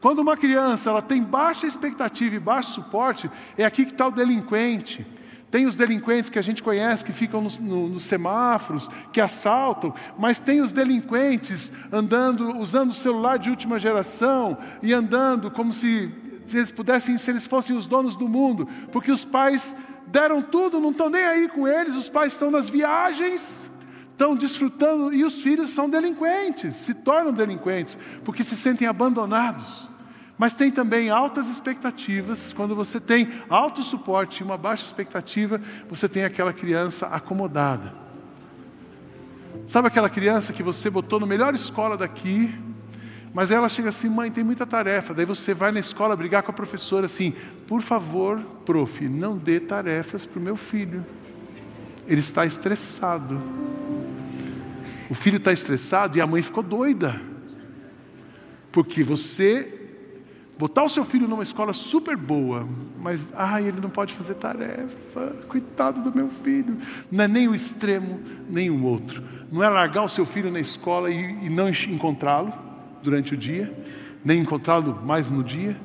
Quando 0.02 0.20
uma 0.20 0.36
criança 0.36 0.89
ela 0.89 1.02
tem 1.02 1.24
baixa 1.24 1.66
expectativa 1.66 2.36
e 2.36 2.39
baixo 2.39 2.72
suporte, 2.72 3.32
é 3.58 3.64
aqui 3.64 3.86
que 3.86 3.91
está 3.91 4.08
o 4.08 4.12
delinquente. 4.12 5.08
Tem 5.54 5.68
os 5.68 5.76
delinquentes 5.76 6.32
que 6.32 6.39
a 6.39 6.41
gente 6.41 6.64
conhece, 6.64 7.06
que 7.06 7.14
ficam 7.14 7.39
nos, 7.39 7.60
no, 7.60 7.88
nos, 7.88 8.06
semáforos, 8.06 8.89
que 9.12 9.22
assaltam, 9.22 9.93
mas 10.18 10.39
tem 10.39 10.62
os 10.62 10.72
delinquentes 10.72 11.72
andando, 11.91 12.58
usando 12.58 12.89
o 12.89 12.95
celular 12.95 13.38
de 13.38 13.51
última 13.51 13.78
geração 13.78 14.58
e 14.82 14.91
andando 14.91 15.51
como 15.51 15.72
se, 15.72 16.12
se 16.47 16.58
eles 16.58 16.72
pudessem, 16.72 17.20
se 17.20 17.30
eles 17.30 17.45
fossem 17.45 17.78
os 17.78 17.86
donos 17.86 18.16
do 18.16 18.28
mundo, 18.28 18.68
porque 18.91 19.12
os 19.12 19.24
pais 19.24 19.76
deram 20.08 20.41
tudo, 20.41 20.80
não 20.80 20.89
estão 20.89 21.08
nem 21.08 21.24
aí 21.24 21.47
com 21.47 21.68
eles, 21.68 21.93
os 21.93 22.10
pais 22.10 22.34
estão 22.34 22.49
nas 22.49 22.68
viagens, 22.68 23.70
estão 24.10 24.36
desfrutando, 24.36 25.14
e 25.14 25.24
os 25.24 25.39
filhos 25.39 25.70
são 25.72 25.88
delinquentes, 25.88 26.74
se 26.78 26.95
tornam 26.95 27.32
delinquentes, 27.32 27.95
porque 28.24 28.43
se 28.43 28.56
sentem 28.56 28.88
abandonados. 28.88 29.88
Mas 30.38 30.53
tem 30.53 30.71
também 30.71 31.09
altas 31.09 31.47
expectativas. 31.47 32.51
Quando 32.53 32.75
você 32.75 32.99
tem 32.99 33.29
alto 33.49 33.84
suporte 33.84 34.39
e 34.39 34.43
uma 34.43 34.57
baixa 34.57 34.84
expectativa, 34.84 35.61
você 35.89 36.09
tem 36.09 36.23
aquela 36.23 36.51
criança 36.51 37.07
acomodada. 37.07 37.93
Sabe 39.67 39.88
aquela 39.88 40.09
criança 40.09 40.51
que 40.51 40.63
você 40.63 40.89
botou 40.89 41.19
na 41.19 41.25
melhor 41.25 41.53
escola 41.53 41.95
daqui, 41.95 42.53
mas 43.34 43.51
ela 43.51 43.69
chega 43.69 43.89
assim, 43.89 44.09
mãe, 44.09 44.31
tem 44.31 44.43
muita 44.43 44.65
tarefa. 44.65 45.13
Daí 45.13 45.25
você 45.25 45.53
vai 45.53 45.71
na 45.71 45.79
escola 45.79 46.15
brigar 46.15 46.43
com 46.43 46.51
a 46.51 46.53
professora 46.53 47.05
assim: 47.05 47.34
por 47.67 47.81
favor, 47.81 48.39
prof, 48.65 49.07
não 49.07 49.38
dê 49.38 49.59
tarefas 49.59 50.25
para 50.25 50.39
o 50.39 50.43
meu 50.43 50.55
filho. 50.55 51.05
Ele 52.07 52.19
está 52.19 52.45
estressado. 52.45 53.41
O 55.09 55.15
filho 55.15 55.38
está 55.38 55.53
estressado 55.53 56.17
e 56.17 56.21
a 56.21 56.27
mãe 56.27 56.41
ficou 56.41 56.63
doida. 56.63 57.21
Porque 58.71 59.03
você 59.03 59.82
Botar 60.58 60.84
o 60.84 60.89
seu 60.89 61.04
filho 61.04 61.28
numa 61.28 61.41
escola 61.41 61.74
super 61.74 62.16
boa, 62.16 62.68
mas 62.99 63.30
ai, 63.34 63.68
ele 63.68 63.82
não 63.82 63.89
pode 63.89 64.14
fazer 64.14 64.36
tarefa, 64.36 65.36
coitado 65.47 66.01
do 66.01 66.16
meu 66.16 66.30
filho. 66.30 66.78
Não 67.12 67.24
é 67.24 67.28
nem 67.28 67.47
o 67.47 67.56
extremo, 67.56 68.20
nem 68.47 68.70
o 68.70 68.84
outro. 68.84 69.24
Não 69.51 69.64
é 69.64 69.70
largar 69.70 70.04
o 70.04 70.10
seu 70.10 70.26
filho 70.26 70.51
na 70.51 70.60
escola 70.60 71.10
e, 71.10 71.45
e 71.45 71.49
não 71.49 71.68
encontrá-lo 71.70 72.54
durante 73.01 73.34
o 73.34 73.38
dia, 73.38 73.74
nem 74.24 74.41
encontrá-lo 74.41 75.01
mais 75.04 75.28
no 75.28 75.43
dia, 75.43 75.76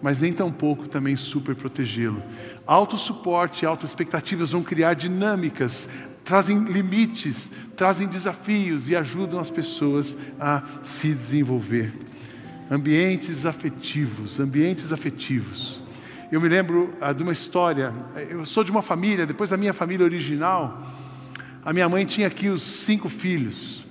mas 0.00 0.18
nem 0.18 0.32
tampouco 0.32 0.88
também 0.88 1.16
super 1.16 1.54
protegê-lo. 1.54 2.22
Alto 2.66 2.96
suporte, 2.96 3.66
altas 3.66 3.90
expectativas 3.90 4.52
vão 4.52 4.62
criar 4.62 4.94
dinâmicas, 4.94 5.88
trazem 6.24 6.58
limites, 6.64 7.52
trazem 7.76 8.08
desafios 8.08 8.88
e 8.88 8.96
ajudam 8.96 9.38
as 9.38 9.50
pessoas 9.50 10.16
a 10.40 10.62
se 10.82 11.12
desenvolver 11.12 11.92
ambientes 12.70 13.46
afetivos, 13.46 14.40
ambientes 14.40 14.92
afetivos. 14.92 15.82
Eu 16.30 16.40
me 16.40 16.48
lembro 16.48 16.92
ah, 17.00 17.12
de 17.12 17.22
uma 17.22 17.32
história, 17.32 17.92
eu 18.28 18.44
sou 18.44 18.64
de 18.64 18.70
uma 18.70 18.82
família, 18.82 19.26
depois 19.26 19.50
da 19.50 19.56
minha 19.56 19.72
família 19.72 20.04
original, 20.04 20.82
a 21.64 21.72
minha 21.72 21.88
mãe 21.88 22.04
tinha 22.04 22.26
aqui 22.26 22.48
os 22.48 22.62
cinco 22.62 23.08
filhos. 23.08 23.84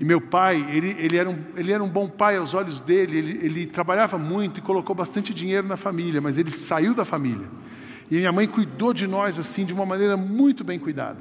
E 0.00 0.04
meu 0.04 0.20
pai, 0.20 0.64
ele, 0.70 0.94
ele, 0.98 1.16
era, 1.16 1.28
um, 1.28 1.36
ele 1.56 1.72
era 1.72 1.82
um 1.82 1.88
bom 1.88 2.08
pai 2.08 2.36
aos 2.36 2.54
olhos 2.54 2.80
dele, 2.80 3.18
ele, 3.18 3.40
ele 3.42 3.66
trabalhava 3.66 4.16
muito 4.16 4.58
e 4.58 4.60
colocou 4.60 4.94
bastante 4.94 5.34
dinheiro 5.34 5.66
na 5.66 5.76
família, 5.76 6.20
mas 6.20 6.38
ele 6.38 6.50
saiu 6.50 6.94
da 6.94 7.04
família. 7.04 7.46
E 8.10 8.16
minha 8.16 8.30
mãe 8.30 8.46
cuidou 8.46 8.94
de 8.94 9.06
nós 9.06 9.38
assim, 9.38 9.64
de 9.64 9.72
uma 9.72 9.84
maneira 9.84 10.16
muito 10.16 10.62
bem 10.62 10.78
cuidada. 10.78 11.18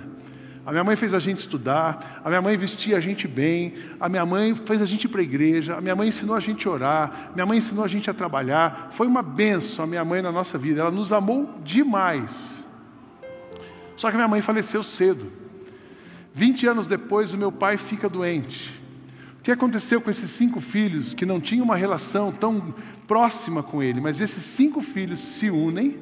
A 0.67 0.71
minha 0.71 0.83
mãe 0.83 0.97
fez 0.97 1.13
a 1.13 1.19
gente 1.19 1.37
estudar, 1.37 2.19
a 2.25 2.27
minha 2.27 2.41
mãe 2.41 2.57
vestia 2.57 2.97
a 2.97 2.99
gente 2.99 3.25
bem, 3.25 3.75
a 4.01 4.09
minha 4.09 4.25
mãe 4.25 4.53
fez 4.53 4.81
a 4.81 4.85
gente 4.85 5.05
ir 5.05 5.07
para 5.07 5.21
a 5.21 5.23
igreja, 5.23 5.77
a 5.77 5.79
minha 5.79 5.95
mãe 5.95 6.09
ensinou 6.09 6.35
a 6.35 6.41
gente 6.41 6.67
a 6.67 6.71
orar, 6.71 7.29
a 7.31 7.33
minha 7.33 7.45
mãe 7.45 7.57
ensinou 7.57 7.85
a 7.85 7.87
gente 7.87 8.09
a 8.09 8.13
trabalhar. 8.13 8.89
Foi 8.91 9.07
uma 9.07 9.23
benção 9.23 9.85
a 9.85 9.87
minha 9.87 10.03
mãe 10.03 10.21
na 10.21 10.29
nossa 10.29 10.57
vida, 10.57 10.81
ela 10.81 10.91
nos 10.91 11.13
amou 11.13 11.57
demais. 11.63 12.67
Só 13.95 14.09
que 14.09 14.17
minha 14.17 14.27
mãe 14.27 14.41
faleceu 14.41 14.83
cedo. 14.83 15.31
20 16.33 16.67
anos 16.67 16.85
depois, 16.85 17.31
o 17.31 17.37
meu 17.37 17.49
pai 17.49 17.77
fica 17.77 18.09
doente. 18.09 18.77
O 19.39 19.43
que 19.43 19.51
aconteceu 19.53 20.01
com 20.01 20.09
esses 20.09 20.29
cinco 20.31 20.59
filhos 20.59 21.13
que 21.13 21.25
não 21.25 21.39
tinham 21.39 21.63
uma 21.63 21.77
relação 21.77 22.29
tão 22.29 22.75
próxima 23.07 23.63
com 23.63 23.81
ele, 23.81 24.01
mas 24.01 24.19
esses 24.19 24.43
cinco 24.43 24.81
filhos 24.81 25.21
se 25.21 25.49
unem 25.49 25.97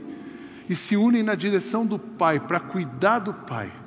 e 0.67 0.75
se 0.75 0.97
unem 0.97 1.21
na 1.21 1.35
direção 1.35 1.85
do 1.85 1.99
pai, 1.99 2.39
para 2.39 2.59
cuidar 2.59 3.19
do 3.19 3.31
pai. 3.31 3.84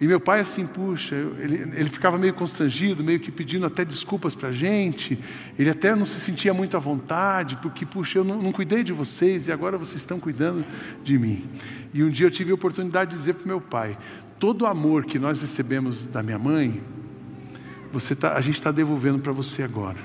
E 0.00 0.06
meu 0.06 0.20
pai, 0.20 0.40
assim, 0.40 0.64
puxa, 0.64 1.16
ele, 1.16 1.56
ele 1.74 1.88
ficava 1.88 2.16
meio 2.16 2.32
constrangido, 2.32 3.02
meio 3.02 3.18
que 3.18 3.32
pedindo 3.32 3.66
até 3.66 3.84
desculpas 3.84 4.32
para 4.32 4.50
a 4.50 4.52
gente. 4.52 5.18
Ele 5.58 5.68
até 5.68 5.94
não 5.94 6.04
se 6.04 6.20
sentia 6.20 6.54
muito 6.54 6.76
à 6.76 6.80
vontade, 6.80 7.58
porque, 7.60 7.84
puxa, 7.84 8.20
eu 8.20 8.24
não, 8.24 8.40
não, 8.40 8.52
cuidei 8.52 8.84
de 8.84 8.92
vocês 8.92 9.48
e 9.48 9.52
agora 9.52 9.76
vocês 9.76 10.00
estão 10.00 10.20
cuidando 10.20 10.64
de 11.02 11.18
mim. 11.18 11.44
E 11.92 12.04
um 12.04 12.10
dia 12.10 12.26
eu 12.26 12.30
tive 12.30 12.52
a 12.52 12.54
oportunidade 12.54 13.10
de 13.10 13.16
dizer 13.16 13.34
para 13.34 13.46
meu 13.46 13.60
pai: 13.60 13.98
todo 14.38 14.62
o 14.62 14.66
amor 14.66 15.04
que 15.04 15.18
nós 15.18 15.40
recebemos 15.40 16.04
da 16.04 16.22
minha 16.22 16.38
mãe, 16.38 16.80
você 17.92 18.14
tá, 18.14 18.34
a 18.34 18.40
gente 18.40 18.58
está 18.58 18.70
devolvendo 18.70 19.18
para 19.18 19.32
você 19.32 19.64
agora. 19.64 19.98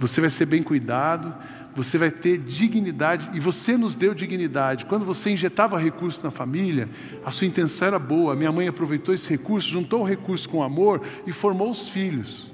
Você 0.00 0.20
vai 0.20 0.30
ser 0.30 0.46
bem 0.46 0.62
cuidado, 0.62 1.34
você 1.74 1.98
vai 1.98 2.10
ter 2.10 2.38
dignidade, 2.38 3.30
e 3.32 3.40
você 3.40 3.76
nos 3.76 3.94
deu 3.94 4.14
dignidade. 4.14 4.86
Quando 4.86 5.04
você 5.04 5.30
injetava 5.30 5.78
recurso 5.78 6.20
na 6.22 6.30
família, 6.30 6.88
a 7.24 7.30
sua 7.30 7.46
intenção 7.46 7.88
era 7.88 7.98
boa. 7.98 8.36
Minha 8.36 8.52
mãe 8.52 8.68
aproveitou 8.68 9.14
esse 9.14 9.30
recurso, 9.30 9.68
juntou 9.68 10.02
o 10.02 10.06
recurso 10.06 10.48
com 10.48 10.62
amor 10.62 11.02
e 11.26 11.32
formou 11.32 11.70
os 11.70 11.88
filhos. 11.88 12.52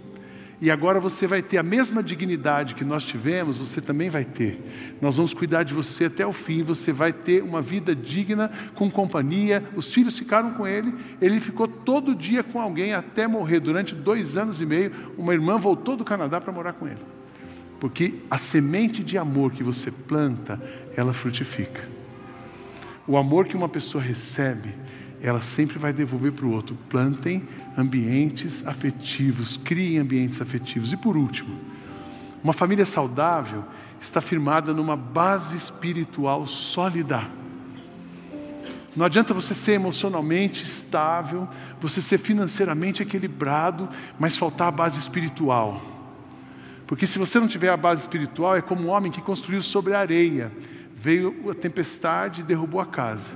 E 0.60 0.72
agora 0.72 0.98
você 0.98 1.24
vai 1.24 1.40
ter 1.40 1.56
a 1.56 1.62
mesma 1.62 2.02
dignidade 2.02 2.74
que 2.74 2.84
nós 2.84 3.04
tivemos, 3.04 3.56
você 3.56 3.80
também 3.80 4.10
vai 4.10 4.24
ter. 4.24 4.60
Nós 5.00 5.16
vamos 5.16 5.32
cuidar 5.32 5.62
de 5.62 5.72
você 5.72 6.06
até 6.06 6.26
o 6.26 6.32
fim, 6.32 6.64
você 6.64 6.92
vai 6.92 7.12
ter 7.12 7.44
uma 7.44 7.62
vida 7.62 7.94
digna, 7.94 8.50
com 8.74 8.90
companhia. 8.90 9.62
Os 9.76 9.92
filhos 9.92 10.18
ficaram 10.18 10.54
com 10.54 10.66
ele, 10.66 10.92
ele 11.20 11.38
ficou 11.38 11.68
todo 11.68 12.14
dia 12.14 12.42
com 12.42 12.60
alguém 12.60 12.92
até 12.92 13.28
morrer. 13.28 13.60
Durante 13.60 13.94
dois 13.94 14.36
anos 14.36 14.60
e 14.60 14.66
meio, 14.66 14.90
uma 15.16 15.32
irmã 15.32 15.56
voltou 15.56 15.96
do 15.96 16.04
Canadá 16.04 16.40
para 16.40 16.52
morar 16.52 16.72
com 16.72 16.88
ele. 16.88 17.17
Porque 17.80 18.16
a 18.30 18.38
semente 18.38 19.04
de 19.04 19.16
amor 19.16 19.52
que 19.52 19.62
você 19.62 19.90
planta, 19.90 20.60
ela 20.96 21.12
frutifica. 21.12 21.88
O 23.06 23.16
amor 23.16 23.46
que 23.46 23.56
uma 23.56 23.68
pessoa 23.68 24.02
recebe, 24.02 24.74
ela 25.22 25.40
sempre 25.40 25.78
vai 25.78 25.92
devolver 25.92 26.32
para 26.32 26.44
o 26.44 26.52
outro. 26.52 26.76
Plantem 26.88 27.48
ambientes 27.76 28.66
afetivos, 28.66 29.56
criem 29.56 29.98
ambientes 29.98 30.40
afetivos. 30.40 30.92
E 30.92 30.96
por 30.96 31.16
último, 31.16 31.58
uma 32.42 32.52
família 32.52 32.84
saudável 32.84 33.64
está 34.00 34.20
firmada 34.20 34.72
numa 34.72 34.96
base 34.96 35.56
espiritual 35.56 36.46
sólida. 36.46 37.26
Não 38.94 39.06
adianta 39.06 39.32
você 39.32 39.54
ser 39.54 39.72
emocionalmente 39.72 40.64
estável, 40.64 41.48
você 41.80 42.02
ser 42.02 42.18
financeiramente 42.18 43.02
equilibrado, 43.02 43.88
mas 44.18 44.36
faltar 44.36 44.68
a 44.68 44.72
base 44.72 44.98
espiritual. 44.98 45.97
Porque 46.88 47.06
se 47.06 47.18
você 47.18 47.38
não 47.38 47.46
tiver 47.46 47.68
a 47.68 47.76
base 47.76 48.00
espiritual, 48.00 48.56
é 48.56 48.62
como 48.62 48.88
um 48.88 48.88
homem 48.88 49.12
que 49.12 49.20
construiu 49.20 49.60
sobre 49.60 49.92
a 49.92 49.98
areia. 49.98 50.50
Veio 50.96 51.50
a 51.50 51.54
tempestade 51.54 52.40
e 52.40 52.44
derrubou 52.44 52.80
a 52.80 52.86
casa. 52.86 53.34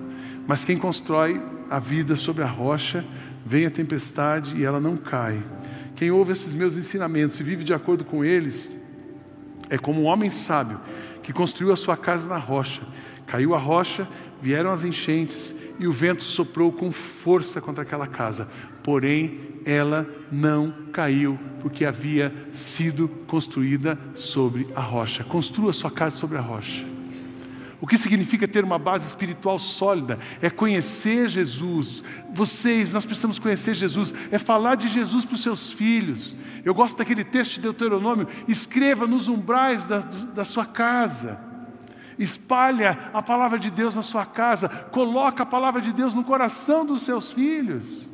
Mas 0.48 0.64
quem 0.64 0.78
constrói 0.78 1.40
a 1.68 1.78
vida 1.78 2.16
sobre 2.16 2.42
a 2.42 2.46
rocha, 2.46 3.04
vem 3.44 3.66
a 3.66 3.70
tempestade 3.70 4.56
e 4.56 4.64
ela 4.64 4.80
não 4.80 4.96
cai. 4.96 5.44
Quem 5.94 6.10
ouve 6.10 6.32
esses 6.32 6.54
meus 6.54 6.78
ensinamentos 6.78 7.38
e 7.38 7.42
vive 7.42 7.62
de 7.62 7.74
acordo 7.74 8.06
com 8.06 8.24
eles, 8.24 8.72
é 9.68 9.76
como 9.76 10.00
um 10.00 10.04
homem 10.06 10.30
sábio 10.30 10.80
que 11.22 11.30
construiu 11.30 11.74
a 11.74 11.76
sua 11.76 11.96
casa 11.96 12.26
na 12.26 12.38
rocha. 12.38 12.80
Caiu 13.26 13.54
a 13.54 13.58
rocha, 13.58 14.08
vieram 14.40 14.70
as 14.70 14.82
enchentes 14.82 15.54
e 15.82 15.86
o 15.88 15.92
vento 15.92 16.22
soprou 16.22 16.70
com 16.70 16.92
força 16.92 17.60
contra 17.60 17.82
aquela 17.82 18.06
casa. 18.06 18.48
Porém, 18.84 19.40
ela 19.64 20.08
não 20.30 20.72
caiu, 20.92 21.36
porque 21.60 21.84
havia 21.84 22.32
sido 22.52 23.08
construída 23.26 23.98
sobre 24.14 24.68
a 24.76 24.80
rocha. 24.80 25.24
Construa 25.24 25.72
sua 25.72 25.90
casa 25.90 26.16
sobre 26.16 26.38
a 26.38 26.40
rocha. 26.40 26.86
O 27.80 27.86
que 27.86 27.98
significa 27.98 28.46
ter 28.46 28.62
uma 28.62 28.78
base 28.78 29.08
espiritual 29.08 29.58
sólida? 29.58 30.20
É 30.40 30.48
conhecer 30.48 31.28
Jesus. 31.28 32.04
Vocês, 32.32 32.92
nós 32.92 33.04
precisamos 33.04 33.40
conhecer 33.40 33.74
Jesus. 33.74 34.14
É 34.30 34.38
falar 34.38 34.76
de 34.76 34.86
Jesus 34.86 35.24
para 35.24 35.34
os 35.34 35.42
seus 35.42 35.72
filhos. 35.72 36.36
Eu 36.64 36.74
gosto 36.74 36.96
daquele 36.96 37.24
texto 37.24 37.54
de 37.54 37.62
Deuteronômio: 37.62 38.28
escreva 38.46 39.04
nos 39.04 39.26
umbrais 39.26 39.86
da, 39.86 39.98
da 39.98 40.44
sua 40.44 40.64
casa. 40.64 41.51
Espalha 42.18 43.10
a 43.12 43.22
palavra 43.22 43.58
de 43.58 43.70
Deus 43.70 43.96
na 43.96 44.02
sua 44.02 44.24
casa. 44.26 44.68
Coloca 44.68 45.42
a 45.42 45.46
palavra 45.46 45.80
de 45.80 45.92
Deus 45.92 46.14
no 46.14 46.24
coração 46.24 46.84
dos 46.84 47.02
seus 47.02 47.32
filhos. 47.32 48.08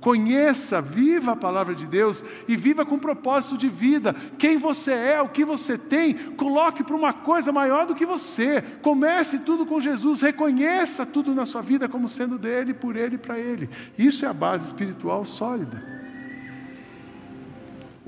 Conheça, 0.00 0.80
viva 0.80 1.32
a 1.32 1.36
palavra 1.36 1.74
de 1.74 1.86
Deus 1.86 2.24
e 2.46 2.54
viva 2.54 2.84
com 2.84 2.98
propósito 2.98 3.58
de 3.58 3.68
vida. 3.68 4.14
Quem 4.38 4.56
você 4.56 4.92
é, 4.92 5.20
o 5.20 5.28
que 5.28 5.44
você 5.44 5.76
tem, 5.76 6.14
coloque 6.14 6.84
para 6.84 6.94
uma 6.94 7.12
coisa 7.12 7.50
maior 7.50 7.86
do 7.86 7.94
que 7.94 8.06
você. 8.06 8.62
Comece 8.82 9.40
tudo 9.40 9.66
com 9.66 9.80
Jesus, 9.80 10.20
reconheça 10.20 11.04
tudo 11.04 11.34
na 11.34 11.44
sua 11.44 11.60
vida 11.60 11.88
como 11.88 12.08
sendo 12.08 12.38
dele, 12.38 12.72
por 12.72 12.94
ele 12.94 13.16
e 13.16 13.18
para 13.18 13.38
ele. 13.38 13.68
Isso 13.98 14.24
é 14.24 14.28
a 14.28 14.32
base 14.32 14.66
espiritual 14.66 15.24
sólida. 15.24 16.05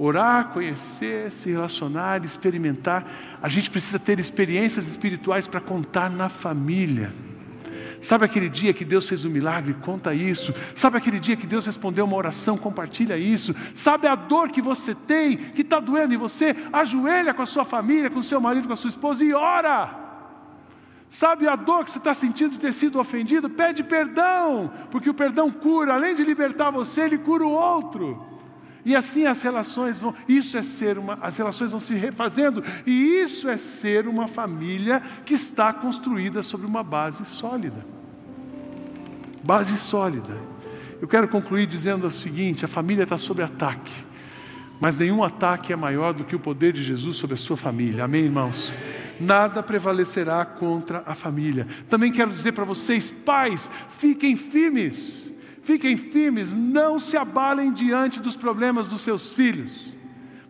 Orar, 0.00 0.50
conhecer, 0.50 1.32
se 1.32 1.50
relacionar, 1.50 2.24
experimentar. 2.24 3.04
A 3.42 3.48
gente 3.48 3.68
precisa 3.68 3.98
ter 3.98 4.20
experiências 4.20 4.86
espirituais 4.86 5.48
para 5.48 5.60
contar 5.60 6.08
na 6.08 6.28
família. 6.28 7.12
Sabe 8.00 8.24
aquele 8.24 8.48
dia 8.48 8.72
que 8.72 8.84
Deus 8.84 9.08
fez 9.08 9.24
um 9.24 9.30
milagre? 9.30 9.74
Conta 9.82 10.14
isso. 10.14 10.54
Sabe 10.72 10.98
aquele 10.98 11.18
dia 11.18 11.34
que 11.34 11.48
Deus 11.48 11.66
respondeu 11.66 12.04
uma 12.04 12.16
oração? 12.16 12.56
Compartilha 12.56 13.16
isso. 13.16 13.52
Sabe 13.74 14.06
a 14.06 14.14
dor 14.14 14.50
que 14.50 14.62
você 14.62 14.94
tem, 14.94 15.36
que 15.36 15.62
está 15.62 15.80
doendo 15.80 16.14
em 16.14 16.16
você? 16.16 16.54
Ajoelha 16.72 17.34
com 17.34 17.42
a 17.42 17.46
sua 17.46 17.64
família, 17.64 18.08
com 18.08 18.20
o 18.20 18.22
seu 18.22 18.40
marido, 18.40 18.68
com 18.68 18.74
a 18.74 18.76
sua 18.76 18.90
esposa 18.90 19.24
e 19.24 19.34
ora. 19.34 20.06
Sabe 21.10 21.48
a 21.48 21.56
dor 21.56 21.84
que 21.84 21.90
você 21.90 21.98
está 21.98 22.14
sentindo 22.14 22.52
de 22.52 22.58
ter 22.58 22.72
sido 22.72 23.00
ofendido? 23.00 23.50
Pede 23.50 23.82
perdão, 23.82 24.70
porque 24.92 25.10
o 25.10 25.14
perdão 25.14 25.50
cura, 25.50 25.94
além 25.94 26.14
de 26.14 26.22
libertar 26.22 26.70
você, 26.70 27.00
ele 27.00 27.18
cura 27.18 27.44
o 27.44 27.50
outro. 27.50 28.37
E 28.88 28.96
assim 28.96 29.26
as 29.26 29.42
relações 29.42 30.00
vão, 30.00 30.14
isso 30.26 30.56
é 30.56 30.62
ser 30.62 30.96
uma, 30.96 31.18
as 31.20 31.36
relações 31.36 31.72
vão 31.72 31.78
se 31.78 31.92
refazendo, 31.92 32.64
e 32.86 33.20
isso 33.20 33.46
é 33.46 33.58
ser 33.58 34.08
uma 34.08 34.26
família 34.26 35.02
que 35.26 35.34
está 35.34 35.74
construída 35.74 36.42
sobre 36.42 36.66
uma 36.66 36.82
base 36.82 37.22
sólida. 37.26 37.84
Base 39.44 39.76
sólida. 39.76 40.38
Eu 41.02 41.06
quero 41.06 41.28
concluir 41.28 41.66
dizendo 41.66 42.06
o 42.06 42.10
seguinte: 42.10 42.64
a 42.64 42.68
família 42.68 43.02
está 43.02 43.18
sob 43.18 43.42
ataque, 43.42 43.92
mas 44.80 44.96
nenhum 44.96 45.22
ataque 45.22 45.70
é 45.70 45.76
maior 45.76 46.14
do 46.14 46.24
que 46.24 46.34
o 46.34 46.40
poder 46.40 46.72
de 46.72 46.82
Jesus 46.82 47.16
sobre 47.16 47.34
a 47.34 47.38
sua 47.38 47.58
família. 47.58 48.04
Amém, 48.04 48.24
irmãos? 48.24 48.78
Nada 49.20 49.62
prevalecerá 49.62 50.46
contra 50.46 51.02
a 51.04 51.14
família. 51.14 51.66
Também 51.90 52.10
quero 52.10 52.30
dizer 52.30 52.52
para 52.52 52.64
vocês, 52.64 53.10
pais, 53.10 53.70
fiquem 53.98 54.34
firmes 54.34 55.27
Fiquem 55.68 55.98
firmes, 55.98 56.54
não 56.54 56.98
se 56.98 57.14
abalem 57.14 57.70
diante 57.70 58.20
dos 58.20 58.34
problemas 58.34 58.86
dos 58.86 59.02
seus 59.02 59.34
filhos. 59.34 59.94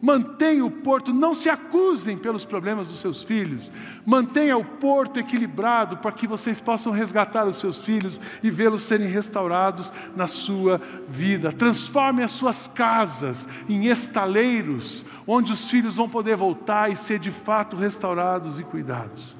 Mantenham 0.00 0.68
o 0.68 0.70
porto, 0.70 1.12
não 1.12 1.34
se 1.34 1.50
acusem 1.50 2.16
pelos 2.16 2.44
problemas 2.44 2.86
dos 2.86 3.00
seus 3.00 3.24
filhos. 3.24 3.72
Mantenha 4.06 4.56
o 4.56 4.64
porto 4.64 5.18
equilibrado 5.18 5.96
para 5.96 6.12
que 6.12 6.28
vocês 6.28 6.60
possam 6.60 6.92
resgatar 6.92 7.48
os 7.48 7.56
seus 7.56 7.80
filhos 7.80 8.20
e 8.44 8.48
vê-los 8.48 8.82
serem 8.82 9.08
restaurados 9.08 9.92
na 10.14 10.28
sua 10.28 10.80
vida. 11.08 11.50
Transforme 11.50 12.22
as 12.22 12.30
suas 12.30 12.68
casas 12.68 13.48
em 13.68 13.88
estaleiros, 13.88 15.04
onde 15.26 15.50
os 15.50 15.68
filhos 15.68 15.96
vão 15.96 16.08
poder 16.08 16.36
voltar 16.36 16.92
e 16.92 16.96
ser 16.96 17.18
de 17.18 17.32
fato 17.32 17.76
restaurados 17.76 18.60
e 18.60 18.62
cuidados. 18.62 19.34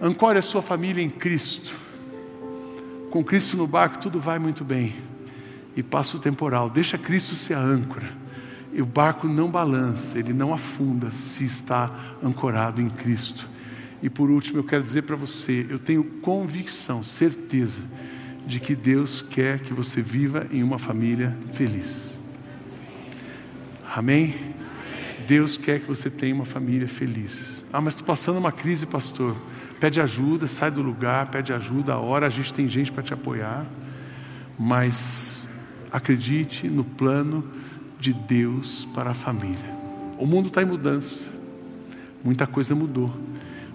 Ancore 0.00 0.38
a 0.38 0.42
sua 0.42 0.62
família 0.62 1.04
em 1.04 1.10
Cristo 1.10 1.89
com 3.10 3.24
Cristo 3.24 3.56
no 3.56 3.66
barco, 3.66 3.98
tudo 3.98 4.20
vai 4.20 4.38
muito 4.38 4.64
bem. 4.64 4.94
E 5.76 5.82
passa 5.82 6.16
o 6.16 6.20
temporal. 6.20 6.70
Deixa 6.70 6.96
Cristo 6.96 7.34
ser 7.34 7.54
a 7.54 7.60
âncora. 7.60 8.10
E 8.72 8.80
o 8.80 8.86
barco 8.86 9.26
não 9.26 9.50
balança, 9.50 10.18
ele 10.18 10.32
não 10.32 10.54
afunda 10.54 11.10
se 11.10 11.44
está 11.44 11.90
ancorado 12.22 12.80
em 12.80 12.88
Cristo. 12.88 13.48
E 14.02 14.08
por 14.08 14.30
último, 14.30 14.60
eu 14.60 14.64
quero 14.64 14.82
dizer 14.82 15.02
para 15.02 15.16
você: 15.16 15.66
eu 15.68 15.78
tenho 15.78 16.02
convicção, 16.02 17.02
certeza, 17.02 17.82
de 18.46 18.60
que 18.60 18.74
Deus 18.74 19.20
quer 19.20 19.60
que 19.60 19.72
você 19.72 20.00
viva 20.00 20.46
em 20.50 20.62
uma 20.62 20.78
família 20.78 21.36
feliz. 21.52 22.18
Amém? 23.94 24.54
Deus 25.26 25.56
quer 25.56 25.80
que 25.80 25.86
você 25.86 26.08
tenha 26.08 26.34
uma 26.34 26.44
família 26.44 26.88
feliz. 26.88 27.64
Ah, 27.72 27.80
mas 27.80 27.94
estou 27.94 28.06
passando 28.06 28.38
uma 28.38 28.52
crise, 28.52 28.86
pastor. 28.86 29.36
Pede 29.80 29.98
ajuda, 29.98 30.46
sai 30.46 30.70
do 30.70 30.82
lugar, 30.82 31.30
pede 31.30 31.54
ajuda, 31.54 31.94
a 31.94 31.98
hora 31.98 32.26
a 32.26 32.30
gente 32.30 32.52
tem 32.52 32.68
gente 32.68 32.92
para 32.92 33.02
te 33.02 33.14
apoiar. 33.14 33.64
Mas 34.58 35.48
acredite 35.90 36.68
no 36.68 36.84
plano 36.84 37.42
de 37.98 38.12
Deus 38.12 38.86
para 38.94 39.10
a 39.10 39.14
família. 39.14 39.74
O 40.18 40.26
mundo 40.26 40.48
está 40.48 40.62
em 40.62 40.66
mudança, 40.66 41.30
muita 42.22 42.46
coisa 42.46 42.74
mudou, 42.74 43.10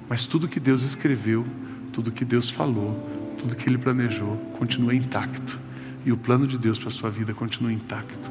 mas 0.07 0.27
tudo 0.27 0.47
que 0.47 0.59
Deus 0.59 0.83
escreveu, 0.83 1.43
tudo 1.91 2.11
que 2.11 2.23
Deus 2.23 2.51
falou, 2.51 3.09
tudo 3.39 3.55
que 3.55 3.67
Ele 3.67 3.79
planejou, 3.79 4.37
continua 4.59 4.93
intacto. 4.93 5.59
E 6.05 6.11
o 6.11 6.17
plano 6.17 6.45
de 6.45 6.55
Deus 6.55 6.77
para 6.77 6.89
a 6.89 6.91
sua 6.91 7.09
vida 7.09 7.33
continua 7.33 7.73
intacto. 7.73 8.29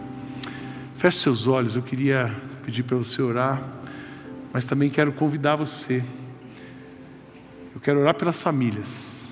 Feche 0.95 1.19
seus 1.19 1.49
olhos, 1.49 1.75
eu 1.75 1.83
queria 1.83 2.33
pedir 2.65 2.85
para 2.85 2.97
você 2.97 3.21
orar, 3.21 3.61
mas 4.53 4.65
também 4.65 4.89
quero 4.89 5.13
convidar 5.13 5.57
você 5.57 6.05
quero 7.85 8.01
orar 8.01 8.15
pelas 8.15 8.41
famílias. 8.41 9.29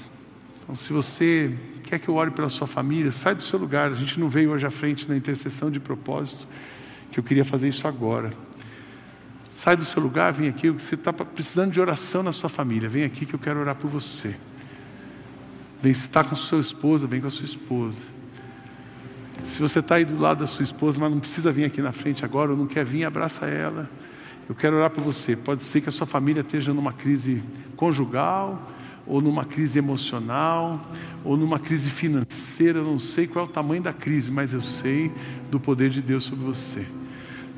Então, 0.62 0.76
se 0.76 0.92
você 0.92 1.56
quer 1.84 1.98
que 1.98 2.06
eu 2.06 2.14
ore 2.14 2.30
pela 2.30 2.50
sua 2.50 2.66
família, 2.66 3.10
sai 3.10 3.34
do 3.34 3.42
seu 3.42 3.58
lugar. 3.58 3.90
A 3.90 3.94
gente 3.94 4.20
não 4.20 4.28
veio 4.28 4.50
hoje 4.50 4.66
à 4.66 4.70
frente 4.70 5.08
na 5.08 5.16
intercessão 5.16 5.70
de 5.70 5.80
propósito, 5.80 6.46
que 7.10 7.18
eu 7.18 7.24
queria 7.24 7.46
fazer 7.46 7.68
isso 7.68 7.88
agora. 7.88 8.32
Sai 9.50 9.74
do 9.74 9.84
seu 9.86 10.02
lugar, 10.02 10.32
vem 10.32 10.48
aqui. 10.48 10.68
Você 10.68 10.94
está 10.94 11.14
precisando 11.14 11.72
de 11.72 11.80
oração 11.80 12.22
na 12.22 12.30
sua 12.30 12.50
família, 12.50 12.90
vem 12.90 13.04
aqui 13.04 13.24
que 13.24 13.34
eu 13.34 13.38
quero 13.38 13.58
orar 13.58 13.74
por 13.74 13.88
você. 13.88 14.36
Vem, 15.80 15.94
se 15.94 16.02
está 16.02 16.22
com 16.22 16.36
sua 16.36 16.60
esposa, 16.60 17.06
vem 17.06 17.22
com 17.22 17.28
a 17.28 17.30
sua 17.30 17.46
esposa. 17.46 18.02
Se 19.44 19.60
você 19.60 19.78
está 19.78 19.94
aí 19.94 20.04
do 20.04 20.18
lado 20.18 20.40
da 20.40 20.46
sua 20.46 20.62
esposa, 20.62 21.00
mas 21.00 21.10
não 21.10 21.18
precisa 21.18 21.50
vir 21.50 21.64
aqui 21.64 21.80
na 21.80 21.90
frente 21.90 22.22
agora, 22.22 22.50
ou 22.50 22.56
não 22.56 22.66
quer 22.66 22.84
vir, 22.84 23.04
abraça 23.04 23.46
ela. 23.46 23.90
Eu 24.48 24.54
quero 24.54 24.76
orar 24.76 24.90
por 24.90 25.02
você. 25.02 25.34
Pode 25.34 25.64
ser 25.64 25.80
que 25.80 25.88
a 25.88 25.92
sua 25.92 26.06
família 26.06 26.42
esteja 26.42 26.74
numa 26.74 26.92
crise 26.92 27.42
conjugal, 27.82 28.70
ou 29.04 29.20
numa 29.20 29.44
crise 29.44 29.76
emocional, 29.76 30.80
ou 31.24 31.36
numa 31.36 31.58
crise 31.58 31.90
financeira. 31.90 32.78
Eu 32.78 32.84
não 32.84 33.00
sei 33.00 33.26
qual 33.26 33.44
é 33.44 33.48
o 33.48 33.50
tamanho 33.50 33.82
da 33.82 33.92
crise, 33.92 34.30
mas 34.30 34.52
eu 34.52 34.62
sei 34.62 35.10
do 35.50 35.58
poder 35.58 35.90
de 35.90 36.00
Deus 36.00 36.22
sobre 36.22 36.44
você. 36.44 36.86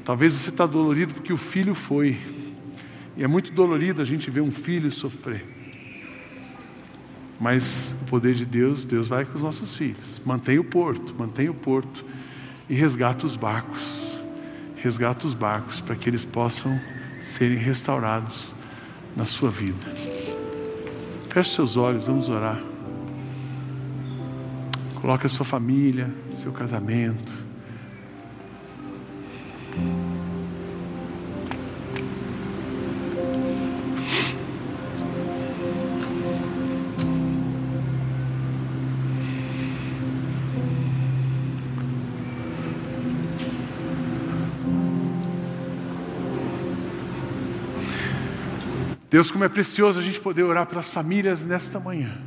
Talvez 0.03 0.33
você 0.33 0.49
está 0.49 0.65
dolorido 0.65 1.13
porque 1.13 1.31
o 1.31 1.37
filho 1.37 1.75
foi. 1.75 2.17
E 3.19 3.23
é 3.23 3.27
muito 3.27 3.53
dolorido 3.53 4.01
a 4.01 4.05
gente 4.07 4.31
ver 4.31 4.41
um 4.41 4.51
filho 4.51 4.91
sofrer. 4.91 5.45
Mas 7.39 7.95
o 8.01 8.05
poder 8.07 8.35
de 8.35 8.47
Deus, 8.47 8.83
Deus 8.83 9.09
vai 9.09 9.27
com 9.27 9.35
os 9.35 9.43
nossos 9.43 9.75
filhos. 9.75 10.23
Mantém 10.25 10.59
o 10.59 10.65
porto, 10.65 11.15
mantém 11.19 11.51
o 11.51 11.55
porto 11.55 12.03
e 12.67 12.73
resgata 12.73 13.27
os 13.27 13.37
barcos. 13.37 14.19
Resgata 14.75 15.27
os 15.27 15.35
barcos 15.35 15.83
para 15.83 15.95
que 15.95 16.09
eles 16.09 16.25
possam 16.25 16.81
serem 17.21 17.59
restaurados 17.59 18.54
na 19.17 19.27
sua 19.27 19.51
vida. 19.51 19.93
Feche 21.31 21.51
seus 21.51 21.77
olhos, 21.77 22.07
vamos 22.07 22.29
orar. 22.29 22.61
Coloque 25.01 25.27
a 25.27 25.29
sua 25.29 25.45
família, 25.45 26.09
seu 26.41 26.53
casamento. 26.53 27.33
Deus, 49.15 49.31
como 49.31 49.45
é 49.45 49.49
precioso 49.49 50.01
a 50.01 50.03
gente 50.03 50.19
poder 50.19 50.43
orar 50.43 50.67
pelas 50.67 50.91
famílias 50.91 51.45
nesta 51.45 51.79
manhã. 51.79 52.19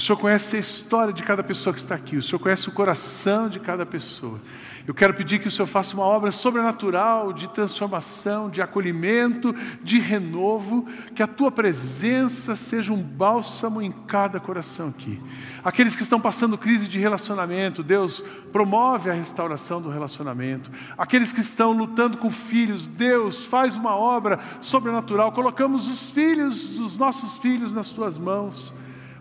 O 0.00 0.02
Senhor 0.02 0.16
conhece 0.16 0.56
a 0.56 0.58
história 0.58 1.12
de 1.12 1.22
cada 1.22 1.44
pessoa 1.44 1.74
que 1.74 1.78
está 1.78 1.94
aqui, 1.94 2.16
o 2.16 2.22
Senhor 2.22 2.38
conhece 2.38 2.66
o 2.70 2.72
coração 2.72 3.50
de 3.50 3.60
cada 3.60 3.84
pessoa. 3.84 4.40
Eu 4.88 4.94
quero 4.94 5.12
pedir 5.12 5.40
que 5.40 5.48
o 5.48 5.50
Senhor 5.50 5.66
faça 5.66 5.92
uma 5.92 6.04
obra 6.04 6.32
sobrenatural 6.32 7.34
de 7.34 7.50
transformação, 7.50 8.48
de 8.48 8.62
acolhimento, 8.62 9.54
de 9.82 9.98
renovo, 10.00 10.86
que 11.14 11.22
a 11.22 11.26
tua 11.26 11.50
presença 11.52 12.56
seja 12.56 12.94
um 12.94 13.02
bálsamo 13.02 13.82
em 13.82 13.92
cada 13.92 14.40
coração 14.40 14.88
aqui. 14.88 15.20
Aqueles 15.62 15.94
que 15.94 16.02
estão 16.02 16.18
passando 16.18 16.56
crise 16.56 16.88
de 16.88 16.98
relacionamento, 16.98 17.82
Deus 17.82 18.24
promove 18.50 19.10
a 19.10 19.12
restauração 19.12 19.82
do 19.82 19.90
relacionamento. 19.90 20.70
Aqueles 20.96 21.30
que 21.30 21.42
estão 21.42 21.72
lutando 21.72 22.16
com 22.16 22.30
filhos, 22.30 22.86
Deus 22.86 23.44
faz 23.44 23.76
uma 23.76 23.94
obra 23.94 24.40
sobrenatural. 24.62 25.30
Colocamos 25.32 25.88
os 25.88 26.08
filhos 26.08 26.70
dos 26.70 26.96
nossos 26.96 27.36
filhos 27.36 27.70
nas 27.70 27.90
tuas 27.90 28.16
mãos 28.16 28.72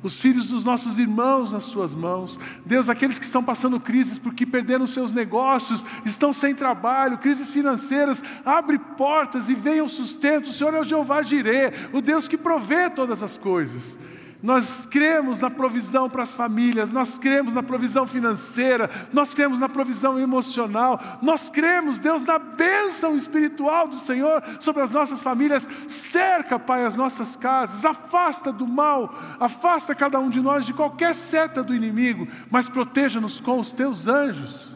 os 0.01 0.17
filhos 0.17 0.47
dos 0.47 0.63
nossos 0.63 0.97
irmãos 0.97 1.51
nas 1.51 1.67
tuas 1.67 1.93
mãos. 1.93 2.39
Deus, 2.65 2.89
aqueles 2.89 3.19
que 3.19 3.25
estão 3.25 3.43
passando 3.43 3.79
crises 3.79 4.17
porque 4.17 4.45
perderam 4.45 4.87
seus 4.87 5.11
negócios, 5.11 5.83
estão 6.05 6.31
sem 6.31 6.55
trabalho, 6.55 7.17
crises 7.17 7.51
financeiras, 7.51 8.23
abre 8.45 8.79
portas 8.79 9.49
e 9.49 9.55
venha 9.55 9.83
o 9.83 9.89
sustento. 9.89 10.47
O 10.47 10.53
Senhor 10.53 10.73
é 10.73 10.79
o 10.79 10.83
Jeová 10.83 11.21
Jirê, 11.21 11.73
o 11.91 12.01
Deus 12.01 12.27
que 12.27 12.37
provê 12.37 12.89
todas 12.89 13.21
as 13.21 13.37
coisas. 13.37 13.97
Nós 14.41 14.85
cremos 14.85 15.39
na 15.39 15.49
provisão 15.49 16.09
para 16.09 16.23
as 16.23 16.33
famílias, 16.33 16.89
nós 16.89 17.17
cremos 17.17 17.53
na 17.53 17.61
provisão 17.61 18.07
financeira, 18.07 18.89
nós 19.11 19.33
cremos 19.33 19.59
na 19.59 19.67
provisão 19.67 20.17
emocional, 20.17 21.19
nós 21.21 21.49
cremos, 21.49 21.99
Deus, 21.99 22.21
na 22.21 22.39
bênção 22.39 23.17
espiritual 23.17 23.87
do 23.87 23.97
Senhor 23.97 24.41
sobre 24.61 24.81
as 24.81 24.91
nossas 24.91 25.21
famílias. 25.21 25.67
Cerca, 25.87 26.57
Pai, 26.57 26.85
as 26.85 26.95
nossas 26.95 27.35
casas, 27.35 27.83
afasta 27.83 28.49
do 28.49 28.65
mal, 28.65 29.13
afasta 29.41 29.93
cada 29.93 30.19
um 30.19 30.29
de 30.29 30.39
nós 30.39 30.65
de 30.65 30.73
qualquer 30.73 31.13
seta 31.13 31.61
do 31.61 31.75
inimigo, 31.75 32.25
mas 32.49 32.69
proteja-nos 32.69 33.41
com 33.41 33.59
os 33.59 33.73
teus 33.73 34.07
anjos. 34.07 34.68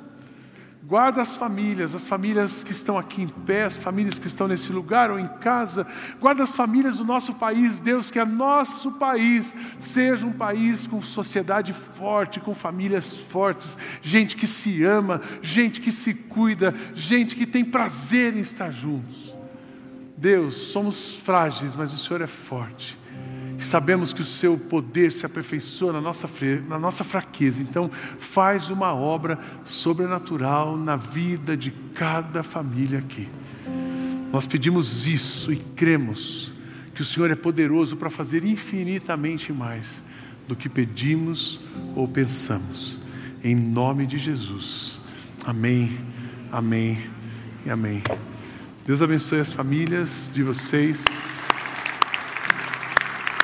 Guarda 0.85 1.21
as 1.21 1.33
famílias, 1.33 1.95
as 1.95 2.05
famílias 2.05 2.61
que 2.61 2.73
estão 2.73 2.97
aqui 2.97 3.21
em 3.21 3.27
pé, 3.27 3.63
as 3.63 3.77
famílias 3.77 4.19
que 4.19 4.27
estão 4.27 4.49
nesse 4.49 4.69
lugar 4.73 5.09
ou 5.09 5.17
em 5.17 5.27
casa. 5.27 5.87
Guarda 6.19 6.43
as 6.43 6.53
famílias 6.53 6.97
do 6.97 7.05
nosso 7.05 7.33
país, 7.35 7.79
Deus, 7.79 8.11
que 8.11 8.19
é 8.19 8.25
nosso 8.25 8.91
país 8.91 9.55
seja 9.79 10.25
um 10.25 10.33
país 10.33 10.85
com 10.85 11.01
sociedade 11.01 11.71
forte, 11.71 12.41
com 12.41 12.53
famílias 12.53 13.15
fortes, 13.15 13.77
gente 14.01 14.35
que 14.35 14.45
se 14.45 14.83
ama, 14.83 15.21
gente 15.41 15.79
que 15.79 15.91
se 15.91 16.13
cuida, 16.13 16.75
gente 16.93 17.33
que 17.33 17.45
tem 17.45 17.63
prazer 17.63 18.35
em 18.35 18.41
estar 18.41 18.69
juntos. 18.69 19.33
Deus, 20.17 20.55
somos 20.55 21.15
frágeis, 21.15 21.75
mas 21.75 21.93
o 21.93 21.97
Senhor 21.97 22.21
é 22.21 22.27
forte. 22.27 22.99
Sabemos 23.63 24.13
que 24.13 24.21
o 24.21 24.25
seu 24.25 24.57
poder 24.57 25.11
se 25.11 25.25
aperfeiçoa 25.25 25.93
na 25.93 26.01
nossa, 26.01 26.29
na 26.67 26.79
nossa 26.79 27.03
fraqueza. 27.03 27.61
Então, 27.61 27.89
faz 28.19 28.69
uma 28.69 28.93
obra 28.93 29.39
sobrenatural 29.63 30.77
na 30.77 30.95
vida 30.95 31.55
de 31.55 31.71
cada 31.93 32.43
família 32.43 32.99
aqui. 32.99 33.27
Nós 34.31 34.47
pedimos 34.47 35.05
isso 35.05 35.53
e 35.53 35.57
cremos 35.57 36.53
que 36.95 37.01
o 37.01 37.05
Senhor 37.05 37.29
é 37.31 37.35
poderoso 37.35 37.95
para 37.95 38.09
fazer 38.09 38.43
infinitamente 38.43 39.51
mais 39.51 40.01
do 40.47 40.55
que 40.55 40.67
pedimos 40.67 41.59
ou 41.95 42.07
pensamos. 42.07 42.99
Em 43.43 43.55
nome 43.55 44.05
de 44.05 44.17
Jesus. 44.17 45.01
Amém, 45.45 45.99
amém 46.51 46.97
e 47.65 47.69
amém. 47.69 48.01
Deus 48.85 49.01
abençoe 49.01 49.39
as 49.39 49.53
famílias 49.53 50.29
de 50.33 50.43
vocês. 50.43 51.32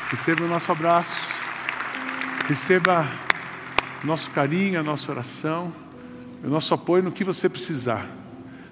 Receba 0.10 0.44
o 0.44 0.48
nosso 0.48 0.72
abraço, 0.72 1.28
receba 2.48 3.08
nosso 4.04 4.32
carinho, 4.32 4.80
a 4.80 4.84
nossa 4.84 5.12
oração, 5.12 5.72
o 6.44 6.48
nosso 6.50 6.74
apoio 6.74 7.04
no 7.04 7.12
que 7.12 7.24
você 7.24 7.48
precisar. 7.48 8.10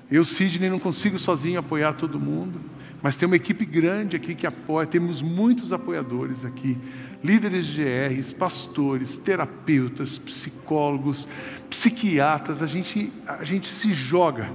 Eu, 0.09 0.25
Sidney, 0.25 0.67
não 0.67 0.79
consigo 0.79 1.19
sozinho 1.19 1.59
apoiar 1.59 1.93
todo 1.93 2.19
mundo, 2.19 2.59
mas 3.03 3.15
tem 3.15 3.27
uma 3.27 3.35
equipe 3.35 3.67
grande 3.67 4.15
aqui 4.15 4.33
que 4.33 4.47
apoia, 4.47 4.87
temos 4.87 5.21
muitos 5.21 5.71
apoiadores 5.71 6.43
aqui, 6.43 6.75
líderes 7.23 7.67
de 7.67 7.83
GRs, 7.83 8.33
pastores, 8.33 9.15
terapeutas, 9.15 10.17
psicólogos, 10.17 11.27
psiquiatras, 11.69 12.63
a 12.63 12.67
gente, 12.67 13.13
a 13.27 13.43
gente 13.43 13.67
se 13.67 13.93
joga 13.93 14.49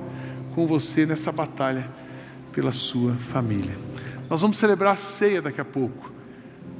com 0.52 0.66
você 0.66 1.06
nessa 1.06 1.30
batalha 1.30 1.88
pela 2.50 2.72
sua 2.72 3.14
família. 3.14 3.78
Nós 4.28 4.40
vamos 4.40 4.58
celebrar 4.58 4.94
a 4.94 4.96
ceia 4.96 5.40
daqui 5.40 5.60
a 5.60 5.64
pouco. 5.64 6.11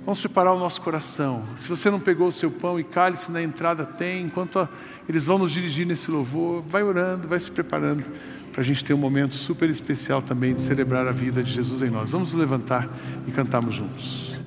Vamos 0.05 0.21
preparar 0.21 0.53
o 0.53 0.59
nosso 0.59 0.81
coração. 0.81 1.45
Se 1.57 1.69
você 1.69 1.91
não 1.91 2.01
pegou 2.01 2.27
o 2.27 2.33
seu 2.33 2.51
pão 2.51 2.79
e 2.79 2.83
cálice 2.83 3.31
na 3.31 3.41
entrada, 3.41 3.87
tem. 3.87 4.25
Enquanto 4.25 4.69
eles 5.09 5.25
vão 5.25 5.39
nos 5.39 5.53
dirigir 5.53 5.87
nesse 5.87 6.11
louvor, 6.11 6.63
vai 6.63 6.83
orando, 6.83 7.29
vai 7.29 7.39
se 7.39 7.51
preparando 7.51 8.05
para 8.51 8.61
a 8.61 8.65
gente 8.65 8.85
ter 8.85 8.93
um 8.93 8.99
momento 8.99 9.35
super 9.35 9.71
especial 9.71 10.21
também 10.21 10.55
de 10.55 10.63
celebrar 10.63 11.07
a 11.07 11.13
vida 11.13 11.43
de 11.43 11.53
Jesus 11.53 11.83
em 11.83 11.91
nós. 11.91 12.11
Vamos 12.11 12.35
levantar 12.35 12.89
e 13.27 13.31
cantarmos 13.31 13.75
juntos. 13.75 14.42